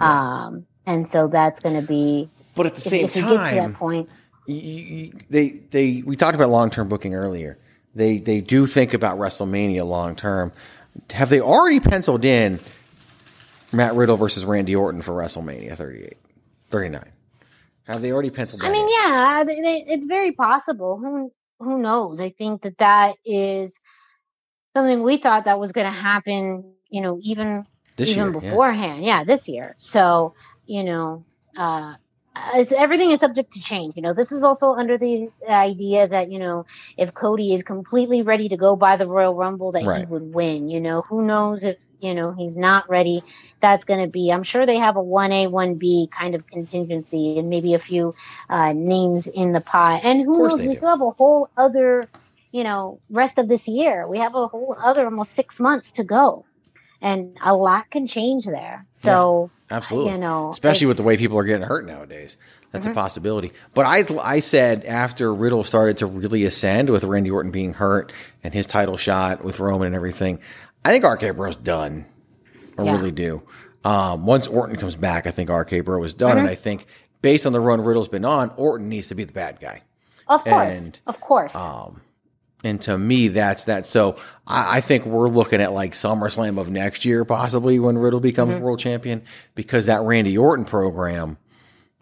Yeah. 0.01 0.45
Um, 0.45 0.67
and 0.87 1.09
so 1.09 1.29
that's 1.29 1.61
going 1.61 1.81
to 1.81 1.87
be. 1.87 2.29
But 2.55 2.67
at 2.67 2.75
the 2.75 2.81
same 2.81 3.05
if, 3.07 3.17
if 3.17 3.25
time, 3.25 3.55
that 3.55 3.75
point, 3.75 4.09
you, 4.47 4.55
you, 4.55 5.13
they 5.31 5.49
they 5.71 6.03
we 6.05 6.17
talked 6.17 6.35
about 6.35 6.51
long 6.51 6.71
term 6.71 6.89
booking 6.89 7.15
earlier. 7.15 7.59
They 7.95 8.19
they 8.19 8.41
do 8.41 8.67
think 8.67 8.95
about 8.95 9.19
WrestleMania 9.19 9.87
long 9.87 10.17
term. 10.17 10.53
Have 11.11 11.31
they 11.31 11.41
already 11.41 11.81
penciled 11.81 12.25
in 12.25 12.59
Matt 13.73 13.95
Riddle 13.95 14.17
versus 14.17 14.45
Randy 14.45 14.75
Orton 14.75 15.03
for 15.03 15.13
WrestleMania 15.13 15.77
38, 15.77 16.15
39? 16.71 17.05
Have 17.89 18.03
they 18.03 18.13
already 18.13 18.31
penciled? 18.31 18.63
I 18.63 18.71
mean, 18.71 18.85
in? 18.85 18.91
yeah, 18.91 19.45
it's 19.47 20.05
very 20.05 20.33
possible. 20.33 20.99
Who 20.99 21.33
who 21.59 21.79
knows? 21.79 22.21
I 22.21 22.29
think 22.29 22.63
that 22.63 22.79
that 22.79 23.17
is 23.25 23.81
something 24.77 25.03
we 25.03 25.17
thought 25.17 25.47
that 25.47 25.59
was 25.59 25.73
going 25.73 25.87
to 25.87 25.99
happen. 25.99 26.75
You 26.91 27.01
know, 27.01 27.19
even 27.23 27.67
this 27.97 28.11
even 28.11 28.33
year, 28.33 28.41
beforehand. 28.41 29.05
Yeah. 29.05 29.19
yeah. 29.19 29.25
this 29.25 29.49
year. 29.49 29.75
So 29.79 30.35
you 30.67 30.85
know, 30.85 31.25
uh, 31.57 31.95
everything 32.55 33.11
is 33.11 33.21
subject 33.21 33.55
to 33.55 33.61
change. 33.61 33.97
You 33.97 34.03
know, 34.03 34.13
this 34.13 34.33
is 34.33 34.45
also 34.45 34.75
under 34.75 34.99
the 34.99 35.31
idea 35.49 36.07
that 36.09 36.31
you 36.31 36.39
know, 36.39 36.67
if 36.99 37.15
Cody 37.15 37.55
is 37.55 37.63
completely 37.63 38.21
ready 38.21 38.51
to 38.51 38.59
go 38.59 38.77
by 38.77 38.99
the 38.99 39.07
Royal 39.07 39.35
Rumble, 39.35 39.73
that 39.73 39.87
right. 39.87 40.01
he 40.01 40.07
would 40.07 40.35
win. 40.35 40.69
You 40.69 40.83
know, 40.83 41.01
who 41.01 41.23
knows 41.23 41.65
if 41.65 41.79
you 42.01 42.15
know 42.15 42.33
he's 42.33 42.57
not 42.57 42.89
ready 42.89 43.23
that's 43.61 43.85
going 43.85 44.01
to 44.01 44.11
be 44.11 44.31
i'm 44.31 44.43
sure 44.43 44.67
they 44.67 44.79
have 44.79 44.97
a 44.97 45.03
1a 45.03 45.49
1b 45.49 46.11
kind 46.11 46.35
of 46.35 46.47
contingency 46.47 47.39
and 47.39 47.49
maybe 47.49 47.75
a 47.75 47.79
few 47.79 48.15
uh, 48.49 48.73
names 48.73 49.27
in 49.27 49.53
the 49.53 49.61
pot 49.61 50.05
and 50.05 50.23
who 50.23 50.49
knows 50.49 50.61
we 50.61 50.69
do. 50.69 50.75
still 50.75 50.91
have 50.91 51.01
a 51.01 51.11
whole 51.11 51.49
other 51.57 52.09
you 52.53 52.65
know 52.65 53.01
rest 53.11 53.39
of 53.39 53.49
this 53.49 53.69
year 53.69 54.07
we 54.07 54.19
have 54.19 54.35
a 54.35 54.47
whole 54.47 54.77
other 54.83 55.05
almost 55.05 55.33
six 55.33 55.61
months 55.61 55.93
to 55.93 56.05
go 56.05 56.45
and 57.01 57.37
a 57.43 57.55
lot 57.55 57.89
can 57.91 58.07
change 58.07 58.45
there 58.45 58.87
so 58.93 59.51
yeah, 59.71 59.77
absolutely 59.77 60.13
you 60.13 60.19
know 60.19 60.51
especially 60.51 60.87
with 60.87 60.97
the 60.97 61.03
way 61.03 61.17
people 61.17 61.39
are 61.39 61.45
getting 61.45 61.67
hurt 61.67 61.87
nowadays 61.87 62.37
that's 62.73 62.85
mm-hmm. 62.87 62.93
a 62.93 63.01
possibility. 63.03 63.53
But 63.73 63.87
I 63.87 64.05
I 64.23 64.41
said 64.41 64.85
after 64.85 65.33
Riddle 65.33 65.65
started 65.65 65.99
to 65.99 66.07
really 66.07 66.45
ascend 66.45 66.91
with 66.91 67.05
Randy 67.05 67.31
Orton 67.31 67.51
being 67.51 67.75
hurt 67.75 68.13
and 68.45 68.53
his 68.53 68.67
title 68.67 68.97
shot 68.97 69.43
with 69.43 69.59
Roman 69.59 69.87
and 69.87 69.97
everything, 69.97 70.41
I 70.89 70.93
think 70.93 71.05
RK 71.05 71.37
Bro's 71.37 71.59
done. 71.59 72.07
I 72.79 72.85
yeah. 72.85 72.93
really 72.93 73.11
do. 73.11 73.43
Um, 73.85 74.25
once 74.25 74.47
Orton 74.47 74.77
comes 74.77 74.95
back, 74.95 75.27
I 75.27 75.31
think 75.31 75.51
RK 75.51 75.85
Bro 75.85 76.03
is 76.05 76.15
done. 76.15 76.31
Mm-hmm. 76.31 76.39
And 76.39 76.49
I 76.49 76.55
think 76.55 76.87
based 77.21 77.45
on 77.45 77.53
the 77.53 77.61
run 77.61 77.83
Riddle's 77.83 78.09
been 78.09 78.25
on, 78.25 78.51
Orton 78.57 78.89
needs 78.89 79.09
to 79.09 79.15
be 79.15 79.25
the 79.25 79.35
bad 79.35 79.61
guy. 79.61 79.83
Of 80.27 80.45
course. 80.45 80.79
And, 80.79 81.01
of 81.07 81.21
course. 81.21 81.55
Um, 81.55 82.01
and 82.65 82.81
to 82.83 82.97
me, 82.97 83.29
that's 83.29 83.65
that. 83.65 83.85
So 83.85 84.17
I, 84.47 84.79
I, 84.79 84.81
think 84.81 85.05
we're 85.05 85.29
looking 85.29 85.61
at 85.61 85.75
like 85.75 85.93
SummerSlam 85.93 86.59
of 86.59 86.71
next 86.71 87.05
year, 87.05 87.27
possibly 87.27 87.79
when 87.79 87.99
Riddle 87.99 88.21
becomes 88.21 88.55
mm-hmm. 88.55 88.65
world 88.65 88.79
champion, 88.79 89.25
because 89.55 89.87
that 89.87 90.01
Randy 90.01 90.39
Orton 90.39 90.65
program, 90.65 91.37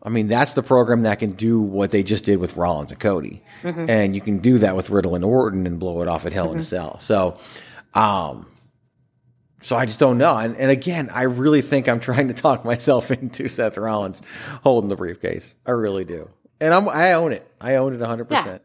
I 0.01 0.11
mean, 0.11 0.29
that's 0.29 0.53
the 0.53 0.63
program 0.63 1.03
that 1.03 1.19
can 1.19 1.33
do 1.33 1.61
what 1.61 1.91
they 1.91 2.05
just 2.05 2.25
did 2.25 2.39
with 2.39 2.57
Rollins 2.57 2.93
and 2.93 3.01
Cody. 3.01 3.43
Mm-hmm. 3.63 3.91
And 3.91 4.15
you 4.15 4.21
can 4.21 4.39
do 4.39 4.59
that 4.59 4.77
with 4.77 4.91
Riddle 4.91 5.17
and 5.17 5.25
Orton 5.25 5.67
and 5.67 5.81
blow 5.81 6.03
it 6.03 6.09
off 6.09 6.25
at 6.25 6.33
Hell 6.33 6.53
in 6.53 6.59
a 6.59 6.61
mm-hmm. 6.61 6.63
Cell. 6.63 6.99
So, 7.01 7.39
um, 7.93 8.47
so 9.61 9.77
I 9.77 9.87
just 9.87 9.99
don't 9.99 10.19
know. 10.19 10.37
And, 10.37 10.57
and 10.57 10.71
again, 10.71 11.09
I 11.15 11.23
really 11.23 11.63
think 11.63 11.89
I'm 11.89 12.01
trying 12.01 12.29
to 12.29 12.35
talk 12.35 12.65
myself 12.65 13.11
into 13.11 13.49
Seth 13.49 13.79
Rollins 13.79 14.23
holding 14.63 14.89
the 14.89 14.97
briefcase. 14.97 15.55
I 15.67 15.73
really 15.73 16.05
do. 16.05 16.29
And 16.61 16.73
I'm, 16.73 16.89
I 16.89 17.13
own 17.15 17.33
it. 17.33 17.47
I 17.61 17.77
own 17.77 17.95
it 17.95 18.01
100%. 18.01 18.31
Yeah. 18.31 18.59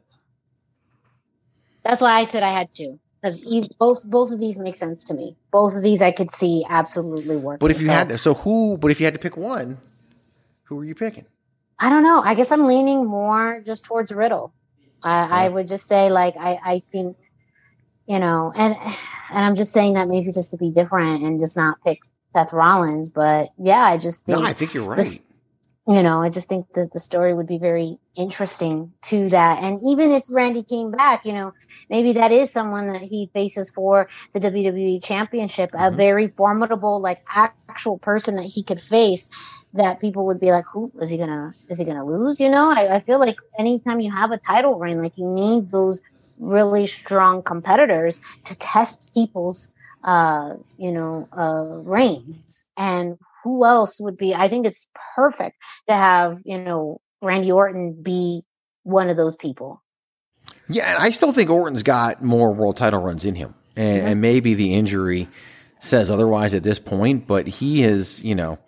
That's 1.83 2.01
why 2.01 2.13
I 2.13 2.25
said 2.25 2.43
I 2.43 2.49
had 2.49 2.73
to. 2.75 2.99
Because 3.21 3.41
both 3.79 4.03
both 4.09 4.31
of 4.31 4.39
these 4.39 4.57
make 4.57 4.75
sense 4.75 5.03
to 5.05 5.13
me. 5.13 5.37
Both 5.51 5.75
of 5.75 5.83
these 5.83 6.01
I 6.01 6.11
could 6.11 6.31
see 6.31 6.65
absolutely 6.67 7.37
working. 7.37 7.59
But 7.59 7.69
if 7.69 7.79
you 7.79 7.87
so, 7.87 7.93
had 7.93 8.09
to, 8.09 8.17
so 8.17 8.33
who? 8.33 8.77
But 8.79 8.89
if 8.89 8.99
you 8.99 9.05
had 9.05 9.13
to 9.13 9.19
pick 9.19 9.37
one, 9.37 9.77
who 10.63 10.79
are 10.79 10.83
you 10.83 10.95
picking? 10.95 11.25
I 11.77 11.89
don't 11.89 12.01
know. 12.01 12.21
I 12.23 12.33
guess 12.33 12.51
I'm 12.51 12.65
leaning 12.65 13.05
more 13.05 13.61
just 13.63 13.83
towards 13.83 14.11
Riddle. 14.11 14.53
I, 15.03 15.19
yeah. 15.19 15.27
I 15.31 15.49
would 15.49 15.67
just 15.67 15.87
say 15.87 16.09
like 16.09 16.35
I 16.39 16.59
I 16.63 16.79
think 16.91 17.17
you 18.07 18.17
know 18.17 18.51
and 18.55 18.75
and 19.31 19.45
I'm 19.45 19.55
just 19.55 19.73
saying 19.73 19.93
that 19.93 20.07
maybe 20.07 20.31
just 20.31 20.51
to 20.51 20.57
be 20.57 20.71
different 20.71 21.23
and 21.23 21.39
just 21.39 21.57
not 21.57 21.83
pick 21.83 21.99
Seth 22.33 22.53
Rollins. 22.53 23.09
But 23.09 23.49
yeah, 23.57 23.81
I 23.81 23.97
just 23.97 24.25
think. 24.25 24.39
No, 24.39 24.45
I 24.45 24.53
think 24.53 24.73
you're 24.73 24.87
right. 24.87 24.97
This, 24.97 25.19
you 25.87 26.03
know, 26.03 26.19
I 26.19 26.29
just 26.29 26.47
think 26.47 26.71
that 26.73 26.93
the 26.93 26.99
story 26.99 27.33
would 27.33 27.47
be 27.47 27.57
very 27.57 27.97
interesting 28.15 28.93
to 29.03 29.29
that. 29.29 29.63
And 29.63 29.79
even 29.83 30.11
if 30.11 30.23
Randy 30.29 30.63
came 30.63 30.91
back, 30.91 31.25
you 31.25 31.33
know, 31.33 31.53
maybe 31.89 32.13
that 32.13 32.31
is 32.31 32.51
someone 32.51 32.87
that 32.87 33.01
he 33.01 33.31
faces 33.33 33.71
for 33.71 34.07
the 34.33 34.39
WWE 34.39 35.03
championship, 35.03 35.71
mm-hmm. 35.71 35.93
a 35.93 35.95
very 35.95 36.27
formidable, 36.27 37.01
like 37.01 37.25
actual 37.33 37.97
person 37.97 38.35
that 38.35 38.45
he 38.45 38.63
could 38.63 38.79
face 38.79 39.29
that 39.73 39.99
people 39.99 40.25
would 40.27 40.39
be 40.39 40.51
like, 40.51 40.65
who 40.71 40.91
is 41.01 41.09
he 41.09 41.17
gonna, 41.17 41.55
is 41.67 41.79
he 41.79 41.85
gonna 41.85 42.05
lose? 42.05 42.39
You 42.39 42.49
know, 42.49 42.69
I, 42.69 42.95
I 42.95 42.99
feel 42.99 43.19
like 43.19 43.37
anytime 43.57 44.01
you 44.01 44.11
have 44.11 44.31
a 44.31 44.37
title 44.37 44.77
reign, 44.77 45.01
like 45.01 45.17
you 45.17 45.27
need 45.27 45.71
those 45.71 46.01
really 46.41 46.87
strong 46.87 47.41
competitors 47.43 48.19
to 48.45 48.57
test 48.57 49.13
people's, 49.13 49.69
uh, 50.03 50.55
you 50.77 50.91
know, 50.91 51.27
uh, 51.37 51.77
reigns. 51.77 52.65
And 52.75 53.17
who 53.43 53.63
else 53.65 53.99
would 53.99 54.17
be? 54.17 54.35
I 54.35 54.49
think 54.49 54.65
it's 54.65 54.87
perfect 55.15 55.57
to 55.87 55.93
have, 55.93 56.41
you 56.43 56.59
know, 56.59 56.99
Randy 57.21 57.51
Orton 57.51 58.01
be 58.01 58.43
one 58.83 59.09
of 59.09 59.15
those 59.15 59.35
people. 59.35 59.81
Yeah, 60.67 60.95
and 60.95 61.03
I 61.03 61.11
still 61.11 61.31
think 61.31 61.49
Orton's 61.49 61.83
got 61.83 62.23
more 62.23 62.51
world 62.51 62.77
title 62.77 63.01
runs 63.01 63.23
in 63.23 63.35
him. 63.35 63.53
And, 63.75 63.99
mm-hmm. 63.99 64.07
and 64.07 64.21
maybe 64.21 64.55
the 64.55 64.73
injury 64.73 65.29
says 65.79 66.11
otherwise 66.11 66.53
at 66.53 66.63
this 66.63 66.79
point, 66.79 67.27
but 67.27 67.47
he 67.47 67.83
is, 67.83 68.23
you 68.23 68.35
know, 68.35 68.59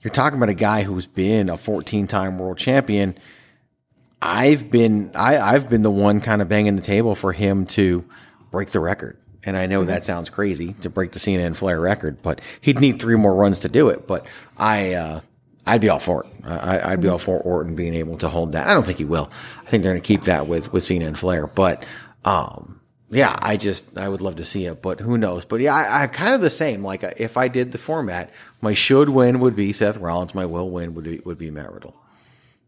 you're 0.00 0.12
talking 0.12 0.38
about 0.38 0.48
a 0.48 0.54
guy 0.54 0.82
who's 0.82 1.06
been 1.06 1.48
a 1.48 1.56
14 1.56 2.06
time 2.06 2.38
world 2.38 2.58
champion. 2.58 3.18
I've 4.20 4.70
been 4.70 5.12
I, 5.14 5.38
I've 5.38 5.68
been 5.68 5.82
the 5.82 5.90
one 5.90 6.20
kind 6.20 6.42
of 6.42 6.48
banging 6.48 6.76
the 6.76 6.82
table 6.82 7.14
for 7.14 7.32
him 7.32 7.66
to 7.66 8.04
break 8.50 8.70
the 8.70 8.80
record. 8.80 9.18
And 9.44 9.56
I 9.56 9.66
know 9.66 9.80
mm-hmm. 9.80 9.90
that 9.90 10.04
sounds 10.04 10.28
crazy 10.28 10.72
to 10.82 10.90
break 10.90 11.12
the 11.12 11.20
Cena 11.20 11.44
and 11.44 11.56
Flair 11.56 11.80
record, 11.80 12.20
but 12.20 12.40
he'd 12.60 12.80
need 12.80 13.00
three 13.00 13.14
more 13.14 13.34
runs 13.34 13.60
to 13.60 13.68
do 13.68 13.88
it. 13.88 14.06
But 14.06 14.26
I, 14.56 14.94
uh, 14.94 15.20
I'd 15.64 15.80
be 15.80 15.88
all 15.88 16.00
for 16.00 16.24
it. 16.24 16.44
I, 16.44 16.90
would 16.90 17.00
be 17.00 17.08
all 17.08 17.18
for 17.18 17.38
Orton 17.38 17.76
being 17.76 17.94
able 17.94 18.18
to 18.18 18.28
hold 18.28 18.52
that. 18.52 18.66
I 18.66 18.74
don't 18.74 18.84
think 18.84 18.98
he 18.98 19.04
will. 19.04 19.30
I 19.64 19.70
think 19.70 19.84
they're 19.84 19.92
going 19.92 20.02
to 20.02 20.06
keep 20.06 20.22
that 20.22 20.48
with, 20.48 20.72
with 20.72 20.84
Cena 20.84 21.06
and 21.06 21.18
Flair. 21.18 21.46
But, 21.46 21.86
um, 22.24 22.80
yeah, 23.08 23.36
I 23.40 23.56
just, 23.56 23.96
I 23.96 24.08
would 24.08 24.20
love 24.20 24.36
to 24.36 24.44
see 24.44 24.66
it, 24.66 24.82
but 24.82 24.98
who 24.98 25.16
knows? 25.16 25.44
But 25.44 25.60
yeah, 25.60 25.74
I, 25.74 26.02
am 26.02 26.08
kind 26.08 26.34
of 26.34 26.40
the 26.40 26.50
same. 26.50 26.82
Like 26.82 27.04
if 27.16 27.36
I 27.36 27.46
did 27.46 27.70
the 27.70 27.78
format, 27.78 28.30
my 28.60 28.72
should 28.72 29.08
win 29.08 29.38
would 29.40 29.54
be 29.54 29.72
Seth 29.72 29.98
Rollins. 29.98 30.34
My 30.34 30.46
will 30.46 30.70
win 30.70 30.94
would 30.94 31.04
be, 31.04 31.20
would 31.20 31.38
be 31.38 31.52
Matt 31.52 31.72
Riddle. 31.72 31.96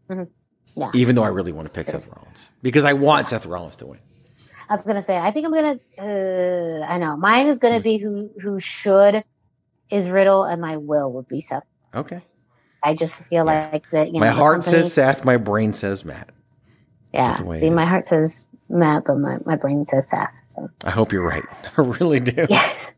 Mm-hmm. 0.09 0.31
Yeah. 0.75 0.91
Even 0.93 1.15
though 1.15 1.23
I 1.23 1.29
really 1.29 1.51
want 1.51 1.65
to 1.65 1.71
pick. 1.71 1.89
Seth 1.89 2.07
Rollins 2.07 2.49
because 2.61 2.85
I 2.85 2.93
want 2.93 3.27
Seth 3.27 3.45
Rollins 3.45 3.75
to 3.77 3.87
win. 3.87 3.99
I 4.69 4.73
was 4.73 4.83
gonna 4.83 5.01
say, 5.01 5.17
I 5.17 5.31
think 5.31 5.47
I'm 5.47 5.53
gonna. 5.53 5.79
Uh, 5.97 6.85
I 6.85 6.97
know 6.99 7.17
mine 7.17 7.47
is 7.47 7.59
gonna 7.59 7.79
be 7.79 7.97
who 7.97 8.29
who 8.39 8.59
should 8.59 9.23
is 9.89 10.09
Riddle, 10.09 10.43
and 10.43 10.61
my 10.61 10.77
will 10.77 11.11
would 11.13 11.27
be 11.27 11.41
Seth. 11.41 11.63
Okay. 11.93 12.21
I 12.83 12.93
just 12.93 13.23
feel 13.25 13.45
yeah. 13.45 13.69
like 13.71 13.89
that. 13.89 14.07
You 14.07 14.13
know, 14.13 14.19
my 14.19 14.27
heart 14.27 14.61
company, 14.61 14.77
says 14.77 14.93
Seth. 14.93 15.25
My 15.25 15.37
brain 15.37 15.73
says 15.73 16.05
Matt. 16.05 16.29
Yeah. 17.13 17.35
See, 17.35 17.69
my 17.69 17.85
heart 17.85 18.05
says 18.05 18.47
Matt, 18.69 19.03
but 19.05 19.15
my, 19.15 19.37
my 19.45 19.55
brain 19.55 19.85
says 19.85 20.07
Seth. 20.09 20.39
So. 20.49 20.69
I 20.83 20.91
hope 20.91 21.11
you're 21.11 21.25
right. 21.25 21.43
I 21.77 21.81
really 21.81 22.19
do. 22.19 22.45
Yes. 22.49 22.91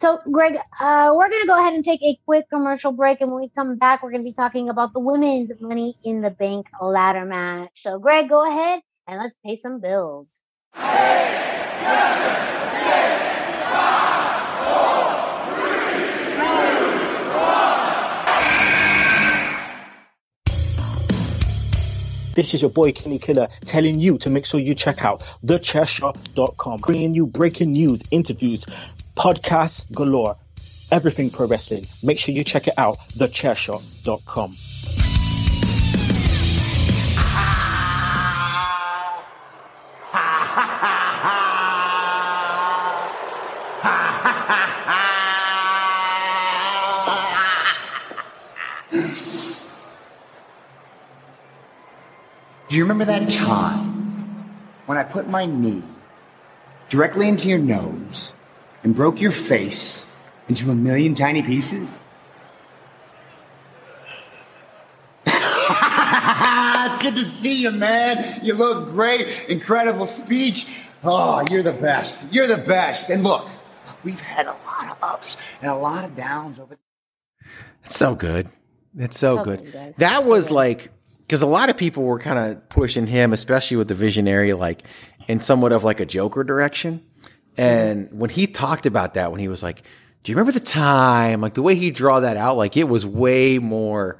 So, 0.00 0.18
Greg, 0.32 0.56
uh, 0.80 1.12
we're 1.14 1.28
going 1.28 1.42
to 1.42 1.46
go 1.46 1.58
ahead 1.58 1.74
and 1.74 1.84
take 1.84 2.02
a 2.02 2.18
quick 2.24 2.48
commercial 2.48 2.90
break. 2.90 3.20
And 3.20 3.30
when 3.30 3.42
we 3.42 3.50
come 3.50 3.76
back, 3.76 4.02
we're 4.02 4.10
going 4.10 4.22
to 4.22 4.30
be 4.30 4.32
talking 4.32 4.70
about 4.70 4.94
the 4.94 4.98
women's 4.98 5.52
Money 5.60 5.94
in 6.06 6.22
the 6.22 6.30
Bank 6.30 6.68
ladder 6.80 7.26
match. 7.26 7.82
So, 7.82 7.98
Greg, 7.98 8.30
go 8.30 8.48
ahead 8.48 8.80
and 9.06 9.20
let's 9.20 9.36
pay 9.44 9.56
some 9.56 9.78
bills. 9.78 10.40
This 22.34 22.54
is 22.54 22.62
your 22.62 22.70
boy 22.70 22.92
Kenny 22.92 23.18
Killer 23.18 23.48
telling 23.66 24.00
you 24.00 24.16
to 24.16 24.30
make 24.30 24.46
sure 24.46 24.60
you 24.60 24.74
check 24.74 25.04
out 25.04 25.22
thechairshot.com, 25.44 26.80
bringing 26.80 27.12
you 27.12 27.26
breaking 27.26 27.72
news, 27.72 28.02
interviews, 28.10 28.64
podcasts 29.20 29.84
galore, 29.92 30.34
everything 30.90 31.28
pro 31.28 31.46
wrestling. 31.46 31.86
Make 32.02 32.18
sure 32.18 32.34
you 32.34 32.42
check 32.42 32.66
it 32.68 32.74
out, 32.78 32.98
thechairshot.com. 33.10 34.56
Do 52.70 52.76
you 52.76 52.84
remember 52.84 53.04
that 53.04 53.28
time 53.28 54.56
when 54.86 54.96
I 54.96 55.02
put 55.02 55.28
my 55.28 55.44
knee 55.44 55.82
directly 56.88 57.28
into 57.28 57.50
your 57.50 57.58
nose 57.58 58.32
and 58.82 58.94
broke 58.94 59.20
your 59.20 59.32
face 59.32 60.06
into 60.48 60.70
a 60.70 60.74
million 60.74 61.14
tiny 61.14 61.42
pieces? 61.42 62.00
it's 65.26 66.98
good 66.98 67.14
to 67.14 67.24
see 67.24 67.54
you, 67.54 67.70
man. 67.70 68.40
You 68.42 68.54
look 68.54 68.90
great. 68.90 69.48
Incredible 69.48 70.06
speech. 70.06 70.66
Oh, 71.04 71.44
you're 71.50 71.62
the 71.62 71.72
best. 71.72 72.26
You're 72.32 72.46
the 72.46 72.56
best. 72.56 73.10
And 73.10 73.22
look, 73.22 73.48
we've 74.02 74.20
had 74.20 74.46
a 74.46 74.56
lot 74.66 74.90
of 74.90 74.96
ups 75.02 75.36
and 75.62 75.70
a 75.70 75.76
lot 75.76 76.04
of 76.04 76.16
downs 76.16 76.58
over. 76.58 76.76
It's 77.84 77.96
so 77.96 78.14
good. 78.14 78.48
It's 78.98 79.18
so, 79.18 79.36
so 79.36 79.44
good. 79.44 79.72
good 79.72 79.94
that 79.98 80.24
was 80.24 80.50
like 80.50 80.90
because 81.20 81.42
a 81.42 81.46
lot 81.46 81.70
of 81.70 81.76
people 81.76 82.04
were 82.04 82.18
kind 82.18 82.38
of 82.38 82.68
pushing 82.68 83.06
him, 83.06 83.32
especially 83.32 83.76
with 83.76 83.86
the 83.86 83.94
visionary, 83.94 84.52
like 84.52 84.82
in 85.28 85.40
somewhat 85.40 85.70
of 85.72 85.84
like 85.84 86.00
a 86.00 86.06
Joker 86.06 86.42
direction. 86.42 87.04
And 87.60 88.08
when 88.18 88.30
he 88.30 88.46
talked 88.46 88.86
about 88.86 89.14
that, 89.14 89.30
when 89.30 89.38
he 89.38 89.48
was 89.48 89.62
like, 89.62 89.82
"Do 90.22 90.32
you 90.32 90.36
remember 90.36 90.52
the 90.52 90.64
time?" 90.64 91.42
Like 91.42 91.52
the 91.52 91.62
way 91.62 91.74
he 91.74 91.90
draw 91.90 92.20
that 92.20 92.38
out, 92.38 92.56
like 92.56 92.74
it 92.74 92.88
was 92.88 93.04
way 93.04 93.58
more 93.58 94.18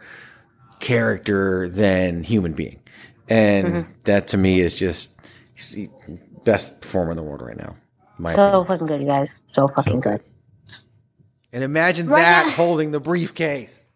character 0.78 1.66
than 1.68 2.22
human 2.22 2.52
being, 2.52 2.80
and 3.30 3.66
mm-hmm. 3.66 3.90
that 4.04 4.28
to 4.28 4.36
me 4.36 4.60
is 4.60 4.78
just 4.78 5.18
best 6.44 6.82
performer 6.82 7.12
in 7.12 7.16
the 7.16 7.22
world 7.22 7.40
right 7.40 7.56
now. 7.56 7.76
so 8.34 8.60
opinion. 8.60 8.66
fucking 8.66 8.86
good, 8.86 9.00
you 9.00 9.06
guys. 9.06 9.40
So 9.46 9.68
fucking 9.68 10.02
so 10.02 10.10
good. 10.10 10.22
And 11.54 11.64
imagine 11.64 12.08
right 12.08 12.20
that 12.20 12.52
holding 12.52 12.90
the 12.90 13.00
briefcase. 13.00 13.86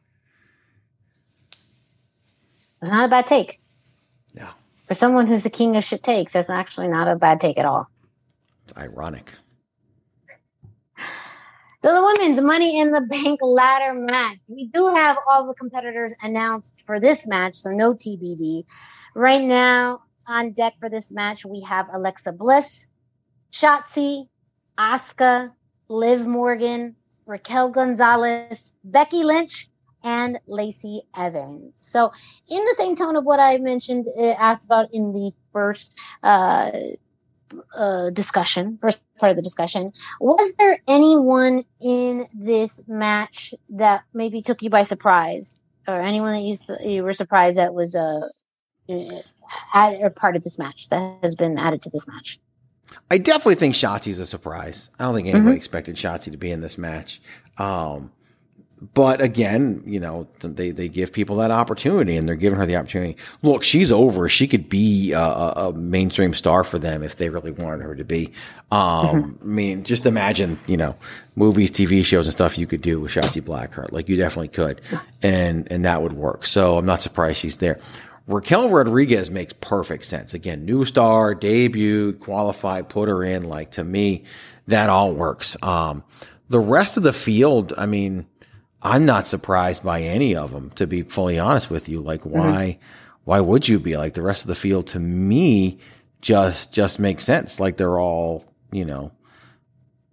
It's 2.80 2.90
not 2.90 3.04
a 3.04 3.08
bad 3.08 3.26
take. 3.26 3.60
No. 4.34 4.48
For 4.86 4.94
someone 4.94 5.26
who's 5.26 5.42
the 5.42 5.50
king 5.50 5.76
of 5.76 5.84
shit 5.84 6.02
takes, 6.02 6.32
that's 6.32 6.48
actually 6.48 6.88
not 6.88 7.08
a 7.08 7.16
bad 7.16 7.42
take 7.42 7.58
at 7.58 7.66
all. 7.66 7.90
It's 8.64 8.78
ironic. 8.78 9.30
So 11.84 11.94
the 11.94 12.02
women's 12.02 12.40
Money 12.40 12.80
in 12.80 12.92
the 12.92 13.02
Bank 13.02 13.40
ladder 13.42 13.92
match. 13.92 14.38
We 14.48 14.68
do 14.68 14.88
have 14.88 15.18
all 15.28 15.46
the 15.46 15.52
competitors 15.52 16.14
announced 16.22 16.72
for 16.86 16.98
this 16.98 17.26
match, 17.26 17.56
so 17.56 17.72
no 17.72 17.92
TBD. 17.92 18.64
Right 19.14 19.44
now 19.44 20.00
on 20.26 20.52
deck 20.52 20.72
for 20.80 20.88
this 20.88 21.12
match, 21.12 21.44
we 21.44 21.60
have 21.60 21.86
Alexa 21.92 22.32
Bliss, 22.32 22.86
Shotzi, 23.52 24.28
Asuka, 24.78 25.52
Liv 25.88 26.26
Morgan, 26.26 26.96
Raquel 27.26 27.68
Gonzalez, 27.68 28.72
Becky 28.82 29.22
Lynch, 29.22 29.68
and 30.02 30.38
Lacey 30.46 31.02
Evans. 31.14 31.74
So, 31.76 32.12
in 32.48 32.64
the 32.64 32.74
same 32.76 32.96
tone 32.96 33.16
of 33.16 33.24
what 33.24 33.40
I 33.40 33.58
mentioned, 33.58 34.06
uh, 34.18 34.32
asked 34.38 34.64
about 34.64 34.88
in 34.92 35.12
the 35.12 35.32
first 35.52 35.92
uh, 36.22 36.70
uh, 37.76 38.10
discussion, 38.10 38.78
first 38.80 38.98
part 39.18 39.30
of 39.30 39.36
the 39.36 39.42
discussion, 39.42 39.92
was 40.20 40.54
there 40.58 40.78
anyone 40.88 41.64
in 41.80 42.26
this 42.34 42.80
match 42.86 43.54
that 43.70 44.04
maybe 44.12 44.42
took 44.42 44.62
you 44.62 44.70
by 44.70 44.84
surprise, 44.84 45.56
or 45.86 46.00
anyone 46.00 46.32
that 46.32 46.42
you 46.42 46.56
th- 46.56 46.80
you 46.88 47.02
were 47.02 47.12
surprised 47.12 47.58
that 47.58 47.74
was 47.74 47.94
a 47.94 48.28
uh, 48.88 49.00
added 49.72 50.02
or 50.02 50.10
part 50.10 50.36
of 50.36 50.44
this 50.44 50.58
match 50.58 50.88
that 50.90 51.18
has 51.22 51.34
been 51.34 51.58
added 51.58 51.82
to 51.82 51.90
this 51.90 52.06
match? 52.08 52.38
I 53.10 53.18
definitely 53.18 53.56
think 53.56 53.74
Shotzi's 53.74 54.18
a 54.18 54.26
surprise. 54.26 54.90
I 54.98 55.04
don't 55.04 55.14
think 55.14 55.28
anybody 55.28 55.50
mm-hmm. 55.50 55.56
expected 55.56 55.96
Shotzi 55.96 56.30
to 56.30 56.36
be 56.36 56.50
in 56.50 56.60
this 56.60 56.78
match. 56.78 57.20
Um, 57.58 58.12
but 58.92 59.20
again, 59.20 59.82
you 59.86 59.98
know, 59.98 60.28
they, 60.40 60.70
they 60.70 60.88
give 60.88 61.12
people 61.12 61.36
that 61.36 61.50
opportunity 61.50 62.16
and 62.16 62.28
they're 62.28 62.34
giving 62.36 62.58
her 62.58 62.66
the 62.66 62.76
opportunity. 62.76 63.16
Look, 63.42 63.62
she's 63.62 63.90
over. 63.90 64.28
She 64.28 64.46
could 64.46 64.68
be 64.68 65.12
a, 65.12 65.20
a 65.20 65.72
mainstream 65.72 66.34
star 66.34 66.64
for 66.64 66.78
them 66.78 67.02
if 67.02 67.16
they 67.16 67.30
really 67.30 67.52
wanted 67.52 67.82
her 67.82 67.94
to 67.94 68.04
be. 68.04 68.32
Um, 68.70 69.06
mm-hmm. 69.06 69.42
I 69.42 69.46
mean, 69.46 69.84
just 69.84 70.06
imagine, 70.06 70.58
you 70.66 70.76
know, 70.76 70.96
movies, 71.36 71.70
TV 71.70 72.04
shows 72.04 72.26
and 72.26 72.32
stuff 72.32 72.58
you 72.58 72.66
could 72.66 72.82
do 72.82 73.00
with 73.00 73.12
Shotzi 73.12 73.40
Blackheart. 73.40 73.92
Like 73.92 74.08
you 74.08 74.16
definitely 74.16 74.48
could. 74.48 74.80
And, 75.22 75.70
and 75.70 75.84
that 75.84 76.02
would 76.02 76.14
work. 76.14 76.44
So 76.44 76.76
I'm 76.76 76.86
not 76.86 77.00
surprised 77.00 77.38
she's 77.38 77.58
there. 77.58 77.80
Raquel 78.26 78.70
Rodriguez 78.70 79.30
makes 79.30 79.52
perfect 79.52 80.04
sense. 80.04 80.34
Again, 80.34 80.64
new 80.64 80.84
star, 80.84 81.34
debuted, 81.34 82.20
qualified, 82.20 82.88
put 82.88 83.08
her 83.08 83.22
in. 83.22 83.44
Like 83.44 83.70
to 83.72 83.84
me, 83.84 84.24
that 84.66 84.90
all 84.90 85.12
works. 85.12 85.56
Um, 85.62 86.02
the 86.48 86.60
rest 86.60 86.96
of 86.96 87.02
the 87.02 87.12
field, 87.12 87.72
I 87.76 87.86
mean, 87.86 88.26
I'm 88.84 89.06
not 89.06 89.26
surprised 89.26 89.82
by 89.82 90.02
any 90.02 90.36
of 90.36 90.52
them, 90.52 90.70
to 90.76 90.86
be 90.86 91.02
fully 91.02 91.38
honest 91.38 91.70
with 91.70 91.88
you. 91.88 92.00
Like, 92.00 92.20
Mm-hmm. 92.20 92.38
why, 92.38 92.78
why 93.24 93.40
would 93.40 93.66
you 93.66 93.80
be? 93.80 93.96
Like, 93.96 94.14
the 94.14 94.22
rest 94.22 94.42
of 94.44 94.48
the 94.48 94.54
field 94.54 94.86
to 94.88 95.00
me 95.00 95.78
just, 96.20 96.72
just 96.72 97.00
makes 97.00 97.24
sense. 97.24 97.58
Like, 97.58 97.78
they're 97.78 97.98
all, 97.98 98.44
you 98.70 98.84
know, 98.84 99.10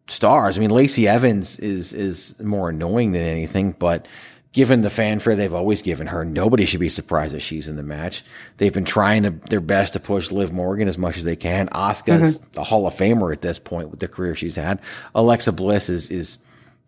stars. 0.07 0.57
I 0.57 0.61
mean, 0.61 0.69
Lacey 0.71 1.07
Evans 1.07 1.59
is, 1.59 1.93
is 1.93 2.39
more 2.41 2.69
annoying 2.69 3.11
than 3.11 3.21
anything, 3.21 3.73
but 3.73 4.07
given 4.53 4.81
the 4.81 4.89
fanfare 4.89 5.35
they've 5.35 5.53
always 5.53 5.81
given 5.81 6.07
her, 6.07 6.25
nobody 6.25 6.65
should 6.65 6.79
be 6.81 6.89
surprised 6.89 7.33
that 7.33 7.39
she's 7.41 7.67
in 7.69 7.77
the 7.77 7.83
match. 7.83 8.23
They've 8.57 8.73
been 8.73 8.83
trying 8.85 9.23
to, 9.23 9.29
their 9.29 9.61
best 9.61 9.93
to 9.93 9.99
push 9.99 10.31
Liv 10.31 10.51
Morgan 10.51 10.87
as 10.89 10.97
much 10.97 11.17
as 11.17 11.23
they 11.23 11.37
can. 11.37 11.67
Asuka's 11.69 12.45
a 12.57 12.63
Hall 12.63 12.85
of 12.87 12.93
Famer 12.93 13.31
at 13.31 13.41
this 13.41 13.59
point 13.59 13.89
with 13.89 13.99
the 14.01 14.07
career 14.09 14.35
she's 14.35 14.55
had. 14.57 14.79
Alexa 15.15 15.53
Bliss 15.53 15.87
is, 15.89 16.09
is, 16.11 16.37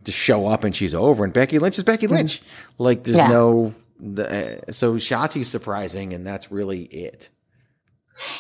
to 0.06 0.12
show 0.12 0.48
up 0.48 0.64
and 0.64 0.76
she's 0.76 0.94
over. 0.94 1.24
And 1.24 1.34
Becky 1.34 1.60
Lynch 1.60 1.78
is 1.78 1.84
Becky 1.84 2.08
Lynch. 2.08 2.42
Like 2.78 3.04
there's 3.04 3.18
Yeah. 3.18 3.28
no, 3.28 3.74
the, 4.00 4.62
uh, 4.68 4.72
so 4.72 4.96
Shotzi's 4.96 5.48
surprising 5.50 6.14
and 6.14 6.26
that's 6.26 6.52
really 6.52 6.84
it. 6.84 7.30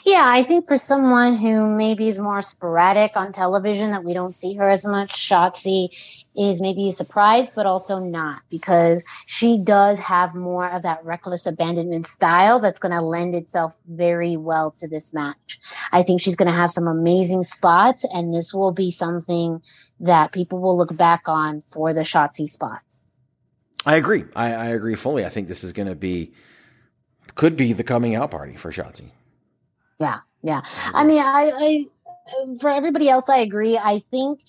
Yeah, 0.05 0.24
I 0.26 0.43
think 0.43 0.68
for 0.68 0.78
someone 0.78 1.36
who 1.36 1.68
maybe 1.68 2.07
is 2.07 2.20
more 2.20 2.41
sporadic 2.41 3.18
on 3.18 3.32
television 3.34 3.91
that 3.91 4.03
we 4.03 4.14
don't 4.14 4.34
see 4.34 4.53
her 4.55 4.70
as 4.70 4.86
much, 4.86 5.14
Shotzi 5.14 5.89
is 6.36 6.61
maybe 6.61 6.89
a 6.89 6.91
surprise, 6.91 7.51
but 7.51 7.65
also 7.65 7.99
not 7.99 8.41
because 8.49 9.03
she 9.25 9.57
does 9.57 9.99
have 9.99 10.34
more 10.34 10.67
of 10.67 10.84
that 10.84 11.05
reckless 11.05 11.45
abandonment 11.45 12.05
style 12.05 12.59
that's 12.59 12.79
going 12.79 12.91
to 12.91 13.01
lend 13.01 13.36
itself 13.36 13.75
very 13.88 14.36
well 14.38 14.71
to 14.71 14.88
this 14.88 15.13
match. 15.13 15.59
I 15.91 16.03
think 16.03 16.21
she's 16.21 16.36
going 16.36 16.49
to 16.49 16.55
have 16.55 16.71
some 16.71 16.88
amazing 16.88 17.43
spots 17.43 18.05
and 18.11 18.34
this 18.34 18.53
will 18.53 18.71
be 18.71 18.91
something 18.91 19.61
that 19.99 20.31
people 20.31 20.59
will 20.59 20.77
look 20.77 20.95
back 20.95 21.23
on 21.27 21.61
for 21.71 21.93
the 21.93 22.01
Shotzi 22.01 22.49
spots. 22.49 22.84
I 23.86 23.97
agree. 23.97 24.25
I, 24.36 24.53
I 24.53 24.65
agree 24.69 24.95
fully. 24.95 25.25
I 25.25 25.29
think 25.29 25.47
this 25.47 25.63
is 25.63 25.73
going 25.73 25.89
to 25.89 25.95
be, 25.95 26.34
could 27.36 27.55
be 27.55 27.73
the 27.73 27.84
coming 27.84 28.15
out 28.15 28.31
party 28.31 28.55
for 28.55 28.71
Shotzi. 28.71 29.11
Yeah, 29.99 30.19
yeah. 30.41 30.61
I 30.93 31.03
mean, 31.03 31.19
I, 31.19 31.51
I, 31.53 31.86
for 32.59 32.69
everybody 32.69 33.09
else, 33.09 33.29
I 33.29 33.38
agree. 33.38 33.77
I 33.77 33.99
think 33.99 34.41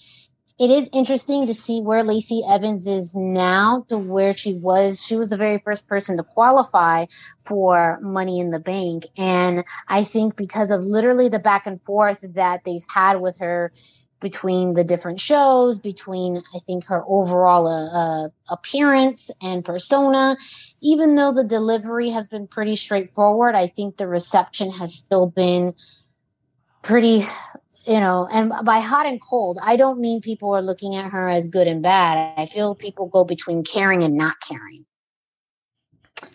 it 0.58 0.70
is 0.70 0.88
interesting 0.92 1.48
to 1.48 1.54
see 1.54 1.80
where 1.80 2.04
Lacey 2.04 2.42
Evans 2.48 2.86
is 2.86 3.14
now 3.14 3.84
to 3.88 3.98
where 3.98 4.36
she 4.36 4.54
was. 4.54 5.02
She 5.02 5.16
was 5.16 5.30
the 5.30 5.36
very 5.36 5.58
first 5.58 5.88
person 5.88 6.16
to 6.16 6.22
qualify 6.22 7.06
for 7.44 7.98
Money 8.00 8.38
in 8.38 8.50
the 8.50 8.60
Bank. 8.60 9.06
And 9.18 9.64
I 9.88 10.04
think 10.04 10.36
because 10.36 10.70
of 10.70 10.82
literally 10.82 11.28
the 11.28 11.40
back 11.40 11.66
and 11.66 11.82
forth 11.82 12.24
that 12.34 12.62
they've 12.64 12.84
had 12.88 13.20
with 13.20 13.38
her 13.38 13.72
between 14.20 14.74
the 14.74 14.84
different 14.84 15.20
shows, 15.20 15.78
between 15.78 16.38
I 16.54 16.58
think 16.60 16.86
her 16.86 17.02
overall 17.06 17.66
uh, 17.66 18.24
uh, 18.24 18.28
appearance 18.48 19.30
and 19.42 19.64
persona, 19.64 20.36
even 20.80 21.16
though 21.16 21.32
the 21.32 21.44
delivery 21.44 22.10
has 22.10 22.26
been 22.26 22.46
pretty 22.46 22.76
straightforward, 22.76 23.54
I 23.54 23.66
think 23.66 23.96
the 23.96 24.06
reception 24.06 24.70
has 24.70 24.94
still 24.94 25.26
been 25.26 25.74
pretty, 26.80 27.26
you 27.86 28.00
know, 28.00 28.28
and 28.32 28.52
by 28.64 28.80
hot 28.80 29.06
and 29.06 29.20
cold, 29.20 29.58
I 29.62 29.76
don't 29.76 30.00
mean 30.00 30.20
people 30.20 30.54
are 30.54 30.62
looking 30.62 30.96
at 30.96 31.10
her 31.10 31.28
as 31.28 31.48
good 31.48 31.66
and 31.66 31.82
bad. 31.82 32.34
I 32.38 32.46
feel 32.46 32.74
people 32.74 33.06
go 33.06 33.24
between 33.24 33.64
caring 33.64 34.02
and 34.02 34.16
not 34.16 34.36
caring. 34.40 34.86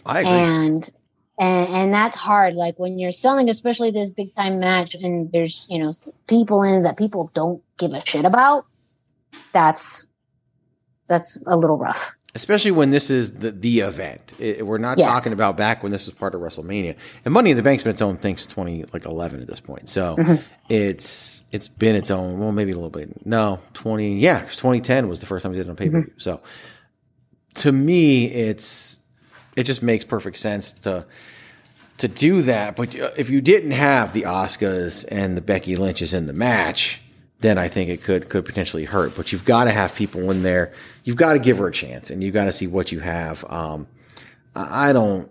I 0.05 0.21
agree. 0.21 0.31
And 0.31 0.91
and 1.39 1.69
and 1.69 1.93
that's 1.93 2.17
hard 2.17 2.55
like 2.55 2.77
when 2.77 2.99
you're 2.99 3.11
selling 3.11 3.49
especially 3.49 3.91
this 3.91 4.09
big 4.09 4.35
time 4.35 4.59
match 4.59 4.93
and 4.93 5.31
there's 5.31 5.65
you 5.69 5.79
know 5.79 5.93
people 6.27 6.63
in 6.63 6.83
that 6.83 6.97
people 6.97 7.31
don't 7.33 7.63
give 7.77 7.93
a 7.93 8.05
shit 8.05 8.25
about 8.25 8.65
that's 9.53 10.05
that's 11.07 11.37
a 11.47 11.55
little 11.55 11.77
rough 11.77 12.15
Especially 12.35 12.69
when 12.71 12.91
this 12.91 13.09
is 13.09 13.39
the, 13.39 13.49
the 13.51 13.79
event. 13.79 14.33
It- 14.39 14.65
we're 14.65 14.77
not 14.77 14.99
Yes. 14.99 15.07
talking 15.09 15.33
about 15.33 15.57
back 15.57 15.81
when 15.81 15.91
this 15.91 16.05
was 16.05 16.13
part 16.13 16.35
of 16.35 16.41
WrestleMania. 16.41 16.95
And 17.25 17.33
Money 17.33 17.49
in 17.51 17.57
the 17.57 17.63
Bank's 17.63 17.81
been 17.83 17.91
its 17.91 18.01
own 18.03 18.17
thing 18.17 18.37
since 18.37 18.53
20, 18.53 18.85
like 18.93 19.05
11 19.05 19.41
at 19.41 19.47
this 19.47 19.59
point. 19.59 19.89
So 19.89 20.15
Mhm. 20.15 20.39
it's, 20.69 21.43
it's 21.51 21.67
been 21.67 21.95
its 21.95 22.11
own, 22.11 22.39
well, 22.39 22.51
maybe 22.51 22.71
a 22.71 22.75
little 22.75 22.91
bit. 22.91 23.25
No, 23.25 23.59
20, 23.73 24.19
Yeah, 24.19 24.41
2010 24.51 25.07
was 25.09 25.19
the 25.19 25.25
first 25.25 25.41
time 25.43 25.51
we 25.53 25.57
did 25.57 25.65
it 25.67 25.69
on 25.71 25.75
pay 25.75 25.89
per 25.89 26.01
view. 26.01 26.11
So 26.17 26.39
to 27.55 27.71
me, 27.71 28.25
it's, 28.27 28.97
it 29.55 29.63
just 29.63 29.81
makes 29.81 30.05
perfect 30.05 30.37
sense 30.37 30.71
to, 30.73 31.07
to 31.97 32.07
do 32.07 32.43
that. 32.43 32.75
But 32.75 32.97
uh, 32.99 33.09
if 33.17 33.31
you 33.31 33.41
didn't 33.41 33.71
have 33.71 34.13
the 34.13 34.21
Asukas 34.21 35.03
and 35.11 35.35
the 35.35 35.41
Becky 35.41 35.75
Lynches 35.75 36.13
in 36.13 36.27
the 36.27 36.33
match, 36.33 37.01
then 37.41 37.57
I 37.57 37.67
think 37.67 37.89
it 37.89 38.03
could 38.03 38.29
could 38.29 38.45
potentially 38.45 38.85
hurt. 38.85 39.15
But 39.15 39.31
you've 39.31 39.45
got 39.45 39.65
to 39.65 39.71
have 39.71 39.95
people 39.95 40.29
in 40.31 40.43
there. 40.43 40.71
You've 41.03 41.15
got 41.17 41.33
to 41.33 41.39
give 41.39 41.57
her 41.59 41.67
a 41.67 41.71
chance, 41.71 42.09
and 42.09 42.21
you've 42.23 42.33
got 42.33 42.45
to 42.45 42.51
see 42.51 42.67
what 42.67 42.91
you 42.91 42.99
have. 42.99 43.45
Um, 43.49 43.87
I, 44.55 44.89
I 44.89 44.93
don't. 44.93 45.29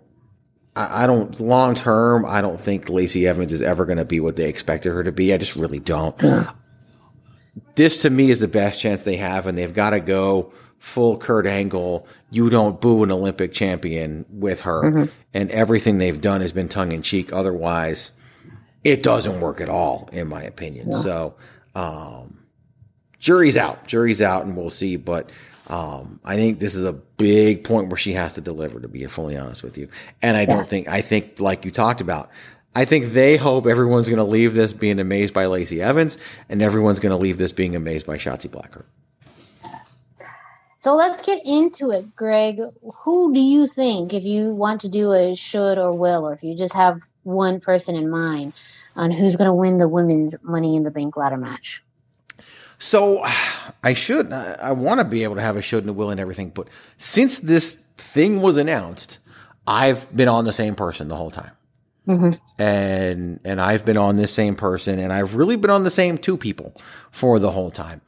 I 0.75 1.03
I 1.03 1.07
don't 1.07 1.39
long 1.39 1.75
term. 1.75 2.25
I 2.25 2.41
don't 2.41 2.59
think 2.59 2.89
Lacey 2.89 3.27
Evans 3.27 3.51
is 3.51 3.61
ever 3.61 3.85
going 3.85 3.97
to 3.99 4.05
be 4.05 4.19
what 4.19 4.35
they 4.35 4.49
expected 4.49 4.91
her 4.93 5.03
to 5.03 5.11
be. 5.11 5.33
I 5.33 5.37
just 5.37 5.55
really 5.55 5.79
don't. 5.79 6.15
This 7.75 7.97
to 8.03 8.09
me 8.09 8.29
is 8.29 8.39
the 8.39 8.47
best 8.47 8.79
chance 8.79 9.03
they 9.03 9.17
have, 9.17 9.47
and 9.47 9.57
they've 9.57 9.73
got 9.73 9.91
to 9.91 9.99
go 9.99 10.53
full 10.77 11.17
Kurt 11.17 11.45
Angle. 11.45 12.07
You 12.31 12.49
don't 12.49 12.79
boo 12.79 13.03
an 13.03 13.11
Olympic 13.11 13.51
champion 13.51 14.25
with 14.29 14.61
her, 14.61 14.81
Mhm. 14.83 15.09
and 15.33 15.51
everything 15.51 15.97
they've 15.97 16.19
done 16.21 16.41
has 16.41 16.51
been 16.51 16.69
tongue 16.69 16.91
in 16.91 17.01
cheek. 17.01 17.33
Otherwise, 17.33 18.11
it 18.83 19.03
doesn't 19.03 19.41
work 19.41 19.59
at 19.61 19.69
all, 19.69 20.09
in 20.13 20.27
my 20.27 20.43
opinion. 20.43 20.89
No. 20.89 20.97
So, 20.97 21.33
um, 21.75 22.39
jury's 23.19 23.57
out, 23.57 23.87
jury's 23.87 24.21
out, 24.21 24.45
and 24.45 24.55
we'll 24.57 24.69
see. 24.69 24.95
But 24.95 25.29
um, 25.67 26.19
I 26.25 26.35
think 26.35 26.59
this 26.59 26.75
is 26.75 26.85
a 26.85 26.93
big 26.93 27.63
point 27.63 27.89
where 27.89 27.97
she 27.97 28.13
has 28.13 28.33
to 28.33 28.41
deliver. 28.41 28.79
To 28.79 28.87
be 28.87 29.05
fully 29.05 29.37
honest 29.37 29.63
with 29.63 29.77
you, 29.77 29.89
and 30.21 30.37
I 30.37 30.45
don't 30.45 30.65
think 30.65 30.87
I 30.87 31.01
think 31.01 31.39
like 31.39 31.65
you 31.65 31.71
talked 31.71 32.01
about. 32.01 32.29
I 32.75 32.85
think 32.85 33.13
they 33.13 33.35
hope 33.35 33.65
everyone's 33.65 34.07
going 34.07 34.17
to 34.17 34.23
leave 34.23 34.53
this 34.53 34.73
being 34.73 34.99
amazed 34.99 35.33
by 35.33 35.47
Lacey 35.47 35.81
Evans, 35.81 36.17
and 36.49 36.61
everyone's 36.61 36.99
going 36.99 37.11
to 37.11 37.17
leave 37.17 37.37
this 37.37 37.51
being 37.51 37.75
amazed 37.75 38.05
by 38.05 38.17
Shotzi 38.17 38.47
Blackheart. 38.47 38.85
so 40.77 40.95
let's 40.95 41.21
get 41.25 41.45
into 41.45 41.91
it 41.91 42.15
greg 42.15 42.61
who 42.95 43.33
do 43.33 43.39
you 43.39 43.67
think 43.67 44.13
if 44.13 44.23
you 44.23 44.53
want 44.53 44.81
to 44.81 44.89
do 44.89 45.11
a 45.11 45.35
should 45.35 45.77
or 45.77 45.91
will 45.91 46.25
or 46.27 46.33
if 46.33 46.43
you 46.43 46.55
just 46.55 46.73
have 46.73 47.01
one 47.23 47.59
person 47.59 47.95
in 47.95 48.09
mind 48.09 48.53
on 48.99 49.11
who's 49.11 49.35
going 49.35 49.47
to 49.47 49.53
win 49.53 49.77
the 49.77 49.87
women's 49.87 50.35
money 50.43 50.75
in 50.75 50.83
the 50.83 50.91
bank 50.91 51.15
ladder 51.17 51.37
match 51.37 51.83
So 52.77 53.21
I 53.83 53.93
should, 53.93 54.31
I, 54.31 54.57
I 54.69 54.71
want 54.71 54.99
to 55.01 55.05
be 55.05 55.23
able 55.23 55.35
to 55.35 55.41
have 55.41 55.57
a 55.57 55.61
should 55.61 55.83
and 55.83 55.89
a 55.89 55.93
will 55.93 56.11
and 56.11 56.19
everything, 56.19 56.49
but 56.49 56.67
since 56.97 57.39
this 57.39 57.75
thing 57.97 58.41
was 58.41 58.57
announced, 58.57 59.19
I've 59.67 60.01
been 60.15 60.27
on 60.29 60.45
the 60.45 60.53
same 60.53 60.75
person 60.75 61.07
the 61.09 61.15
whole 61.15 61.31
time. 61.31 61.51
mm-hmm. 62.07 62.31
and 62.61 63.39
and 63.43 63.59
I've 63.61 63.83
been 63.85 63.97
on 63.97 64.15
this 64.17 64.33
same 64.33 64.55
person, 64.55 64.99
and 64.99 65.11
I've 65.13 65.35
really 65.35 65.57
been 65.57 65.69
on 65.71 65.83
the 65.83 65.91
same 65.91 66.17
two 66.17 66.37
people 66.37 66.73
for 67.11 67.39
the 67.39 67.51
whole 67.51 67.71
time. 67.71 68.01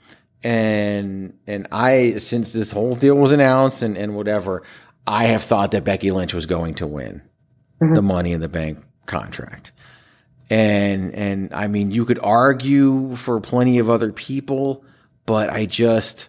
And 0.44 1.38
and 1.48 1.68
I 1.72 2.18
since 2.18 2.52
this 2.54 2.72
whole 2.72 2.94
deal 2.96 3.16
was 3.16 3.32
announced 3.32 3.84
and 3.84 3.98
and 3.98 4.16
whatever, 4.16 4.64
I 5.06 5.26
have 5.26 5.44
thought 5.44 5.72
that 5.72 5.84
Becky 5.84 6.12
Lynch 6.12 6.34
was 6.34 6.46
going 6.48 6.76
to 6.76 6.88
win 6.88 7.22
Mhm. 7.82 7.96
the 7.96 8.02
Money 8.02 8.32
in 8.34 8.42
the 8.42 8.50
Bank 8.50 8.80
contract. 9.06 9.72
And 10.52 11.16
and 11.16 11.54
I 11.54 11.68
mean, 11.68 11.92
you 11.92 12.04
could 12.04 12.20
argue 12.20 13.16
for 13.16 13.40
plenty 13.40 13.80
of 13.80 13.90
other 13.90 14.12
people, 14.12 14.84
but 15.26 15.50
I 15.50 15.66
just 15.66 16.28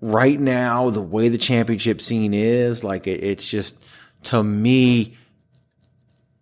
right 0.00 0.38
now 0.38 0.90
the 0.90 1.02
way 1.02 1.28
the 1.28 1.38
championship 1.38 2.00
scene 2.00 2.32
is, 2.34 2.84
like 2.84 3.08
it, 3.08 3.24
it's 3.24 3.48
just 3.50 3.82
to 4.24 4.42
me 4.42 5.16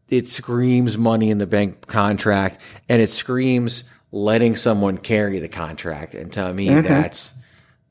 it 0.09 0.29
screams 0.29 0.97
money 0.99 1.31
in 1.31 1.39
the 1.39 1.47
bank 1.47 1.87
contract 1.87 2.59
and 2.89 3.01
it 3.03 3.11
screams 3.11 3.85
letting 4.13 4.55
someone 4.55 4.99
carry 4.99 5.39
the 5.41 5.49
contract. 5.49 6.15
And 6.15 6.31
to 6.35 6.53
me, 6.53 6.69
Mhm. 6.69 6.85
that's, 6.87 7.33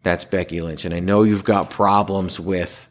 that's 0.01 0.23
Becky 0.23 0.61
Lynch. 0.61 0.86
And 0.86 0.93
I 0.93 0.99
know 1.01 1.23
you've 1.23 1.43
got 1.43 1.69
problems 1.71 2.39
with 2.39 2.88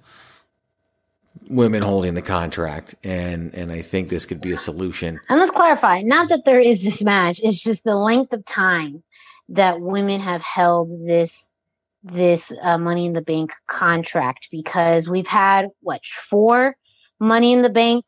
women 1.48 1.82
holding 1.82 2.14
the 2.14 2.22
contract. 2.22 2.94
And, 3.04 3.54
and 3.54 3.72
I 3.72 3.82
think 3.82 4.08
this 4.08 4.26
could 4.26 4.40
be 4.40 4.52
a 4.52 4.58
solution. 4.58 5.20
And 5.28 5.40
let's 5.40 5.52
clarify, 5.52 6.02
not 6.02 6.28
that 6.28 6.44
there 6.44 6.60
is 6.60 6.82
this 6.82 7.02
match, 7.02 7.40
it's 7.42 7.62
just 7.62 7.84
the 7.84 7.96
length 7.96 8.32
of 8.32 8.44
time 8.44 9.02
that 9.50 9.80
women 9.80 10.20
have 10.20 10.42
held 10.42 10.90
this 11.06 11.50
this 12.04 12.52
uh, 12.62 12.76
money 12.76 13.06
in 13.06 13.14
the 13.14 13.22
bank 13.22 13.50
contract 13.66 14.48
because 14.50 15.08
we've 15.08 15.26
had 15.26 15.68
what 15.80 16.04
four 16.04 16.76
money 17.18 17.52
in 17.54 17.62
the 17.62 17.70
bank 17.70 18.04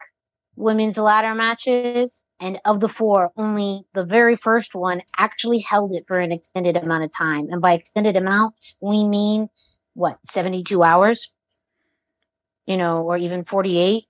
women's 0.54 0.98
ladder 0.98 1.34
matches 1.34 2.22
and 2.38 2.58
of 2.66 2.80
the 2.80 2.90
four 2.90 3.32
only 3.38 3.84
the 3.94 4.04
very 4.04 4.36
first 4.36 4.74
one 4.74 5.00
actually 5.16 5.58
held 5.60 5.92
it 5.92 6.04
for 6.06 6.20
an 6.20 6.30
extended 6.30 6.76
amount 6.76 7.04
of 7.04 7.10
time 7.16 7.48
and 7.50 7.62
by 7.62 7.72
extended 7.72 8.16
amount 8.16 8.54
we 8.82 9.02
mean 9.02 9.48
what 9.94 10.18
72 10.30 10.82
hours 10.82 11.32
you 12.66 12.76
know 12.76 13.02
or 13.04 13.16
even 13.16 13.44
48 13.44 14.04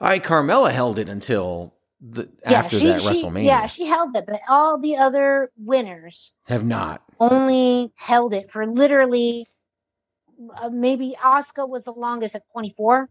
I, 0.00 0.18
Carmella 0.18 0.70
held 0.72 0.98
it 0.98 1.08
until 1.08 1.74
the, 2.00 2.28
after 2.44 2.78
she- 2.78 2.86
that 2.86 3.02
she- 3.02 3.08
WrestleMania. 3.08 3.44
Yeah, 3.44 3.66
she 3.66 3.84
held 3.86 4.16
it, 4.16 4.24
but 4.26 4.40
all 4.48 4.78
the 4.78 4.96
other 4.96 5.50
winners 5.58 6.32
have 6.46 6.64
not. 6.64 7.02
only 7.18 7.92
held 7.96 8.32
it 8.34 8.50
for 8.50 8.66
literally 8.66 9.46
uh, 10.56 10.70
maybe 10.70 11.14
Asuka 11.22 11.68
was 11.68 11.84
the 11.84 11.92
longest 11.92 12.34
at 12.34 12.42
24 12.52 13.08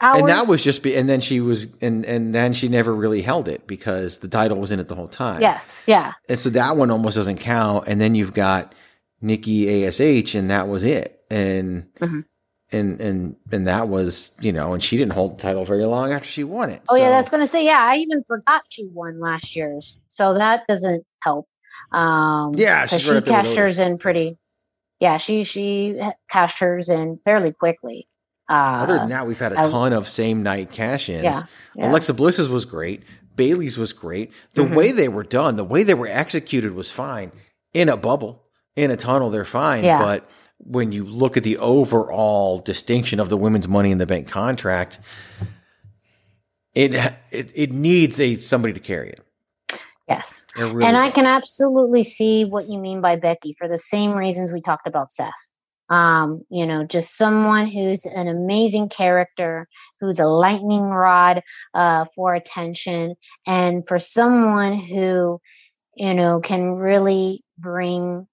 hours. 0.00 0.20
And 0.20 0.28
that 0.28 0.46
was 0.46 0.62
just 0.62 0.82
be, 0.82 0.96
and 0.96 1.08
then 1.08 1.20
she 1.20 1.40
was, 1.40 1.66
and 1.80 2.04
and 2.06 2.34
then 2.34 2.52
she 2.52 2.68
never 2.68 2.94
really 2.94 3.22
held 3.22 3.48
it 3.48 3.66
because 3.66 4.18
the 4.18 4.28
title 4.28 4.58
was 4.60 4.70
in 4.70 4.78
it 4.80 4.86
the 4.88 4.94
whole 4.94 5.08
time. 5.08 5.40
yes, 5.40 5.82
yeah, 5.86 6.12
And 6.28 6.38
so 6.38 6.50
that 6.50 6.76
one 6.76 6.90
almost 6.90 7.16
doesn't 7.16 7.38
count. 7.38 7.88
And 7.88 8.00
then 8.00 8.14
you've 8.14 8.34
got 8.34 8.74
Nikki 9.20 9.84
Ash, 9.86 10.34
and 10.34 10.50
that 10.50 10.68
was 10.68 10.84
it. 10.84 11.20
And 11.30 11.88
Mhm. 12.00 12.24
And 12.72 13.00
and 13.00 13.36
and 13.50 13.66
that 13.66 13.88
was 13.88 14.30
you 14.40 14.52
know, 14.52 14.72
and 14.74 14.82
she 14.82 14.96
didn't 14.96 15.12
hold 15.12 15.38
the 15.38 15.42
title 15.42 15.64
very 15.64 15.84
long 15.86 16.12
after 16.12 16.28
she 16.28 16.44
won 16.44 16.70
it. 16.70 16.82
Oh 16.88 16.94
yeah, 16.96 17.10
that's 17.10 17.28
gonna 17.28 17.48
say 17.48 17.64
yeah. 17.64 17.78
I 17.80 17.96
even 17.96 18.22
forgot 18.28 18.62
she 18.68 18.86
won 18.92 19.18
last 19.20 19.56
year's, 19.56 19.98
so 20.10 20.34
that 20.34 20.66
doesn't 20.68 21.04
help. 21.22 21.48
Um, 21.92 22.54
Yeah, 22.56 22.82
right 22.82 23.00
she 23.00 23.10
up 23.10 23.24
cashed 23.24 23.56
hers 23.56 23.78
in 23.80 23.98
pretty. 23.98 24.38
Yeah, 25.00 25.16
she 25.16 25.42
she 25.44 25.98
cashed 26.30 26.58
hers 26.60 26.90
in 26.90 27.18
fairly 27.24 27.52
quickly. 27.52 28.06
Uh, 28.48 28.82
Other 28.82 28.98
than 28.98 29.08
that, 29.10 29.26
we've 29.26 29.38
had 29.38 29.52
a 29.52 29.60
I- 29.60 29.70
ton 29.70 29.92
of 29.92 30.08
same 30.08 30.42
night 30.42 30.70
cash 30.72 31.08
ins. 31.08 31.24
Yeah, 31.24 31.42
yeah. 31.74 31.90
Alexa 31.90 32.14
Bliss's 32.14 32.48
was 32.48 32.64
great. 32.64 33.02
Bayley's 33.36 33.78
was 33.78 33.92
great. 33.92 34.32
The 34.54 34.62
Mhm. 34.62 34.74
way 34.76 34.92
they 34.92 35.08
were 35.08 35.22
done, 35.24 35.56
the 35.56 35.64
way 35.64 35.82
they 35.82 35.94
were 35.94 36.08
executed 36.08 36.74
was 36.74 36.90
fine. 36.90 37.32
In 37.72 37.88
a 37.88 37.96
bubble, 37.96 38.44
in 38.76 38.90
a 38.90 38.96
tunnel, 38.96 39.30
they're 39.30 39.44
fine. 39.44 39.84
Yeah. 39.84 39.98
But 39.98 40.28
when 40.64 40.92
you 40.92 41.04
look 41.04 41.36
at 41.36 41.44
the 41.44 41.58
overall 41.58 42.60
distinction 42.60 43.20
of 43.20 43.28
the 43.28 43.36
women's 43.36 43.66
money 43.68 43.90
in 43.90 43.98
the 43.98 44.06
bank 44.06 44.28
contract, 44.28 44.98
it 46.74 46.94
it, 47.30 47.52
it 47.54 47.72
needs 47.72 48.20
a 48.20 48.34
somebody 48.36 48.74
to 48.74 48.80
carry 48.80 49.10
it. 49.10 49.20
yes, 50.08 50.44
It 50.56 50.64
really 50.64 50.86
and 50.86 50.96
I 50.96 51.06
does. 51.06 51.14
can 51.14 51.26
absolutely 51.26 52.02
see 52.04 52.44
what 52.44 52.68
you 52.68 52.78
mean 52.78 53.00
by 53.00 53.16
Becky 53.16 53.54
for 53.58 53.68
the 53.68 53.78
same 53.78 54.12
reasons 54.12 54.52
we 54.52 54.60
talked 54.60 54.86
about 54.86 55.12
Seth. 55.12 55.32
Um, 55.88 56.42
you 56.50 56.66
know, 56.66 56.84
just 56.84 57.16
someone 57.16 57.66
who's 57.66 58.06
an 58.06 58.28
amazing 58.28 58.90
character, 58.90 59.66
who's 60.00 60.20
a 60.20 60.26
lightning 60.26 60.82
rod 60.84 61.42
uh, 61.74 62.04
for 62.14 62.34
attention, 62.34 63.16
and 63.46 63.86
for 63.88 63.98
someone 63.98 64.74
who, 64.74 65.40
you 65.96 66.14
know, 66.14 66.40
can 66.40 66.70
really 66.72 67.42
bring 67.58 68.28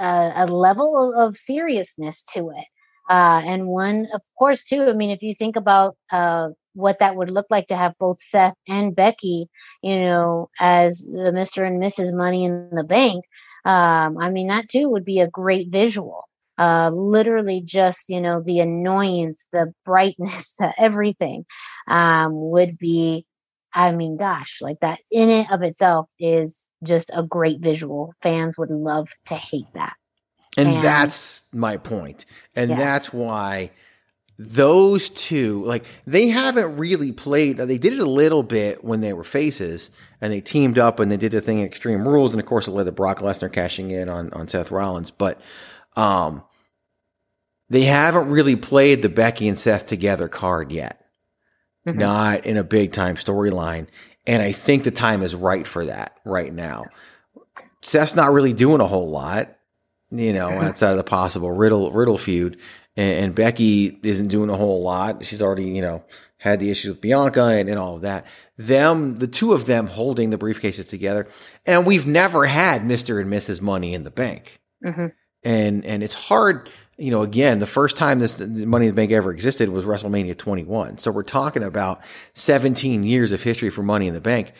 a, 0.00 0.32
a 0.36 0.46
level 0.46 1.14
of, 1.18 1.36
seriousness 1.36 2.22
to 2.32 2.50
it. 2.50 2.66
Uh, 3.08 3.42
and 3.44 3.66
one, 3.66 4.06
of 4.14 4.22
course, 4.38 4.64
too. 4.64 4.82
I 4.82 4.92
mean, 4.92 5.10
if 5.10 5.22
you 5.22 5.34
think 5.34 5.56
about 5.56 5.96
uh, 6.10 6.48
what 6.72 7.00
that 7.00 7.16
would 7.16 7.30
look 7.30 7.46
like 7.50 7.68
to 7.68 7.76
have 7.76 7.98
both 7.98 8.22
Seth 8.22 8.56
and 8.68 8.96
Becky, 8.96 9.48
you 9.82 10.04
know, 10.04 10.48
as 10.58 11.00
the 11.00 11.32
Mister 11.32 11.64
and 11.64 11.82
Mrs. 11.82 12.14
Money 12.14 12.44
in 12.44 12.70
the 12.72 12.84
Bank, 12.84 13.24
um, 13.64 14.18
I 14.18 14.30
mean, 14.30 14.48
that 14.48 14.68
too 14.68 14.88
would 14.88 15.04
be 15.04 15.20
a 15.20 15.28
great 15.28 15.70
visual. 15.70 16.24
Uh, 16.56 16.90
literally, 16.94 17.60
just 17.60 18.08
you 18.08 18.20
know, 18.20 18.40
the 18.40 18.60
annoyance, 18.60 19.46
the 19.52 19.72
brightness, 19.84 20.54
the 20.58 20.72
everything, 20.78 21.44
um, 21.88 22.30
would 22.32 22.78
be. 22.78 23.26
I 23.76 23.90
mean, 23.90 24.16
gosh, 24.16 24.60
like 24.62 24.78
that 24.80 25.00
in 25.10 25.28
it 25.28 25.50
of 25.50 25.62
itself 25.62 26.08
is 26.20 26.64
just 26.84 27.10
a 27.14 27.22
great 27.22 27.60
visual. 27.60 28.14
Fans 28.22 28.56
would 28.58 28.70
love 28.70 29.08
to 29.26 29.34
hate 29.34 29.72
that. 29.74 29.94
And, 30.56 30.68
And- 30.68 30.82
that's 30.84 31.44
my 31.52 31.76
point. 31.78 32.26
And 32.54 32.70
Yeah. 32.70 32.76
that's 32.78 33.12
why 33.12 33.70
those 34.38 35.10
two, 35.10 35.64
like, 35.64 35.84
they 36.06 36.28
haven't 36.28 36.76
really 36.76 37.12
played. 37.12 37.56
They 37.56 37.78
did 37.78 37.92
it 37.92 38.00
a 38.00 38.04
little 38.04 38.42
bit 38.42 38.82
when 38.84 39.00
they 39.00 39.12
were 39.12 39.24
faces 39.24 39.90
and 40.20 40.32
they 40.32 40.40
teamed 40.40 40.78
up 40.78 40.98
and 41.00 41.10
they 41.10 41.16
did 41.16 41.34
a 41.34 41.40
thing 41.40 41.58
in 41.60 41.66
Extreme 41.66 42.06
Rules. 42.06 42.32
And 42.32 42.40
of 42.40 42.46
course, 42.46 42.66
it 42.66 42.72
led 42.72 42.84
to 42.86 42.92
Brock 42.92 43.18
Lesnar 43.20 43.52
cashing 43.52 43.90
in 43.90 44.08
on, 44.08 44.32
on 44.32 44.48
Seth 44.48 44.70
Rollins. 44.72 45.10
But, 45.12 45.40
um, 45.96 46.42
they 47.70 47.82
haven't 47.82 48.28
really 48.30 48.56
played 48.56 49.02
the 49.02 49.08
Becky 49.08 49.48
and 49.48 49.58
Seth 49.58 49.86
together 49.86 50.28
card 50.28 50.70
yet. 50.72 51.00
Mhm. 51.86 51.96
Not 51.96 52.46
in 52.46 52.56
a 52.56 52.64
big 52.64 52.92
time 52.92 53.16
storyline. 53.16 53.86
And 54.26 54.42
I 54.42 54.52
think 54.52 54.84
the 54.84 54.90
time 54.90 55.22
is 55.22 55.34
right 55.34 55.66
for 55.66 55.86
that 55.86 56.18
right 56.24 56.52
now. 56.52 56.86
Seth's 57.82 58.16
not 58.16 58.32
really 58.32 58.52
doing 58.54 58.80
a 58.80 58.86
whole 58.86 59.10
lot 59.10 59.54
you 60.10 60.32
know, 60.32 60.48
outside 60.60 60.92
of 60.92 60.96
the 60.96 61.04
possible 61.04 61.50
Riddle 61.50 61.90
Riddle 61.90 62.18
feud. 62.18 62.58
And, 62.96 63.24
and 63.24 63.34
Becky 63.34 63.98
isn't 64.02 64.28
doing 64.28 64.50
a 64.50 64.56
whole 64.56 64.82
lot. 64.82 65.24
She's 65.24 65.42
already, 65.42 65.70
you 65.70 65.82
know, 65.82 66.04
had 66.36 66.60
the 66.60 66.70
issues 66.70 66.90
with 66.90 67.00
Bianca 67.00 67.44
and, 67.44 67.68
and 67.68 67.78
all 67.78 67.96
of 67.96 68.02
that. 68.02 68.26
Them, 68.56 69.18
the 69.18 69.26
two 69.26 69.52
of 69.52 69.66
them 69.66 69.86
holding 69.88 70.30
the 70.30 70.38
briefcases 70.38 70.88
together. 70.88 71.26
And 71.66 71.86
we've 71.86 72.06
never 72.06 72.44
had 72.44 72.82
Mr. 72.82 73.20
and 73.20 73.32
Mrs. 73.32 73.60
Money 73.60 73.94
in 73.94 74.04
the 74.04 74.10
Bank. 74.10 74.60
hmm 74.82 75.06
And, 75.42 75.84
and 75.84 76.02
it's 76.04 76.14
hard, 76.14 76.70
you 76.96 77.10
know, 77.10 77.22
again, 77.22 77.58
the 77.58 77.66
first 77.66 77.96
time 77.96 78.20
this 78.20 78.40
Money 78.40 78.86
in 78.86 78.92
the 78.92 78.96
Bank 78.96 79.10
ever 79.10 79.32
existed 79.32 79.68
was 79.68 79.84
WrestleMania 79.84 80.36
21. 80.36 80.98
So 80.98 81.10
we're 81.10 81.22
talking 81.22 81.62
about 81.62 82.00
17 82.34 83.02
years 83.02 83.32
of 83.32 83.42
history 83.42 83.70
for 83.70 83.82
Money 83.82 84.06
in 84.06 84.14
the 84.14 84.20
Bank. 84.20 84.52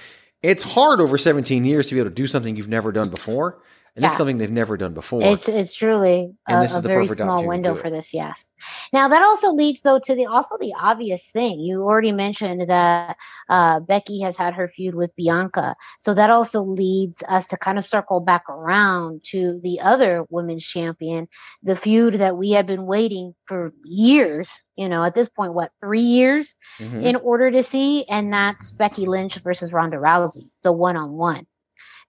It's 0.43 0.63
hard 0.63 1.01
over 1.01 1.17
17 1.17 1.65
years 1.65 1.89
to 1.89 1.95
be 1.95 2.01
able 2.01 2.11
to 2.11 2.15
do 2.15 2.27
something 2.27 2.57
you've 2.57 2.69
never 2.69 2.93
done 2.93 3.09
before. 3.09 3.63
And 3.97 4.05
this 4.05 4.11
is 4.11 4.19
something 4.19 4.39
they've 4.39 4.51
never 4.51 4.77
done 4.77 4.93
before. 4.93 5.23
It's 5.23 5.49
it's 5.49 5.77
truly 5.77 6.33
And 6.49 6.59
a, 6.59 6.63
this 6.63 6.73
is 6.73 6.79
a 6.79 6.83
the 6.83 6.89
very 6.89 7.03
perfect 7.03 7.21
small 7.21 7.47
window 7.47 7.77
for 7.77 7.91
this. 7.91 8.13
Yes. 8.13 8.49
Now 8.93 9.07
that 9.07 9.23
also 9.23 9.53
leads 9.53 9.83
though 9.83 10.01
to 10.01 10.15
the 10.17 10.27
also 10.27 10.57
the 10.59 10.75
obvious 10.75 11.31
thing. 11.31 11.61
You 11.61 11.83
already 11.83 12.11
mentioned 12.11 12.69
that 12.69 13.17
uh, 13.49 13.81
Becky 13.81 14.21
has 14.23 14.37
had 14.37 14.55
her 14.55 14.67
feud 14.67 14.97
with 14.97 15.15
Bianca, 15.15 15.77
so 16.01 16.13
that 16.15 16.31
also 16.31 16.63
leads 16.63 17.23
us 17.29 17.47
to 17.49 17.57
kind 17.57 17.79
of 17.79 17.85
circle 17.85 18.19
back 18.19 18.43
around 18.49 19.23
to 19.31 19.61
the 19.63 19.79
other 19.81 20.25
women's 20.29 20.67
champion, 20.67 21.29
the 21.63 21.77
feud 21.77 22.15
that 22.15 22.37
we 22.37 22.51
have 22.51 22.67
been 22.67 22.87
waiting 22.87 23.33
for 23.47 23.73
years. 23.85 24.51
You 24.75 24.89
know, 24.89 25.05
at 25.05 25.15
this 25.15 25.29
point, 25.29 25.55
what 25.55 25.71
three 25.81 26.01
years 26.01 26.53
Mhm. 26.81 27.05
in 27.05 27.15
order 27.17 27.49
to 27.53 27.63
see, 27.63 28.05
and 28.07 28.33
that's 28.33 28.73
Becky 28.73 29.07
Lynch 29.07 29.37
versus 29.37 29.73
Ronda 29.73 29.99
Rousey, 29.99 30.51
the 30.65 30.73
one 30.73 30.97
on 30.97 31.13
one. 31.13 31.47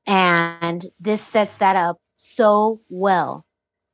And 0.07 0.85
this 0.99 1.21
sets 1.21 1.57
that 1.57 1.75
up 1.75 1.97
so 2.15 2.81
well. 2.89 3.45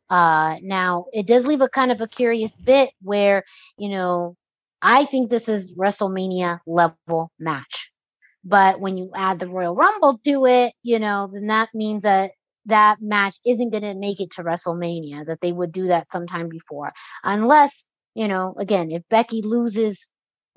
Uh, 0.10 0.58
now, 0.62 1.06
it 1.14 1.26
does 1.26 1.46
leave 1.46 1.62
a 1.62 1.70
kind 1.70 1.92
of 1.92 2.02
a 2.02 2.08
curious 2.08 2.52
bit 2.52 2.92
where, 3.02 3.44
you 3.78 3.90
know, 3.90 4.36
I 4.82 5.06
think 5.06 5.30
this 5.30 5.48
is 5.48 5.74
WrestleMania 5.76 6.60
level 6.66 7.32
match. 7.40 7.92
But 8.44 8.80
when 8.80 8.98
you 8.98 9.12
add 9.16 9.40
the 9.40 9.48
Royal 9.48 9.76
Rumble 9.76 10.20
to 10.26 10.46
it, 10.48 10.74
you 10.84 11.00
know, 11.00 11.30
then 11.32 11.48
that 11.48 11.70
means 11.74 12.02
that 12.02 12.32
that 12.66 13.02
match 13.02 13.40
isn't 13.46 13.70
going 13.70 13.84
to 13.84 13.94
make 13.94 14.20
it 14.20 14.32
to 14.32 14.44
WrestleMania, 14.44 15.26
that 15.28 15.42
they 15.42 15.52
would 15.52 15.72
do 15.72 15.88
that 15.88 16.12
sometime 16.12 16.50
before. 16.50 16.92
Unless, 17.24 17.84
you 18.16 18.28
know, 18.28 18.54
again, 18.58 18.92
if 18.92 19.04
Becky 19.10 19.42
loses 19.44 20.06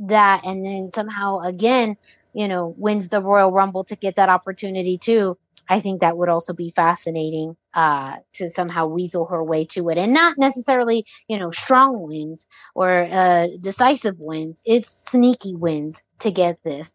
that 0.00 0.44
and 0.44 0.64
then 0.64 0.90
somehow 0.92 1.40
again, 1.40 1.96
you 2.32 2.48
know, 2.48 2.74
wins 2.76 3.08
the 3.08 3.22
Royal 3.22 3.52
Rumble 3.52 3.84
to 3.84 3.96
get 3.96 4.16
that 4.16 4.28
opportunity 4.28 4.98
too, 4.98 5.38
I 5.68 5.80
think 5.80 6.00
that 6.00 6.16
would 6.16 6.28
also 6.28 6.52
be 6.52 6.72
fascinating 6.74 7.56
uh, 7.72 8.16
to 8.34 8.50
somehow 8.50 8.86
weasel 8.86 9.26
her 9.26 9.42
way 9.42 9.64
to 9.66 9.88
it, 9.88 9.98
and 9.98 10.12
not 10.12 10.36
necessarily, 10.38 11.06
you 11.28 11.38
know, 11.38 11.50
strong 11.50 12.02
wins 12.02 12.46
or 12.74 13.08
uh, 13.10 13.48
decisive 13.60 14.16
wins. 14.18 14.60
It's 14.64 14.90
sneaky 15.10 15.54
wins 15.54 16.00
to 16.20 16.30
get 16.30 16.62
this 16.62 16.90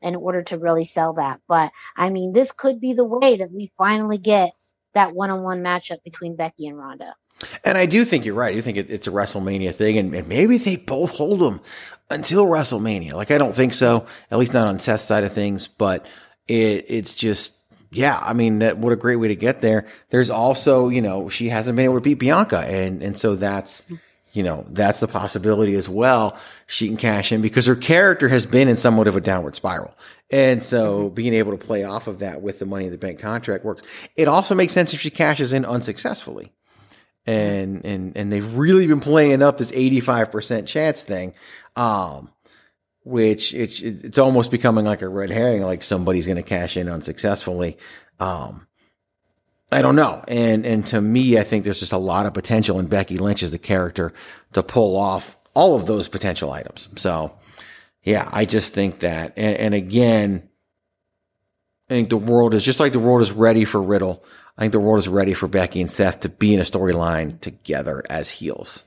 in 0.00 0.14
order 0.14 0.42
to 0.44 0.58
really 0.58 0.84
sell 0.84 1.14
that. 1.14 1.40
But 1.48 1.72
I 1.96 2.10
mean, 2.10 2.32
this 2.32 2.52
could 2.52 2.80
be 2.80 2.92
the 2.94 3.04
way 3.04 3.38
that 3.38 3.50
we 3.50 3.72
finally 3.76 4.18
get 4.18 4.52
that 4.94 5.14
one-on-one 5.14 5.62
matchup 5.62 6.02
between 6.04 6.36
Becky 6.36 6.66
and 6.66 6.78
Ronda. 6.78 7.14
And 7.64 7.78
I 7.78 7.86
do 7.86 8.04
think 8.04 8.24
you're 8.24 8.34
right. 8.34 8.54
You 8.54 8.62
think 8.62 8.78
it, 8.78 8.90
it's 8.90 9.06
a 9.06 9.12
WrestleMania 9.12 9.74
thing, 9.74 9.98
and, 9.98 10.14
and 10.14 10.26
maybe 10.28 10.58
they 10.58 10.76
both 10.76 11.16
hold 11.16 11.40
them 11.40 11.60
until 12.10 12.46
WrestleMania. 12.46 13.12
Like 13.12 13.30
I 13.30 13.38
don't 13.38 13.54
think 13.54 13.74
so, 13.74 14.06
at 14.30 14.38
least 14.38 14.54
not 14.54 14.66
on 14.66 14.78
Seth's 14.78 15.04
side 15.04 15.24
of 15.24 15.32
things. 15.32 15.68
But 15.68 16.06
it, 16.48 16.86
it's 16.88 17.14
just, 17.14 17.57
yeah. 17.90 18.18
I 18.20 18.32
mean, 18.32 18.60
that 18.60 18.78
what 18.78 18.92
a 18.92 18.96
great 18.96 19.16
way 19.16 19.28
to 19.28 19.36
get 19.36 19.60
there. 19.60 19.86
There's 20.10 20.30
also, 20.30 20.88
you 20.88 21.00
know, 21.00 21.28
she 21.28 21.48
hasn't 21.48 21.76
been 21.76 21.84
able 21.84 21.96
to 21.96 22.00
beat 22.00 22.18
Bianca, 22.18 22.60
and 22.60 23.02
and 23.02 23.18
so 23.18 23.34
that's, 23.34 23.90
you 24.32 24.42
know, 24.42 24.64
that's 24.68 25.00
the 25.00 25.08
possibility 25.08 25.74
as 25.74 25.88
well. 25.88 26.38
She 26.66 26.88
can 26.88 26.96
cash 26.96 27.32
in 27.32 27.42
because 27.42 27.66
her 27.66 27.76
character 27.76 28.28
has 28.28 28.46
been 28.46 28.68
in 28.68 28.76
somewhat 28.76 29.08
of 29.08 29.16
a 29.16 29.20
downward 29.20 29.56
spiral, 29.56 29.94
and 30.30 30.62
so 30.62 31.10
being 31.10 31.34
able 31.34 31.52
to 31.52 31.58
play 31.58 31.84
off 31.84 32.06
of 32.06 32.20
that 32.20 32.42
with 32.42 32.58
the 32.58 32.66
Money 32.66 32.86
in 32.86 32.92
the 32.92 32.98
Bank 32.98 33.20
contract 33.20 33.64
works. 33.64 33.82
It 34.16 34.28
also 34.28 34.54
makes 34.54 34.72
sense 34.72 34.94
if 34.94 35.00
she 35.00 35.10
cashes 35.10 35.52
in 35.52 35.64
unsuccessfully 35.64 36.52
and 37.28 37.84
and 37.84 38.16
and 38.16 38.32
they've 38.32 38.54
really 38.54 38.86
been 38.86 39.00
playing 39.00 39.42
up 39.42 39.58
this 39.58 39.70
85% 39.70 40.66
chance 40.66 41.02
thing 41.02 41.34
um 41.76 42.32
which 43.08 43.54
it's 43.54 43.80
it's 43.82 44.18
almost 44.18 44.50
becoming 44.50 44.84
like 44.84 45.02
a 45.02 45.08
red 45.08 45.30
herring 45.30 45.62
like 45.62 45.82
somebody's 45.82 46.26
going 46.26 46.36
to 46.36 46.42
cash 46.42 46.76
in 46.76 46.88
unsuccessfully 46.88 47.78
um 48.20 48.66
I 49.70 49.82
don't 49.82 49.96
know. 49.96 50.22
And 50.28 50.64
and 50.64 50.86
to 50.88 51.00
me 51.00 51.38
I 51.38 51.42
think 51.42 51.64
there's 51.64 51.80
just 51.80 51.92
a 51.92 51.98
lot 51.98 52.26
of 52.26 52.34
potential 52.34 52.78
in 52.78 52.86
Becky 52.86 53.16
Lynch 53.16 53.42
as 53.42 53.52
a 53.52 53.58
character 53.58 54.12
to 54.52 54.62
pull 54.62 54.96
off 54.96 55.36
all 55.54 55.74
of 55.74 55.86
those 55.86 56.08
potential 56.08 56.52
items. 56.52 56.88
So 56.96 57.34
yeah, 58.02 58.28
I 58.32 58.44
just 58.44 58.72
think 58.72 59.00
that 59.00 59.34
and, 59.36 59.56
and 59.56 59.74
again 59.74 60.48
I 61.90 61.94
think 61.94 62.10
the 62.10 62.18
world 62.18 62.54
is 62.54 62.62
just 62.62 62.80
like 62.80 62.92
the 62.92 62.98
world 62.98 63.22
is 63.22 63.32
ready 63.32 63.64
for 63.64 63.82
Riddle. 63.82 64.24
I 64.56 64.62
think 64.62 64.72
the 64.72 64.80
world 64.80 64.98
is 64.98 65.08
ready 65.08 65.32
for 65.32 65.48
Becky 65.48 65.80
and 65.80 65.90
Seth 65.90 66.20
to 66.20 66.28
be 66.28 66.52
in 66.52 66.60
a 66.60 66.64
storyline 66.64 67.40
together 67.40 68.02
as 68.10 68.28
heels. 68.28 68.84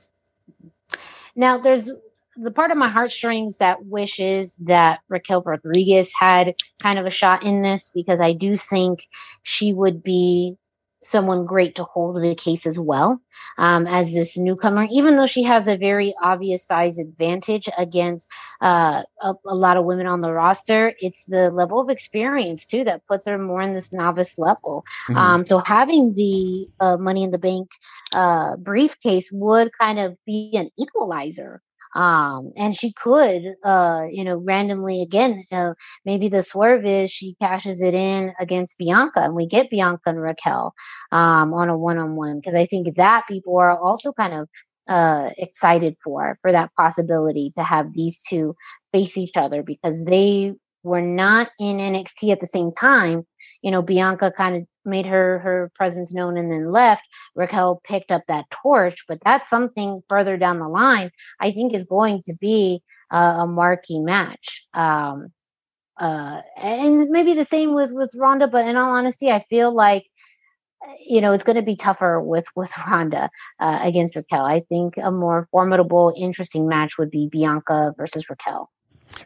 Now, 1.34 1.58
there's 1.58 1.90
the 2.36 2.50
part 2.50 2.70
of 2.70 2.78
my 2.78 2.88
heartstrings 2.88 3.58
that 3.58 3.84
wishes 3.84 4.54
that 4.60 5.00
Raquel 5.08 5.42
Rodriguez 5.42 6.12
had 6.18 6.54
kind 6.80 6.98
of 6.98 7.06
a 7.06 7.10
shot 7.10 7.44
in 7.44 7.62
this 7.62 7.90
because 7.94 8.20
I 8.20 8.32
do 8.32 8.56
think 8.56 9.06
she 9.42 9.72
would 9.72 10.02
be 10.02 10.56
someone 11.02 11.44
great 11.44 11.74
to 11.74 11.84
hold 11.84 12.22
the 12.22 12.34
case 12.34 12.64
as 12.64 12.78
well 12.78 13.20
um, 13.58 13.86
as 13.86 14.12
this 14.12 14.38
newcomer, 14.38 14.86
even 14.90 15.16
though 15.16 15.26
she 15.26 15.42
has 15.42 15.66
a 15.66 15.76
very 15.76 16.14
obvious 16.22 16.64
size 16.64 16.98
advantage 16.98 17.68
against 17.76 18.28
uh, 18.60 19.02
a, 19.20 19.34
a, 19.46 19.54
lot 19.54 19.76
of 19.76 19.84
women 19.84 20.06
on 20.06 20.20
the 20.20 20.32
roster. 20.32 20.94
It's 21.00 21.24
the 21.26 21.50
level 21.50 21.80
of 21.80 21.90
experience 21.90 22.66
too 22.66 22.84
that 22.84 23.06
puts 23.06 23.26
her 23.26 23.36
more 23.36 23.62
in 23.62 23.74
this 23.74 23.92
novice 23.92 24.38
level. 24.38 24.84
Mm-hmm. 25.08 25.16
Um, 25.16 25.46
so 25.46 25.58
having 25.58 26.14
the 26.14 26.68
uh, 26.80 26.96
Money 26.96 27.24
in 27.24 27.32
the 27.32 27.38
Bank 27.38 27.68
uh, 28.14 28.56
briefcase 28.56 29.30
would 29.32 29.70
kind 29.78 29.98
of 29.98 30.16
be 30.24 30.52
an 30.54 30.70
equalizer 30.78 31.60
um, 31.94 32.52
and 32.56 32.76
she 32.76 32.92
could, 32.92 33.42
uh, 33.64 34.04
you 34.10 34.24
know, 34.24 34.36
randomly 34.36 35.02
again, 35.02 35.44
uh, 35.52 35.74
maybe 36.04 36.28
the 36.28 36.42
swerve 36.42 36.86
is 36.86 37.10
she 37.10 37.36
cashes 37.40 37.82
it 37.82 37.94
in 37.94 38.32
against 38.40 38.78
Bianca 38.78 39.20
and 39.20 39.34
we 39.34 39.46
get 39.46 39.70
Bianca 39.70 40.02
and 40.06 40.20
Raquel, 40.20 40.72
um, 41.10 41.52
on 41.52 41.68
a 41.68 41.76
one 41.76 41.98
on 41.98 42.16
one. 42.16 42.40
Cause 42.42 42.54
I 42.54 42.66
think 42.66 42.96
that 42.96 43.26
people 43.28 43.58
are 43.58 43.78
also 43.78 44.12
kind 44.12 44.34
of, 44.34 44.48
uh, 44.88 45.30
excited 45.38 45.96
for, 46.02 46.38
for 46.42 46.52
that 46.52 46.70
possibility 46.76 47.52
to 47.56 47.62
have 47.62 47.92
these 47.94 48.20
two 48.28 48.54
face 48.92 49.16
each 49.16 49.36
other 49.36 49.62
because 49.62 50.02
they 50.04 50.54
were 50.82 51.02
not 51.02 51.50
in 51.60 51.78
NXT 51.78 52.32
at 52.32 52.40
the 52.40 52.46
same 52.46 52.72
time. 52.72 53.24
You 53.62 53.70
know, 53.70 53.82
Bianca 53.82 54.32
kind 54.36 54.56
of 54.56 54.66
made 54.84 55.06
her 55.06 55.38
her 55.38 55.70
presence 55.74 56.12
known 56.12 56.36
and 56.36 56.50
then 56.50 56.70
left. 56.70 57.04
Raquel 57.34 57.80
picked 57.84 58.10
up 58.10 58.22
that 58.28 58.50
torch, 58.50 59.04
but 59.08 59.20
that's 59.24 59.48
something 59.48 60.02
further 60.08 60.36
down 60.36 60.58
the 60.58 60.68
line. 60.68 61.10
I 61.40 61.52
think 61.52 61.74
is 61.74 61.84
going 61.84 62.22
to 62.26 62.34
be 62.40 62.82
uh, 63.10 63.38
a 63.40 63.46
marquee 63.46 64.00
match. 64.00 64.66
Um, 64.74 65.32
uh, 65.98 66.40
and 66.56 67.10
maybe 67.10 67.34
the 67.34 67.44
same 67.44 67.74
with 67.74 67.92
with 67.92 68.14
Ronda, 68.16 68.48
but 68.48 68.66
in 68.66 68.76
all 68.76 68.92
honesty, 68.92 69.30
I 69.30 69.44
feel 69.48 69.72
like 69.72 70.04
you 71.06 71.20
know 71.20 71.32
it's 71.32 71.44
going 71.44 71.56
to 71.56 71.62
be 71.62 71.76
tougher 71.76 72.20
with 72.20 72.46
with 72.56 72.72
Ronda 72.78 73.30
uh, 73.60 73.80
against 73.82 74.16
Raquel. 74.16 74.44
I 74.44 74.60
think 74.60 74.94
a 74.96 75.10
more 75.10 75.48
formidable, 75.50 76.14
interesting 76.16 76.66
match 76.68 76.98
would 76.98 77.10
be 77.10 77.28
Bianca 77.30 77.94
versus 77.96 78.28
Raquel. 78.28 78.70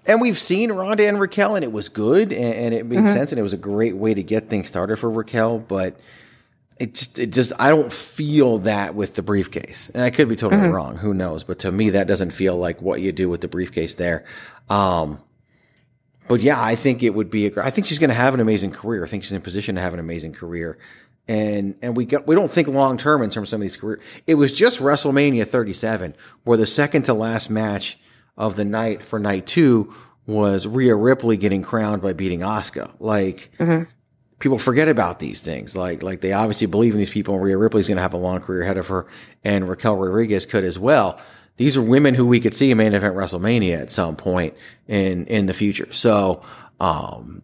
And 0.06 0.20
we've 0.20 0.38
seen 0.38 0.72
Ronda 0.72 1.06
and 1.06 1.20
Raquel, 1.20 1.56
and 1.56 1.64
it 1.64 1.72
was 1.72 1.88
good, 1.88 2.32
and, 2.32 2.54
and 2.54 2.74
it 2.74 2.86
made 2.86 2.98
mm-hmm. 2.98 3.06
sense, 3.08 3.32
and 3.32 3.38
it 3.38 3.42
was 3.42 3.52
a 3.52 3.58
great 3.58 3.96
way 3.96 4.14
to 4.14 4.22
get 4.22 4.48
things 4.48 4.68
started 4.68 4.96
for 4.96 5.10
Raquel. 5.10 5.58
But 5.58 5.98
it 6.78 6.94
just, 6.94 7.18
it 7.18 7.32
just, 7.32 7.52
I 7.58 7.70
don't 7.70 7.92
feel 7.92 8.58
that 8.58 8.94
with 8.94 9.14
the 9.14 9.22
briefcase, 9.22 9.90
and 9.90 10.02
I 10.02 10.10
could 10.10 10.28
be 10.28 10.36
totally 10.36 10.62
mm-hmm. 10.62 10.72
wrong. 10.72 10.96
Who 10.96 11.14
knows? 11.14 11.44
But 11.44 11.60
to 11.60 11.72
me, 11.72 11.90
that 11.90 12.06
doesn't 12.06 12.30
feel 12.30 12.56
like 12.56 12.80
what 12.82 13.00
you 13.00 13.12
do 13.12 13.28
with 13.28 13.40
the 13.40 13.48
briefcase 13.48 13.94
there. 13.94 14.24
Um, 14.68 15.20
but 16.28 16.40
yeah, 16.40 16.60
I 16.60 16.76
think 16.76 17.02
it 17.02 17.10
would 17.10 17.30
be. 17.30 17.46
A, 17.46 17.62
I 17.62 17.70
think 17.70 17.86
she's 17.86 17.98
going 17.98 18.10
to 18.10 18.14
have 18.14 18.34
an 18.34 18.40
amazing 18.40 18.72
career. 18.72 19.04
I 19.04 19.08
think 19.08 19.22
she's 19.22 19.32
in 19.32 19.40
position 19.42 19.76
to 19.76 19.80
have 19.80 19.94
an 19.94 20.00
amazing 20.00 20.32
career, 20.32 20.78
and 21.28 21.76
and 21.82 21.96
we 21.96 22.04
got 22.04 22.26
we 22.26 22.34
don't 22.34 22.50
think 22.50 22.68
long 22.68 22.96
term 22.96 23.22
in 23.22 23.30
terms 23.30 23.46
of 23.46 23.50
some 23.50 23.60
of 23.60 23.62
these 23.62 23.76
career. 23.76 24.00
It 24.26 24.34
was 24.34 24.52
just 24.52 24.80
WrestleMania 24.80 25.46
37 25.46 26.14
where 26.44 26.58
the 26.58 26.66
second 26.66 27.04
to 27.04 27.14
last 27.14 27.48
match 27.48 27.98
of 28.36 28.56
the 28.56 28.64
night 28.64 29.02
for 29.02 29.18
night 29.18 29.46
two 29.46 29.94
was 30.26 30.66
Rhea 30.66 30.94
Ripley 30.94 31.36
getting 31.36 31.62
crowned 31.62 32.02
by 32.02 32.12
beating 32.12 32.40
Asuka. 32.40 32.90
Like 32.98 33.50
mm-hmm. 33.58 33.84
people 34.38 34.58
forget 34.58 34.88
about 34.88 35.18
these 35.18 35.40
things. 35.40 35.76
Like 35.76 36.02
like 36.02 36.20
they 36.20 36.32
obviously 36.32 36.66
believe 36.66 36.92
in 36.92 36.98
these 36.98 37.10
people, 37.10 37.34
and 37.34 37.42
Rhea 37.44 37.56
Ripley's 37.56 37.88
going 37.88 37.96
to 37.96 38.02
have 38.02 38.14
a 38.14 38.18
long 38.18 38.40
career 38.40 38.62
ahead 38.62 38.78
of 38.78 38.88
her, 38.88 39.06
and 39.44 39.68
Raquel 39.68 39.96
Rodriguez 39.96 40.46
could 40.46 40.64
as 40.64 40.78
well. 40.78 41.20
These 41.56 41.76
are 41.76 41.82
women 41.82 42.14
who 42.14 42.26
we 42.26 42.40
could 42.40 42.54
see 42.54 42.70
in 42.70 42.76
main 42.76 42.92
event 42.92 43.14
WrestleMania 43.14 43.80
at 43.80 43.90
some 43.90 44.16
point 44.16 44.54
in 44.88 45.26
in 45.26 45.46
the 45.46 45.54
future. 45.54 45.90
So 45.90 46.42
um, 46.80 47.42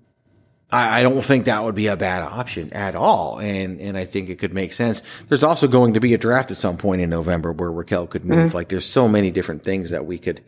I, 0.72 1.00
I 1.00 1.02
don't 1.02 1.22
think 1.22 1.44
that 1.44 1.62
would 1.62 1.74
be 1.74 1.88
a 1.88 1.96
bad 1.96 2.22
option 2.22 2.72
at 2.72 2.94
all. 2.94 3.38
And, 3.38 3.80
and 3.80 3.96
I 3.96 4.06
think 4.06 4.30
it 4.30 4.38
could 4.38 4.54
make 4.54 4.72
sense. 4.72 5.00
There's 5.24 5.44
also 5.44 5.68
going 5.68 5.94
to 5.94 6.00
be 6.00 6.14
a 6.14 6.18
draft 6.18 6.50
at 6.50 6.56
some 6.56 6.78
point 6.78 7.02
in 7.02 7.10
November 7.10 7.52
where 7.52 7.70
Raquel 7.70 8.06
could 8.06 8.24
move. 8.24 8.48
Mm-hmm. 8.48 8.56
Like 8.56 8.70
there's 8.70 8.86
so 8.86 9.06
many 9.06 9.30
different 9.30 9.64
things 9.64 9.90
that 9.90 10.06
we 10.06 10.18
could, 10.18 10.40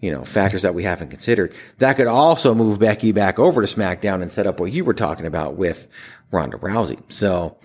you 0.00 0.10
know, 0.10 0.24
factors 0.24 0.62
that 0.62 0.74
we 0.74 0.82
haven't 0.82 1.08
considered. 1.08 1.54
That 1.78 1.96
could 1.96 2.06
also 2.06 2.54
move 2.54 2.78
Becky 2.78 3.12
back 3.12 3.38
over 3.38 3.64
to 3.64 3.74
SmackDown 3.74 4.22
and 4.22 4.30
set 4.30 4.46
up 4.46 4.60
what 4.60 4.72
you 4.72 4.84
were 4.84 4.94
talking 4.94 5.26
about 5.26 5.56
with 5.56 5.88
Ronda 6.30 6.58
Rousey. 6.58 7.00
So 7.08 7.56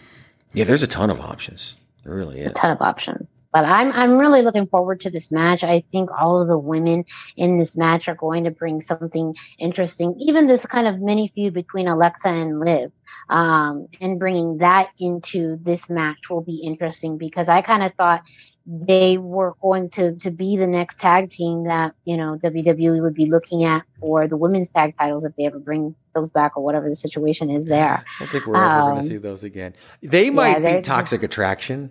yeah, 0.54 0.64
there's 0.64 0.84
a 0.84 0.88
ton 0.88 1.10
of 1.10 1.20
options. 1.20 1.78
There 2.04 2.16
really 2.16 2.40
is. 2.40 2.52
A 2.52 2.54
ton 2.54 2.72
of 2.72 2.82
options. 2.82 3.28
But 3.52 3.66
I'm 3.66 3.92
I'm 3.92 4.18
really 4.18 4.44
looking 4.44 4.68
forward 4.68 5.02
to 5.02 5.10
this 5.10 5.30
match. 5.30 5.64
I 5.64 5.84
think 5.92 6.10
all 6.18 6.42
of 6.42 6.48
the 6.48 6.58
women 6.58 7.04
in 7.36 7.58
this 7.58 7.76
match 7.76 8.08
are 8.08 8.16
going 8.16 8.46
to 8.46 8.52
bring 8.52 8.80
something 8.80 9.36
interesting. 9.60 10.16
Even 10.20 10.48
this 10.48 10.66
kind 10.66 10.88
of 10.88 11.00
mini 11.00 11.32
feud 11.36 11.54
between 11.54 11.88
Alexa 11.88 12.30
and 12.30 12.60
Liv. 12.60 12.92
Um, 13.30 13.88
and 14.02 14.20
bringing 14.20 14.58
that 14.58 14.92
into 15.00 15.58
this 15.62 15.90
match 15.90 16.30
will 16.30 16.42
be 16.42 16.64
interesting 16.66 17.18
because 17.18 17.48
I 17.48 17.62
kind 17.62 17.82
of 17.82 17.94
thought 17.94 18.24
they 18.66 19.18
were 19.18 19.56
going 19.62 19.90
to 19.90 20.16
to 20.18 20.32
be 20.32 20.56
the 20.58 20.68
next 20.68 21.00
tag 21.00 21.30
team 21.30 21.66
that 21.66 21.96
you 22.06 22.16
know 22.18 22.38
WWE 22.44 23.02
would 23.02 23.16
be 23.16 23.26
looking 23.26 23.64
at 23.64 23.84
for 24.00 24.28
the 24.28 24.38
women's 24.38 24.70
tag 24.70 24.96
titles 24.98 25.26
if 25.26 25.36
they 25.36 25.46
ever 25.46 25.60
bring 25.60 25.96
those 26.14 26.30
back 26.30 26.56
or 26.56 26.64
whatever 26.64 26.88
the 26.88 26.96
situation 26.96 27.50
is 27.50 27.66
there. 27.66 28.04
I 28.06 28.20
don't 28.20 28.32
think 28.32 28.46
we're 28.46 28.56
ever 28.56 28.66
um, 28.66 28.90
going 28.92 29.02
to 29.02 29.08
see 29.08 29.18
those 29.18 29.44
again. 29.44 29.74
They 30.02 30.30
might 30.30 30.62
yeah, 30.62 30.78
be 30.78 30.82
Toxic 30.84 31.24
Attraction 31.24 31.90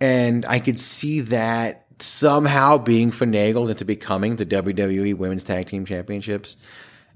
and 0.00 0.44
I 0.46 0.58
could 0.58 0.78
see 0.78 1.20
that 1.20 1.86
somehow 1.98 2.78
being 2.78 3.10
finagled 3.10 3.70
into 3.70 3.84
becoming 3.84 4.36
the 4.36 4.46
WWE 4.46 5.16
Women's 5.16 5.44
Tag 5.44 5.66
Team 5.66 5.86
Championships 5.86 6.56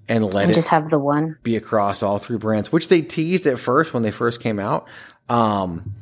and 0.09 0.25
let 0.25 0.45
and 0.45 0.53
it 0.53 0.55
just 0.55 0.69
have 0.69 0.91
the 0.91 0.99
one 0.99 1.37
be 1.43 1.57
across 1.57 2.03
all 2.03 2.19
three 2.19 2.39
brands, 2.39 2.73
which 2.73 2.89
they 2.89 3.03
teased 3.03 3.47
at 3.47 3.59
first 3.59 3.93
when 3.93 4.03
they 4.03 4.11
first 4.11 4.41
came 4.41 4.59
out. 4.59 4.89
Um, 5.29 5.93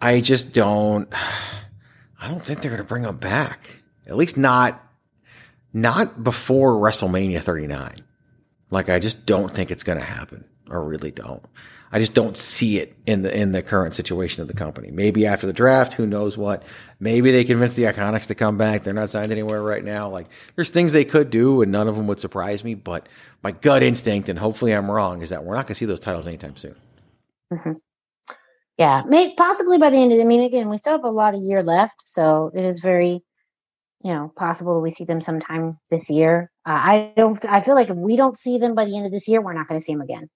I 0.00 0.20
just 0.20 0.54
don't, 0.54 1.08
I 2.20 2.28
don't 2.28 2.42
think 2.42 2.60
they're 2.60 2.70
going 2.70 2.82
to 2.82 2.88
bring 2.88 3.02
them 3.02 3.16
back. 3.16 3.82
At 4.06 4.16
least 4.16 4.38
not, 4.38 4.82
not 5.72 6.22
before 6.22 6.74
WrestleMania 6.74 7.42
39. 7.42 7.96
Like, 8.70 8.88
I 8.88 8.98
just 8.98 9.26
don't 9.26 9.50
think 9.50 9.70
it's 9.70 9.82
going 9.82 9.98
to 9.98 10.04
happen. 10.04 10.44
I 10.70 10.76
really 10.76 11.10
don't. 11.10 11.44
I 11.90 11.98
just 11.98 12.14
don't 12.14 12.36
see 12.36 12.78
it 12.78 12.94
in 13.06 13.22
the 13.22 13.34
in 13.34 13.52
the 13.52 13.62
current 13.62 13.94
situation 13.94 14.42
of 14.42 14.48
the 14.48 14.54
company. 14.54 14.90
Maybe 14.90 15.26
after 15.26 15.46
the 15.46 15.52
draft, 15.52 15.94
who 15.94 16.06
knows 16.06 16.36
what? 16.36 16.62
Maybe 17.00 17.30
they 17.30 17.44
convince 17.44 17.74
the 17.74 17.84
Iconics 17.84 18.26
to 18.26 18.34
come 18.34 18.58
back. 18.58 18.82
They're 18.82 18.92
not 18.92 19.08
signed 19.10 19.32
anywhere 19.32 19.62
right 19.62 19.82
now. 19.82 20.10
Like 20.10 20.26
there's 20.54 20.70
things 20.70 20.92
they 20.92 21.06
could 21.06 21.30
do, 21.30 21.62
and 21.62 21.72
none 21.72 21.88
of 21.88 21.96
them 21.96 22.06
would 22.08 22.20
surprise 22.20 22.62
me. 22.62 22.74
But 22.74 23.08
my 23.42 23.52
gut 23.52 23.82
instinct, 23.82 24.28
and 24.28 24.38
hopefully 24.38 24.72
I'm 24.72 24.90
wrong, 24.90 25.22
is 25.22 25.30
that 25.30 25.44
we're 25.44 25.54
not 25.54 25.62
going 25.62 25.68
to 25.68 25.74
see 25.76 25.86
those 25.86 26.00
titles 26.00 26.26
anytime 26.26 26.56
soon. 26.56 26.76
Mm-hmm. 27.52 27.72
Yeah, 28.78 29.02
may, 29.06 29.34
possibly 29.34 29.76
by 29.76 29.90
the 29.90 29.96
end 29.96 30.12
of. 30.12 30.18
The, 30.18 30.24
I 30.24 30.26
mean, 30.26 30.42
again, 30.42 30.70
we 30.70 30.78
still 30.78 30.92
have 30.92 31.04
a 31.04 31.10
lot 31.10 31.34
of 31.34 31.40
year 31.40 31.64
left, 31.64 32.06
so 32.06 32.52
it 32.54 32.64
is 32.64 32.80
very, 32.80 33.20
you 34.04 34.14
know, 34.14 34.32
possible 34.36 34.74
that 34.74 34.80
we 34.80 34.90
see 34.90 35.04
them 35.04 35.20
sometime 35.20 35.78
this 35.90 36.08
year. 36.08 36.52
Uh, 36.64 36.78
I 36.78 37.12
don't. 37.16 37.44
I 37.44 37.60
feel 37.60 37.74
like 37.74 37.90
if 37.90 37.96
we 37.96 38.16
don't 38.16 38.36
see 38.36 38.58
them 38.58 38.76
by 38.76 38.84
the 38.84 38.96
end 38.96 39.04
of 39.04 39.10
this 39.10 39.26
year, 39.26 39.40
we're 39.40 39.52
not 39.52 39.66
going 39.66 39.80
to 39.80 39.84
see 39.84 39.92
them 39.92 40.00
again. 40.00 40.30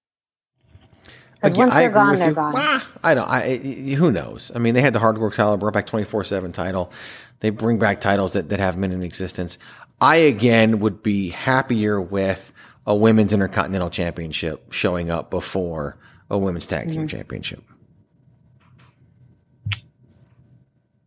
Because 1.35 1.57
once 1.57 1.75
they're 1.75 1.91
gone, 1.91 2.17
they're 2.17 2.31
you. 2.31 2.35
gone. 2.35 2.55
Ah, 2.57 2.89
I 3.05 3.15
don't. 3.15 3.29
I, 3.29 3.57
who 3.95 4.11
knows? 4.11 4.51
I 4.55 4.59
mean, 4.59 4.75
they 4.75 4.81
had 4.81 4.93
the 4.93 4.99
hard 4.99 5.17
hardcore 5.17 5.35
title, 5.35 5.57
brought 5.57 5.75
back 5.75 5.87
twenty 5.87 6.05
four 6.05 6.25
seven 6.25 6.51
title. 6.51 6.93
They 7.41 7.51
bring 7.51 7.79
back 7.79 8.01
titles 8.01 8.33
that, 8.33 8.49
that 8.49 8.59
have 8.59 8.81
been 8.81 8.93
in 8.93 9.05
existence. 9.05 9.59
I 10.01 10.17
again 10.17 10.81
would 10.81 11.03
be 11.03 11.29
happier 11.29 12.01
with 12.01 12.53
a 12.87 12.95
women's 12.97 13.33
intercontinental 13.33 13.91
championship 13.91 14.73
showing 14.73 15.11
up 15.11 15.31
before 15.31 15.97
a 16.29 16.39
women's 16.39 16.67
tag 16.67 16.89
team 16.89 17.03
mm-hmm. 17.03 17.07
championship. 17.07 17.63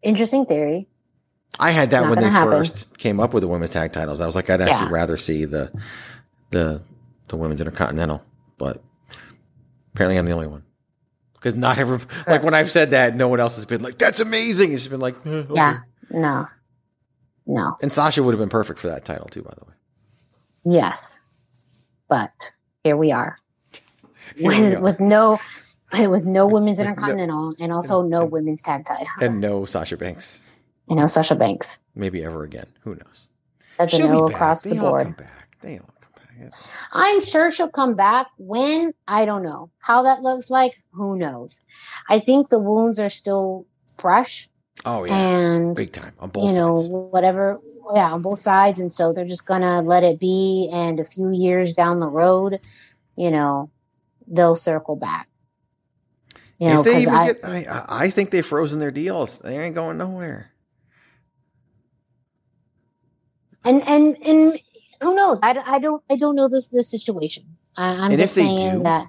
Interesting 0.06 0.46
theory. 0.46 0.88
I 1.60 1.72
had 1.72 1.92
that 1.92 2.02
Not 2.02 2.10
when 2.10 2.20
they 2.20 2.30
happen. 2.30 2.54
first 2.54 2.98
came 2.98 3.20
up 3.20 3.34
with 3.34 3.42
the 3.42 3.48
women's 3.48 3.72
tag 3.72 3.92
titles. 3.92 4.22
I 4.22 4.26
was 4.26 4.36
like, 4.36 4.50
I'd 4.50 4.62
actually 4.62 4.88
yeah. 4.88 4.94
rather 4.94 5.18
see 5.18 5.46
the 5.46 5.72
the 6.52 6.82
the 7.28 7.38
women's 7.38 7.62
intercontinental, 7.62 8.24
but 8.58 8.82
Apparently, 9.96 10.18
I'm 10.18 10.26
the 10.26 10.34
only 10.34 10.48
one. 10.48 10.64
Because 11.36 11.56
not 11.56 11.80
every 11.80 12.00
like 12.28 12.44
when 12.44 12.54
I've 12.54 12.70
said 12.70 12.92
that, 12.92 13.16
no 13.16 13.30
one 13.30 13.40
else 13.40 13.56
has 13.56 13.64
been 13.64 13.82
like, 13.82 13.98
"That's 13.98 14.20
amazing." 14.20 14.74
It's 14.74 14.82
just 14.82 14.90
been 14.90 15.00
like, 15.00 15.16
eh, 15.26 15.30
okay. 15.30 15.54
"Yeah, 15.54 15.80
no, 16.10 16.48
no." 17.46 17.78
And 17.82 17.92
Sasha 17.94 18.22
would 18.22 18.34
have 18.34 18.40
been 18.40 18.50
perfect 18.50 18.80
for 18.80 18.88
that 18.88 19.06
title 19.06 19.28
too, 19.28 19.42
by 19.42 19.54
the 19.58 19.66
way. 19.66 19.74
Yes, 20.66 21.20
but 22.10 22.34
here 22.84 22.98
we 22.98 23.14
are 23.14 23.38
here 24.36 24.48
with, 24.50 24.76
we 24.76 24.82
with 24.82 25.00
no 25.00 25.40
with 26.08 26.26
no 26.26 26.48
women's 26.48 26.80
intercontinental 26.80 27.52
no, 27.52 27.56
and 27.60 27.72
also 27.72 28.02
no 28.02 28.24
and, 28.24 28.32
women's 28.32 28.62
tag 28.62 28.86
title 28.86 29.08
and 29.22 29.40
no 29.40 29.66
Sasha 29.66 29.98
Banks 29.98 30.54
and 30.88 31.00
no 31.00 31.08
Sasha 31.08 31.36
Banks. 31.36 31.80
Maybe 31.96 32.24
ever 32.24 32.44
again. 32.44 32.68
Who 32.82 32.92
knows? 32.92 33.30
That's 33.78 33.94
a 33.94 34.08
no 34.08 34.28
across 34.28 34.62
the 34.64 34.76
board. 34.76 35.04
Come 35.04 35.14
back. 35.14 35.58
They 35.62 35.80
all 35.80 35.94
come 36.00 36.12
back. 36.16 36.54
I'm 36.92 37.22
sure 37.22 37.52
she'll 37.52 37.70
come 37.70 37.96
back. 37.96 38.28
When? 38.38 38.94
I 39.08 39.26
don't 39.26 39.44
know. 39.44 39.72
How 39.80 40.04
that 40.04 40.22
looks 40.22 40.50
like, 40.50 40.74
who 40.92 41.18
knows? 41.18 41.60
I 42.10 42.20
think 42.20 42.50
the 42.50 42.60
wounds 42.60 43.00
are 43.00 43.10
still 43.10 43.66
fresh. 44.00 44.50
Oh 44.86 45.06
yeah, 45.06 45.16
and 45.16 45.76
big 45.76 45.94
time 45.94 46.14
on 46.20 46.30
both 46.30 46.50
you 46.50 46.56
know 46.56 46.76
whatever 46.76 47.60
yeah 47.96 48.12
on 48.12 48.22
both 48.22 48.40
sides 48.40 48.80
and 48.80 48.92
so 48.92 49.14
they're 49.14 49.26
just 49.26 49.46
gonna 49.46 49.82
let 49.82 50.04
it 50.04 50.20
be 50.20 50.70
and 50.72 51.00
a 51.00 51.06
few 51.06 51.32
years 51.32 51.74
down 51.74 52.00
the 52.00 52.10
road 52.10 52.60
you 53.16 53.32
know 53.32 53.72
they'll 54.28 54.56
circle 54.56 54.96
back 54.96 55.30
you 56.60 56.70
know 56.70 56.82
if 56.82 56.86
they 56.86 57.02
even 57.02 57.14
I, 57.14 57.28
get, 57.28 57.46
I, 57.46 57.86
I 57.90 58.10
think 58.10 58.32
they've 58.32 58.46
frozen 58.46 58.80
their 58.80 58.92
deals. 58.92 59.40
They 59.40 59.60
ain't 59.60 59.76
going 59.76 59.98
nowhere. 59.98 60.52
and 63.66 63.88
and 63.88 64.18
and 64.26 64.60
who 65.02 65.16
knows 65.16 65.40
I, 65.44 65.62
I 65.66 65.80
don't 65.80 66.04
i 66.10 66.16
don't 66.16 66.36
know 66.36 66.48
this 66.50 66.70
this 66.70 66.90
situation 66.92 67.46
I, 67.78 68.06
i'm 68.06 68.12
And 68.12 68.20
just 68.20 68.34
if 68.36 68.36
they 68.36 68.48
saying 68.48 68.84
do, 68.84 68.84
that 68.84 69.08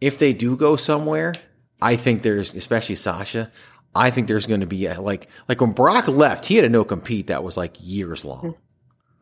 If 0.00 0.18
they 0.18 0.32
do 0.32 0.56
go 0.56 0.76
somewhere, 0.76 1.34
I 1.82 1.96
think 1.96 2.22
there's, 2.22 2.54
especially 2.54 2.96
Sasha. 2.96 3.50
I 3.94 4.10
think 4.10 4.28
there's 4.28 4.46
going 4.46 4.60
to 4.60 4.66
be 4.66 4.86
a, 4.86 5.00
like 5.00 5.28
like 5.48 5.60
when 5.60 5.72
Brock 5.72 6.08
left, 6.08 6.46
he 6.46 6.56
had 6.56 6.64
a 6.64 6.68
no 6.70 6.84
compete 6.84 7.28
that 7.28 7.44
was 7.44 7.56
like 7.56 7.76
years 7.80 8.24
long, 8.24 8.56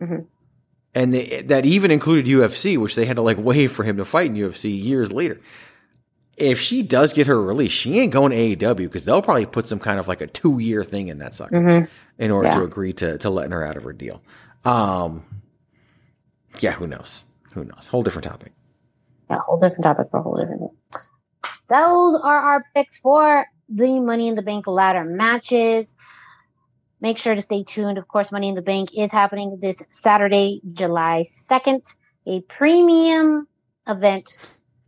Mhm. 0.02 0.26
and 0.94 1.14
they, 1.14 1.42
that 1.42 1.66
even 1.66 1.90
included 1.90 2.26
UFC, 2.26 2.78
which 2.78 2.94
they 2.96 3.06
had 3.06 3.16
to 3.16 3.22
like 3.22 3.38
wait 3.38 3.68
for 3.68 3.84
him 3.84 3.98
to 3.98 4.04
fight 4.04 4.26
in 4.26 4.36
UFC 4.36 4.70
years 4.82 5.12
later. 5.12 5.40
If 6.40 6.60
she 6.60 6.82
does 6.82 7.12
get 7.12 7.26
her 7.26 7.40
release, 7.42 7.72
she 7.72 7.98
ain't 7.98 8.12
going 8.12 8.30
to 8.32 8.36
AEW 8.36 8.76
because 8.76 9.04
they'll 9.04 9.22
probably 9.22 9.46
put 9.46 9.66
some 9.66 9.78
kind 9.78 9.98
of 9.98 10.08
like 10.08 10.20
a 10.20 10.26
two 10.26 10.58
year 10.58 10.84
thing 10.84 11.08
in 11.08 11.18
that 11.18 11.34
sucker 11.34 11.56
Mhm. 11.56 11.88
in 12.18 12.30
order 12.30 12.50
to 12.50 12.62
agree 12.62 12.92
to 12.94 13.18
to 13.18 13.30
letting 13.30 13.52
her 13.52 13.64
out 13.64 13.76
of 13.76 13.82
her 13.84 13.92
deal. 13.92 14.22
Um, 14.64 15.24
yeah, 16.60 16.72
who 16.72 16.86
knows? 16.86 17.24
Who 17.54 17.64
knows? 17.64 17.88
Whole 17.88 18.02
different 18.02 18.24
topic. 18.24 18.52
Yeah, 19.30 19.38
whole 19.46 19.58
different 19.58 19.84
topic 19.84 20.08
for 20.10 20.20
a 20.20 20.22
whole 20.22 20.36
different 20.36 20.60
thing. 20.60 20.70
Those 21.68 22.14
are 22.14 22.38
our 22.38 22.64
picks 22.74 22.96
for 22.96 23.46
the 23.68 24.00
Money 24.00 24.28
in 24.28 24.34
the 24.34 24.42
Bank 24.42 24.66
ladder 24.66 25.04
matches. 25.04 25.94
Make 27.00 27.18
sure 27.18 27.34
to 27.34 27.42
stay 27.42 27.62
tuned. 27.62 27.98
Of 27.98 28.08
course, 28.08 28.32
Money 28.32 28.48
in 28.48 28.54
the 28.54 28.62
Bank 28.62 28.90
is 28.96 29.12
happening 29.12 29.58
this 29.60 29.82
Saturday, 29.90 30.60
July 30.72 31.26
2nd, 31.48 31.94
a 32.26 32.40
premium 32.42 33.46
event 33.86 34.30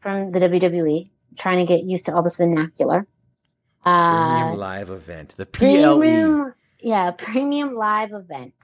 from 0.01 0.32
the 0.32 0.40
WWE. 0.40 1.11
Trying 1.39 1.59
to 1.59 1.64
get 1.64 1.85
used 1.85 2.07
to 2.07 2.14
all 2.14 2.22
this 2.22 2.37
vernacular. 2.37 3.07
Premium 3.85 4.49
Uh, 4.49 4.57
live 4.57 4.91
event, 4.91 5.31
the 5.37 5.47
PLE. 5.47 5.99
premium, 5.99 6.55
yeah, 6.81 7.11
premium 7.12 7.74
live 7.74 8.12
event. 8.12 8.55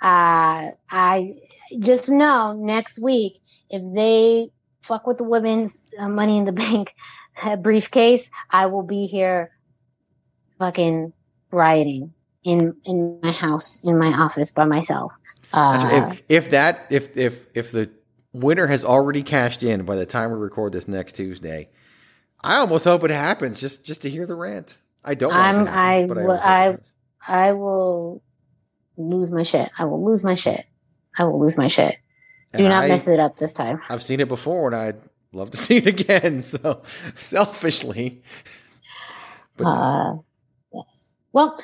Uh, 0.00 0.70
I 0.90 1.32
just 1.80 2.08
know 2.08 2.52
next 2.52 3.00
week 3.00 3.40
if 3.70 3.82
they 3.94 4.50
fuck 4.82 5.06
with 5.06 5.18
the 5.18 5.24
women's 5.24 5.80
uh, 5.98 6.08
Money 6.08 6.36
in 6.38 6.44
the 6.44 6.52
Bank 6.64 6.94
uh, 7.42 7.56
briefcase, 7.56 8.30
I 8.50 8.66
will 8.66 8.82
be 8.84 9.06
here, 9.06 9.50
fucking 10.58 11.12
rioting 11.50 12.12
in 12.44 12.76
in 12.84 13.18
my 13.22 13.32
house, 13.32 13.82
in 13.82 13.98
my 13.98 14.12
office 14.12 14.50
by 14.52 14.64
myself. 14.66 15.12
Uh, 15.52 16.10
If, 16.12 16.22
if 16.28 16.50
that 16.50 16.86
if 16.90 17.16
if 17.16 17.46
if 17.54 17.72
the 17.72 17.90
winner 18.32 18.66
has 18.66 18.84
already 18.84 19.22
cashed 19.22 19.62
in 19.62 19.84
by 19.84 19.96
the 19.96 20.06
time 20.06 20.30
we 20.30 20.38
record 20.38 20.72
this 20.72 20.86
next 20.86 21.12
Tuesday, 21.16 21.68
I 22.44 22.56
almost 22.58 22.84
hope 22.84 23.02
it 23.04 23.10
happens 23.10 23.60
just 23.60 23.84
just 23.84 24.02
to 24.02 24.10
hear 24.10 24.26
the 24.26 24.36
rant. 24.36 24.76
I 25.04 25.14
don't. 25.14 25.30
Want 25.32 25.58
I'm 25.58 25.64
to 25.64 25.70
happen, 25.70 25.78
I 25.78 26.06
but 26.06 26.18
I 26.18 26.22
will 26.24 26.32
it 26.32 26.40
I. 27.26 27.46
I 27.48 27.52
will 27.52 28.22
lose 28.96 29.30
my 29.30 29.42
shit. 29.42 29.70
I 29.78 29.86
will 29.86 30.04
lose 30.04 30.22
my 30.22 30.34
shit. 30.34 30.66
I 31.18 31.24
will 31.24 31.40
lose 31.40 31.56
my 31.56 31.68
shit. 31.68 31.96
Do 32.56 32.64
not 32.64 32.84
I- 32.84 32.88
mess 32.88 33.08
it 33.08 33.18
up 33.18 33.36
this 33.36 33.54
time. 33.54 33.80
I've 33.88 34.02
seen 34.02 34.20
it 34.20 34.28
before, 34.28 34.66
and 34.68 34.76
I'd 34.76 34.96
love 35.32 35.50
to 35.52 35.56
see 35.64 35.78
it 35.78 35.86
again. 35.86 36.42
So 36.42 36.82
selfishly, 37.14 38.22
but 39.56 39.64
Uh, 39.66 40.14
yes. 40.72 40.84
Well, 41.32 41.58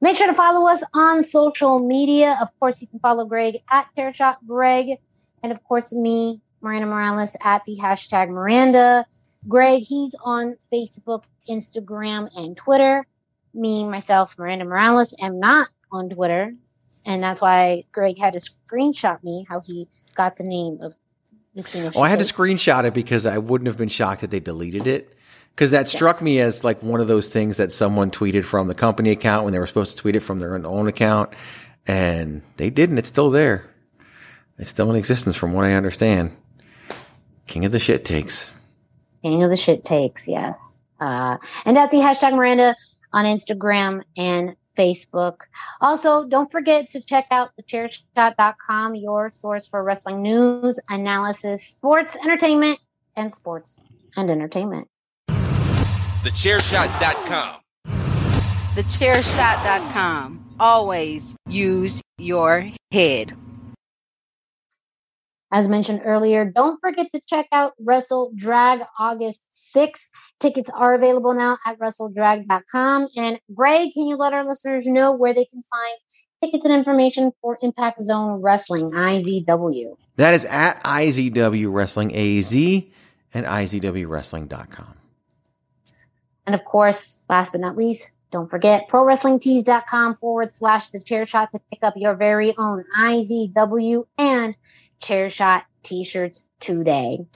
make 0.00 0.16
sure 0.16 0.26
to 0.26 0.34
follow 0.34 0.68
us 0.68 0.82
on 0.94 1.22
social 1.22 1.78
media. 1.78 2.36
Of 2.42 2.48
course, 2.58 2.80
you 2.82 2.88
can 2.88 2.98
follow 2.98 3.24
Greg 3.24 3.58
at 3.70 3.86
Chairshot 3.96 4.38
Greg, 4.46 4.98
and 5.42 5.52
of 5.52 5.62
course 5.64 5.92
me, 5.92 6.40
Miranda 6.60 6.86
Morales 6.88 7.36
at 7.42 7.64
the 7.64 7.76
hashtag 7.76 8.28
Miranda. 8.30 9.06
Greg, 9.48 9.82
he's 9.82 10.14
on 10.22 10.56
Facebook, 10.72 11.24
Instagram, 11.48 12.28
and 12.36 12.56
Twitter. 12.56 13.06
Me, 13.54 13.88
myself, 13.88 14.36
Miranda 14.38 14.64
Morales, 14.64 15.14
am 15.20 15.40
not 15.40 15.68
on 15.90 16.10
Twitter, 16.10 16.54
and 17.06 17.22
that's 17.22 17.40
why 17.40 17.84
Greg 17.92 18.18
had 18.18 18.34
to 18.34 18.40
screenshot 18.40 19.22
me 19.24 19.46
how 19.48 19.60
he 19.60 19.88
got 20.14 20.36
the 20.36 20.44
name 20.44 20.78
of 20.82 20.94
the 21.54 21.62
Tina 21.62 21.90
oh, 21.96 22.02
I 22.02 22.08
had 22.08 22.18
to 22.18 22.24
screenshot 22.24 22.84
it 22.84 22.94
because 22.94 23.24
I 23.24 23.38
wouldn't 23.38 23.66
have 23.66 23.78
been 23.78 23.88
shocked 23.88 24.22
if 24.22 24.30
they 24.30 24.40
deleted 24.40 24.86
it. 24.86 25.14
Because 25.50 25.72
that 25.72 25.88
struck 25.88 26.22
me 26.22 26.38
as 26.38 26.62
like 26.62 26.82
one 26.84 27.00
of 27.00 27.08
those 27.08 27.30
things 27.30 27.56
that 27.56 27.72
someone 27.72 28.12
tweeted 28.12 28.44
from 28.44 28.68
the 28.68 28.76
company 28.76 29.10
account 29.10 29.42
when 29.42 29.52
they 29.52 29.58
were 29.58 29.66
supposed 29.66 29.96
to 29.96 30.00
tweet 30.00 30.14
it 30.14 30.20
from 30.20 30.38
their 30.38 30.54
own 30.54 30.86
account, 30.86 31.34
and 31.86 32.42
they 32.58 32.70
didn't. 32.70 32.98
It's 32.98 33.08
still 33.08 33.30
there. 33.30 33.64
It's 34.58 34.70
still 34.70 34.90
in 34.90 34.96
existence, 34.96 35.34
from 35.34 35.52
what 35.52 35.64
I 35.64 35.72
understand. 35.72 36.36
King 37.46 37.64
of 37.64 37.72
the 37.72 37.80
shit 37.80 38.04
takes. 38.04 38.50
King 39.22 39.42
of 39.42 39.50
the 39.50 39.56
shit 39.56 39.84
takes, 39.84 40.28
yes. 40.28 40.56
Uh, 41.00 41.36
and 41.64 41.78
at 41.78 41.90
the 41.90 41.96
hashtag 41.98 42.34
Miranda 42.34 42.76
on 43.12 43.24
Instagram 43.24 44.02
and 44.16 44.56
Facebook. 44.76 45.42
Also, 45.80 46.24
don't 46.24 46.50
forget 46.50 46.90
to 46.90 47.00
check 47.00 47.26
out 47.30 47.50
the 47.56 47.62
thechairshot.com, 47.64 48.94
your 48.94 49.30
source 49.32 49.66
for 49.66 49.82
wrestling 49.82 50.22
news, 50.22 50.78
analysis, 50.88 51.64
sports, 51.64 52.16
entertainment, 52.16 52.78
and 53.16 53.34
sports 53.34 53.80
and 54.16 54.30
entertainment. 54.30 54.88
TheChairShot.com. 55.28 57.56
TheChairShot.com. 58.74 60.44
Always 60.60 61.34
use 61.48 62.00
your 62.18 62.70
head. 62.92 63.32
As 65.50 65.68
mentioned 65.68 66.02
earlier, 66.04 66.44
don't 66.44 66.78
forget 66.80 67.10
to 67.14 67.20
check 67.26 67.46
out 67.52 67.72
Wrestle 67.78 68.32
Drag 68.34 68.80
August 68.98 69.46
6th. 69.74 70.10
Tickets 70.38 70.68
are 70.68 70.94
available 70.94 71.32
now 71.32 71.56
at 71.64 71.78
WrestleDrag.com. 71.78 73.08
And 73.16 73.40
Greg, 73.54 73.94
can 73.94 74.06
you 74.06 74.16
let 74.16 74.34
our 74.34 74.46
listeners 74.46 74.86
know 74.86 75.12
where 75.12 75.32
they 75.32 75.46
can 75.46 75.62
find 75.62 75.96
tickets 76.42 76.64
and 76.66 76.74
information 76.74 77.32
for 77.40 77.58
Impact 77.62 78.02
Zone 78.02 78.42
Wrestling, 78.42 78.90
IZW? 78.90 79.96
That 80.16 80.34
is 80.34 80.44
at 80.44 80.82
IZW 80.84 81.72
Wrestling 81.72 82.14
AZ 82.14 82.54
and 83.32 83.46
IZWWrestling.com. 83.46 84.94
And 86.46 86.54
of 86.54 86.64
course, 86.64 87.18
last 87.28 87.52
but 87.52 87.62
not 87.62 87.76
least, 87.76 88.10
don't 88.30 88.50
forget 88.50 88.88
ProWrestlingTees.com 88.88 90.16
forward 90.16 90.54
slash 90.54 90.90
the 90.90 91.00
chair 91.00 91.26
shot 91.26 91.52
to 91.52 91.60
pick 91.70 91.82
up 91.82 91.94
your 91.96 92.14
very 92.14 92.54
own 92.58 92.84
IZW 92.98 94.06
and 94.18 94.56
chair 95.00 95.30
shot 95.30 95.64
t 95.82 96.04
shirts 96.04 96.44
today. 96.60 97.26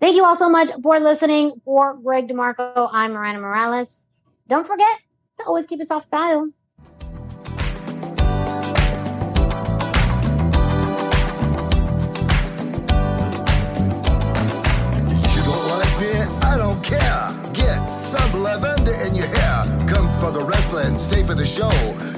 Thank 0.00 0.14
you 0.16 0.24
all 0.24 0.36
so 0.36 0.48
much 0.48 0.68
for 0.82 1.00
listening. 1.00 1.60
For 1.64 1.94
Greg 1.94 2.28
DeMarco, 2.28 2.88
I'm 2.92 3.12
Miranda 3.12 3.40
Morales. 3.40 4.00
Don't 4.46 4.66
forget 4.66 4.98
to 5.38 5.44
always 5.44 5.66
keep 5.66 5.80
it 5.80 5.88
soft 5.88 6.06
style. 6.06 6.46
You 6.46 6.52
don't 15.44 15.68
like 15.68 16.00
me? 16.00 16.12
I 16.46 16.56
don't 16.56 16.82
care. 16.84 17.52
Get 17.52 17.86
some 17.88 18.42
lavender 18.42 18.94
in 19.04 19.16
your 19.16 19.26
hair. 19.26 19.64
Come 19.88 20.08
for 20.20 20.30
the 20.30 20.44
wrestling, 20.44 20.96
stay 20.96 21.24
for 21.24 21.34
the 21.34 21.44
show. 21.44 21.70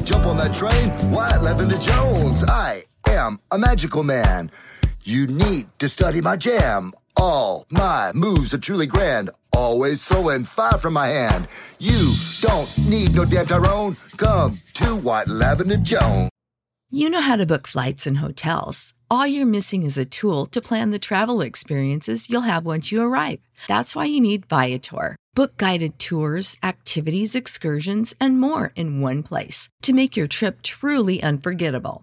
Jump 0.04 0.26
on 0.26 0.36
that 0.36 0.54
train, 0.54 0.90
White 1.10 1.40
Lavender 1.40 1.78
Jones. 1.78 2.44
I 2.44 2.84
am 3.20 3.38
a 3.50 3.58
magical 3.58 4.02
man. 4.02 4.50
You 5.04 5.26
need 5.26 5.66
to 5.78 5.88
study 5.88 6.20
my 6.20 6.36
jam. 6.36 6.92
All 7.16 7.66
my 7.70 8.12
moves 8.14 8.54
are 8.54 8.58
truly 8.58 8.86
grand. 8.86 9.30
Always 9.52 10.04
throwing 10.04 10.44
fire 10.44 10.78
from 10.78 10.94
my 10.94 11.08
hand. 11.08 11.48
You 11.78 12.14
don't 12.40 12.70
need 12.78 13.14
no 13.14 13.24
damn 13.24 13.46
Tyrone. 13.46 13.96
Come 14.16 14.58
to 14.74 14.96
White 14.96 15.28
Lavender 15.28 15.76
Jones. 15.76 16.30
You 16.92 17.08
know 17.10 17.20
how 17.20 17.36
to 17.36 17.46
book 17.46 17.66
flights 17.68 18.06
and 18.06 18.18
hotels. 18.18 18.94
All 19.10 19.26
you're 19.26 19.46
missing 19.46 19.82
is 19.84 19.98
a 19.98 20.04
tool 20.04 20.46
to 20.46 20.60
plan 20.60 20.90
the 20.90 20.98
travel 20.98 21.40
experiences 21.40 22.30
you'll 22.30 22.50
have 22.52 22.64
once 22.64 22.90
you 22.92 23.02
arrive. 23.02 23.40
That's 23.68 23.94
why 23.94 24.06
you 24.06 24.20
need 24.20 24.46
Viator. 24.46 25.16
Book 25.34 25.56
guided 25.56 25.98
tours, 25.98 26.58
activities, 26.62 27.34
excursions, 27.34 28.14
and 28.20 28.40
more 28.40 28.72
in 28.74 29.00
one 29.00 29.22
place 29.22 29.68
to 29.82 29.92
make 29.92 30.16
your 30.16 30.26
trip 30.26 30.62
truly 30.62 31.22
unforgettable. 31.22 32.02